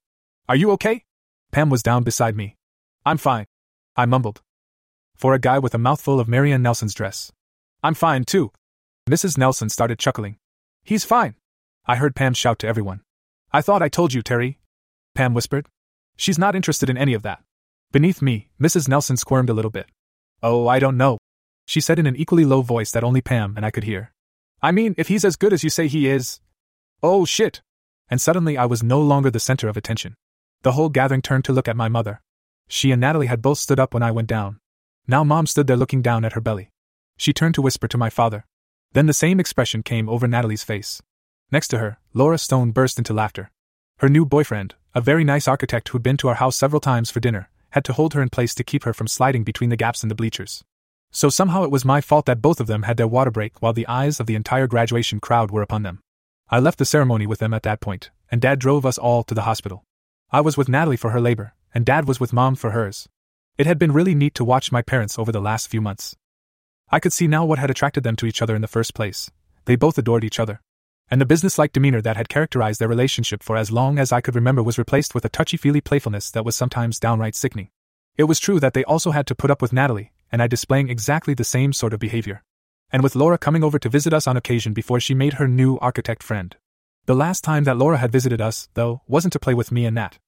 Are 0.49 0.57
you 0.57 0.71
okay? 0.73 1.05
Pam 1.53 1.71
was 1.71 1.83
down 1.83 2.03
beside 2.03 2.37
me. 2.37 2.57
I'm 3.05 3.17
fine. 3.17 3.47
I 3.97 4.05
mumbled. 4.05 4.43
For 5.15 5.33
a 5.33 5.39
guy 5.39 5.59
with 5.59 5.75
a 5.75 5.79
mouthful 5.79 6.21
of 6.21 6.29
Marianne 6.29 6.63
Nelson's 6.63 6.93
dress. 6.93 7.33
I'm 7.83 7.95
fine, 7.95 8.25
too. 8.25 8.53
Mrs. 9.09 9.39
Nelson 9.39 9.71
started 9.71 9.99
chuckling. 9.99 10.37
He's 10.85 11.05
fine. 11.05 11.35
I 11.87 11.97
heard 11.97 12.15
Pam 12.15 12.35
shout 12.35 12.59
to 12.59 12.67
everyone. 12.67 13.01
I 13.53 13.63
thought 13.63 13.81
I 13.81 13.89
told 13.89 14.13
you, 14.13 14.21
Terry. 14.21 14.59
Pam 15.15 15.33
whispered. 15.33 15.67
She's 16.17 16.39
not 16.39 16.55
interested 16.55 16.91
in 16.91 16.99
any 16.99 17.15
of 17.15 17.23
that. 17.23 17.43
Beneath 17.93 18.21
me, 18.21 18.49
Mrs. 18.61 18.89
Nelson 18.89 19.17
squirmed 19.17 19.49
a 19.49 19.55
little 19.55 19.71
bit. 19.71 19.87
Oh, 20.43 20.69
I 20.69 20.79
don't 20.79 20.99
know. 20.99 21.17
She 21.67 21.81
said 21.81 21.99
in 21.99 22.07
an 22.07 22.17
equally 22.17 22.45
low 22.45 22.61
voice 22.61 22.91
that 22.93 23.05
only 23.05 23.23
Pam 23.23 23.55
and 23.57 23.65
I 23.65 23.71
could 23.71 23.85
hear. 23.85 24.13
I 24.61 24.73
mean, 24.73 24.95
if 24.99 25.09
he's 25.09 25.25
as 25.25 25.37
good 25.37 25.53
as 25.53 25.65
you 25.65 25.71
say 25.71 25.89
he 25.89 26.09
is. 26.09 26.41
Oh, 27.03 27.25
shit. 27.25 27.63
And 28.09 28.21
suddenly 28.21 28.57
I 28.57 28.67
was 28.67 28.83
no 28.83 29.01
longer 29.01 29.31
the 29.31 29.41
center 29.41 29.69
of 29.69 29.77
attention. 29.77 30.15
The 30.63 30.73
whole 30.73 30.89
gathering 30.89 31.23
turned 31.23 31.45
to 31.47 31.53
look 31.53 31.69
at 31.69 31.77
my 31.77 31.89
mother. 31.89 32.23
She 32.69 32.91
and 32.91 33.01
Natalie 33.01 33.27
had 33.27 33.43
both 33.43 33.59
stood 33.59 33.81
up 33.81 33.95
when 33.95 34.03
I 34.03 34.11
went 34.11 34.29
down. 34.29 34.59
Now 35.07 35.25
Mom 35.25 35.47
stood 35.47 35.67
there 35.67 35.77
looking 35.77 36.03
down 36.03 36.25
at 36.25 36.33
her 36.33 36.41
belly. 36.41 36.71
She 37.17 37.33
turned 37.33 37.55
to 37.55 37.63
whisper 37.63 37.89
to 37.89 37.99
my 37.99 38.11
father. 38.11 38.45
Then 38.93 39.07
the 39.07 39.13
same 39.13 39.39
expression 39.41 39.83
came 39.83 40.09
over 40.09 40.27
Natalie's 40.27 40.65
face. 40.65 41.03
Next 41.53 41.69
to 41.69 41.79
her, 41.79 41.99
Laura 42.13 42.39
Stone 42.39 42.73
burst 42.73 42.99
into 42.99 43.15
laughter. 43.15 43.51
Her 43.99 44.09
new 44.09 44.27
boyfriend, 44.27 44.75
a 44.95 45.01
very 45.01 45.25
nice 45.25 45.47
architect 45.47 45.89
who'd 45.89 46.03
been 46.03 46.17
to 46.19 46.29
our 46.29 46.35
house 46.35 46.57
several 46.57 46.81
times 46.81 47.11
for 47.11 47.21
dinner, 47.21 47.49
had 47.71 47.85
to 47.85 47.93
hold 47.93 48.15
her 48.15 48.23
in 48.23 48.31
place 48.31 48.55
to 48.55 48.65
keep 48.65 48.85
her 48.85 48.93
from 48.93 49.07
sliding 49.07 49.45
between 49.45 49.71
the 49.71 49.77
gaps 49.77 50.03
in 50.03 50.09
the 50.09 50.15
bleachers. 50.15 50.65
So 51.13 51.29
somehow 51.29 51.63
it 51.63 51.71
was 51.71 51.85
my 51.85 52.01
fault 52.01 52.27
that 52.27 52.43
both 52.43 52.61
of 52.61 52.67
them 52.67 52.83
had 52.83 52.97
their 52.97 53.07
water 53.07 53.31
break 53.31 53.63
while 53.63 53.73
the 53.73 53.87
eyes 53.87 54.19
of 54.21 54.27
the 54.27 54.35
entire 54.35 54.67
graduation 54.67 55.21
crowd 55.21 55.51
were 55.51 55.63
upon 55.63 55.83
them. 55.83 56.01
I 56.49 56.61
left 56.61 56.79
the 56.79 56.85
ceremony 56.85 57.27
with 57.27 57.41
them 57.41 57.53
at 57.53 57.65
that 57.65 57.81
point, 57.81 58.11
and 58.31 58.41
Dad 58.41 58.61
drove 58.61 58.87
us 58.87 58.99
all 58.99 59.25
to 59.25 59.35
the 59.35 59.43
hospital. 59.43 59.85
I 60.31 60.41
was 60.41 60.57
with 60.57 60.69
Natalie 60.69 60.97
for 60.97 61.11
her 61.11 61.21
labor, 61.21 61.55
and 61.75 61.85
Dad 61.85 62.07
was 62.07 62.21
with 62.21 62.33
Mom 62.33 62.55
for 62.55 62.71
hers. 62.71 63.09
It 63.59 63.67
had 63.67 63.81
been 63.81 63.93
really 63.93 64.15
neat 64.15 64.37
to 64.37 64.45
watch 64.45 64.71
my 64.71 64.81
parents 64.81 65.19
over 65.19 65.33
the 65.33 65.41
last 65.41 65.67
few 65.67 65.81
months. 65.81 66.15
I 66.89 67.01
could 67.01 67.13
see 67.13 67.27
now 67.27 67.45
what 67.45 67.59
had 67.59 67.69
attracted 67.69 68.05
them 68.05 68.15
to 68.17 68.27
each 68.27 68.41
other 68.41 68.55
in 68.55 68.63
the 68.63 68.69
first 68.69 68.95
place. 68.95 69.29
They 69.65 69.75
both 69.75 69.99
adored 69.99 70.23
each 70.23 70.39
other. 70.39 70.61
And 71.11 71.21
the 71.21 71.27
businesslike 71.27 71.73
demeanor 71.73 72.01
that 72.03 72.17
had 72.17 72.29
characterized 72.29 72.81
their 72.81 72.87
relationship 72.87 73.43
for 73.43 73.57
as 73.57 73.73
long 73.73 73.99
as 73.99 74.13
I 74.13 74.21
could 74.21 74.37
remember 74.37 74.63
was 74.63 74.79
replaced 74.79 75.17
with 75.17 75.25
a 75.25 75.29
touchy 75.29 75.57
feely 75.57 75.81
playfulness 75.81 76.31
that 76.31 76.45
was 76.45 76.55
sometimes 76.55 77.01
downright 77.01 77.35
sickening. 77.35 77.71
It 78.17 78.25
was 78.25 78.39
true 78.39 78.61
that 78.61 78.73
they 78.73 78.85
also 78.85 79.11
had 79.11 79.27
to 79.27 79.35
put 79.35 79.51
up 79.51 79.61
with 79.61 79.73
Natalie, 79.73 80.13
and 80.31 80.41
I 80.41 80.47
displaying 80.47 80.91
exactly 80.91 81.35
the 81.35 81.43
same 81.43 81.73
sort 81.73 81.93
of 81.93 81.99
behavior. 81.99 82.45
And 82.93 83.03
with 83.03 83.17
Laura 83.17 83.39
coming 83.39 83.65
over 83.65 83.79
to 83.79 83.89
visit 83.89 84.13
us 84.13 84.27
on 84.27 84.37
occasion 84.37 84.73
before 84.73 85.01
she 85.01 85.15
made 85.15 85.35
her 85.35 85.49
new 85.49 85.77
architect 85.79 86.23
friend. 86.23 86.57
The 87.07 87.15
last 87.15 87.45
time 87.45 87.65
that 87.65 87.77
Laura 87.77 87.99
had 87.99 88.13
visited 88.13 88.41
us, 88.41 88.69
though, 88.75 89.03
wasn't 89.07 89.33
to 89.33 89.39
play 89.39 89.55
with 89.55 89.73
me 89.73 89.87
and 89.87 89.95
Nat. 89.95 90.19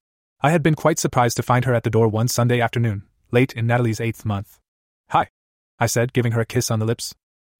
I 0.41 0.51
had 0.51 0.63
been 0.63 0.75
quite 0.75 0.99
surprised 0.99 1.37
to 1.37 1.43
find 1.43 1.65
her 1.65 1.73
at 1.73 1.83
the 1.83 1.89
door 1.89 2.07
one 2.07 2.27
Sunday 2.27 2.61
afternoon, 2.61 3.03
late 3.31 3.53
in 3.53 3.67
Natalie's 3.67 3.99
eighth 3.99 4.23
month. 4.23 4.59
Hi, 5.09 5.27
I 5.79 5.85
said, 5.85 6.13
giving 6.13 6.31
her 6.33 6.41
a 6.41 6.45
kiss 6.45 6.71
on 6.71 6.79
the 6.79 6.85
lips. 6.85 7.13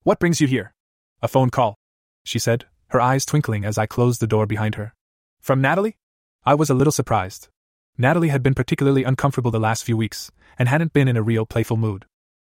What 0.04 0.20
brings 0.20 0.40
you 0.40 0.48
here? 0.48 0.74
A 1.22 1.28
phone 1.28 1.50
call, 1.50 1.76
she 2.24 2.40
said, 2.40 2.66
her 2.88 3.02
eyes 3.02 3.26
twinkling 3.26 3.66
as 3.66 3.78
I 3.78 3.86
closed 3.86 4.22
the 4.22 4.28
door 4.28 4.46
behind 4.46 4.76
her. 4.76 4.94
From 5.42 5.62
Natalie? 5.62 5.98
I 6.46 6.56
was 6.56 6.70
a 6.70 6.74
little 6.74 6.92
surprised. 6.92 7.50
Natalie 7.98 8.30
had 8.30 8.42
been 8.42 8.54
particularly 8.54 9.04
uncomfortable 9.04 9.52
the 9.52 9.60
last 9.60 9.84
few 9.84 9.98
weeks, 9.98 10.32
and 10.58 10.70
hadn't 10.70 10.94
been 10.94 11.08
in 11.08 11.18
a 11.18 11.22
real 11.22 11.46
playful 11.46 11.76
mood. 11.78 12.06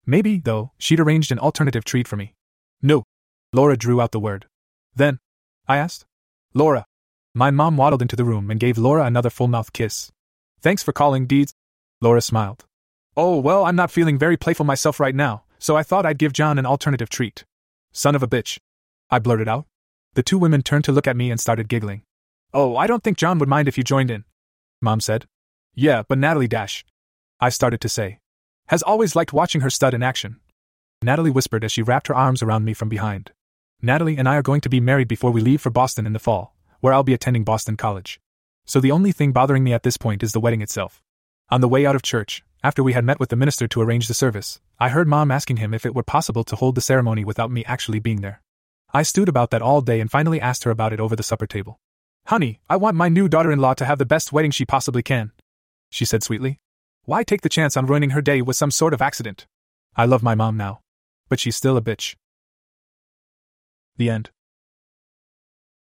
Maybe, 0.07 0.38
though, 0.38 0.72
she'd 0.78 1.01
arranged 1.01 1.32
an 1.32 1.38
alternative 1.38 1.84
treat 1.84 2.07
for 2.07 2.16
me. 2.16 2.34
No. 2.83 3.05
Laura 3.53 3.76
drew 3.76 4.01
out 4.01 4.12
the 4.12 4.20
word. 4.20 4.47
Then? 4.95 5.18
I 5.68 5.76
asked. 5.76 6.07
Laura. 6.55 6.87
My 7.35 7.51
mom 7.51 7.76
waddled 7.76 8.03
into 8.03 8.16
the 8.16 8.24
room 8.24 8.51
and 8.51 8.59
gave 8.59 8.78
Laura 8.78 9.05
another 9.05 9.31
full 9.31 9.49
mouth 9.49 9.72
kiss. 9.72 10.11
Thanks 10.61 10.83
for 10.83 10.93
calling, 10.93 11.26
Deeds. 11.26 11.55
Laura 12.01 12.20
smiled. 12.20 12.64
Oh, 13.16 13.39
well, 13.39 13.64
I'm 13.64 13.76
not 13.76 13.91
feeling 13.91 14.18
very 14.18 14.37
playful 14.37 14.64
myself 14.64 14.99
right 14.99 15.14
now, 15.14 15.45
so 15.59 15.76
I 15.76 15.83
thought 15.83 16.07
I'd 16.07 16.18
give 16.18 16.33
John 16.33 16.59
an 16.59 16.66
alternative 16.66 17.09
treat. 17.09 17.45
Son 17.93 18.14
of 18.14 18.22
a 18.22 18.28
bitch. 18.28 18.59
I 19.11 19.18
blurted 19.18 19.49
out. 19.49 19.66
The 20.14 20.22
two 20.22 20.39
women 20.39 20.62
turned 20.62 20.85
to 20.85 20.93
look 20.93 21.07
at 21.07 21.16
me 21.16 21.31
and 21.31 21.39
started 21.39 21.68
giggling. 21.68 22.03
Oh, 22.53 22.76
I 22.76 22.87
don't 22.87 23.03
think 23.05 23.18
John 23.18 23.39
would 23.39 23.49
mind 23.49 23.68
if 23.68 23.78
you 23.78 23.85
joined 23.85 24.11
in. 24.11 24.24
Mom 24.81 25.01
said. 25.01 25.26
Yeah, 25.74 26.03
but 26.09 26.18
Natalie 26.18 26.49
Dash. 26.49 26.85
I 27.41 27.49
started 27.49 27.81
to 27.83 27.89
say. 27.89 28.18
Has 28.68 28.83
always 28.83 29.14
liked 29.14 29.33
watching 29.33 29.61
her 29.61 29.70
stud 29.70 29.95
in 29.95 30.03
action. 30.03 30.41
Natalie 31.03 31.30
whispered 31.30 31.64
as 31.64 31.72
she 31.72 31.80
wrapped 31.80 32.09
her 32.09 32.14
arms 32.14 32.42
around 32.42 32.66
me 32.66 32.74
from 32.74 32.90
behind. 32.90 33.32
Natalie 33.80 34.18
and 34.18 34.28
I 34.28 34.36
are 34.36 34.42
going 34.42 34.61
to 34.61 34.68
be 34.68 34.80
married 34.80 35.09
before 35.09 35.30
we 35.30 35.40
leave 35.40 35.62
for 35.62 35.70
Boston 35.70 36.07
in 36.07 36.12
the 36.12 36.18
fall, 36.18 36.55
where 36.80 36.92
I'll 36.92 37.03
be 37.03 37.14
attending 37.14 37.42
Boston 37.42 37.78
College. 37.78 38.20
So 38.66 38.80
the 38.80 38.90
only 38.90 39.11
thing 39.11 39.32
bothering 39.32 39.64
me 39.64 39.72
at 39.72 39.82
this 39.82 39.96
point 39.96 40.22
is 40.22 40.32
the 40.32 40.40
wedding 40.40 40.61
itself. 40.61 41.03
On 41.48 41.62
the 41.62 41.68
way 41.68 41.86
out 41.86 41.96
of 41.96 42.03
church, 42.03 42.44
after 42.62 42.82
we 42.82 42.92
had 42.92 43.07
met 43.07 43.18
with 43.18 43.30
the 43.30 43.36
minister 43.36 43.66
to 43.66 43.80
arrange 43.80 44.09
the 44.09 44.14
service, 44.14 44.61
I 44.78 44.90
heard 44.90 45.09
Mom 45.09 45.30
asking 45.30 45.57
him 45.57 45.72
if 45.72 45.86
it 45.86 45.94
were 45.94 46.03
possible 46.03 46.44
to 46.44 46.57
hold 46.57 46.74
the 46.74 46.82
ceremony 46.82 47.24
without 47.24 47.51
me 47.51 47.64
actually 47.64 47.98
being 47.98 48.20
there. 48.20 48.42
I 48.92 49.03
stewed 49.03 49.30
about 49.30 49.51
that 49.53 49.62
all 49.62 49.80
day 49.80 50.01
and 50.01 50.11
finally 50.11 50.40
asked 50.40 50.64
her 50.64 50.70
about 50.70 50.92
it 50.92 51.01
over 51.01 51.16
the 51.16 51.22
supper 51.22 51.46
table. 51.46 51.80
Honey, 52.26 52.61
I 52.68 52.76
want 52.76 52.96
my 52.96 53.09
new 53.09 53.26
daughter 53.26 53.51
in 53.51 53.59
law 53.59 53.72
to 53.72 53.86
have 53.86 53.98
the 53.98 54.05
best 54.05 54.34
wedding 54.34 54.51
she 54.51 54.66
possibly 54.66 55.03
can, 55.03 55.32
she 55.88 56.05
said 56.05 56.22
sweetly. 56.22 56.59
Why 57.05 57.22
take 57.22 57.40
the 57.40 57.48
chance 57.48 57.74
on 57.74 57.86
ruining 57.86 58.11
her 58.11 58.20
day 58.20 58.42
with 58.42 58.57
some 58.57 58.70
sort 58.70 58.92
of 58.92 59.01
accident? 59.01 59.46
I 59.96 60.05
love 60.05 60.22
my 60.22 60.34
mom 60.34 60.59
now. 60.59 60.80
But 61.31 61.41
she's 61.41 61.57
still 61.57 61.78
a 61.78 61.81
bitch. 61.81 62.16
The 63.97 64.11
end. 64.11 64.31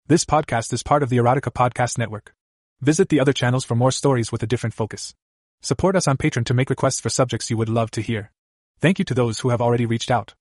This 0.09 0.25
podcast 0.25 0.73
is 0.73 0.83
part 0.83 1.03
of 1.03 1.09
the 1.09 1.19
Erotica 1.19 1.53
Podcast 1.53 1.97
Network. 1.97 2.35
Visit 2.81 3.09
the 3.09 3.21
other 3.21 3.33
channels 3.33 3.65
for 3.65 3.77
more 3.77 3.93
stories 3.93 4.33
with 4.33 4.43
a 4.43 4.47
different 4.47 4.75
focus. 4.75 5.15
Support 5.63 5.95
us 5.95 6.09
on 6.09 6.17
Patreon 6.17 6.47
to 6.47 6.55
make 6.55 6.69
requests 6.69 7.01
for 7.01 7.11
subjects 7.11 7.49
you 7.49 7.57
would 7.57 7.69
love 7.69 7.91
to 7.93 8.03
hear. 8.03 8.33
Thank 8.81 8.99
you 8.99 9.05
to 9.05 9.15
those 9.15 9.41
who 9.41 9.51
have 9.51 9.61
already 9.61 9.87
reached 9.87 10.11
out. 10.11 10.35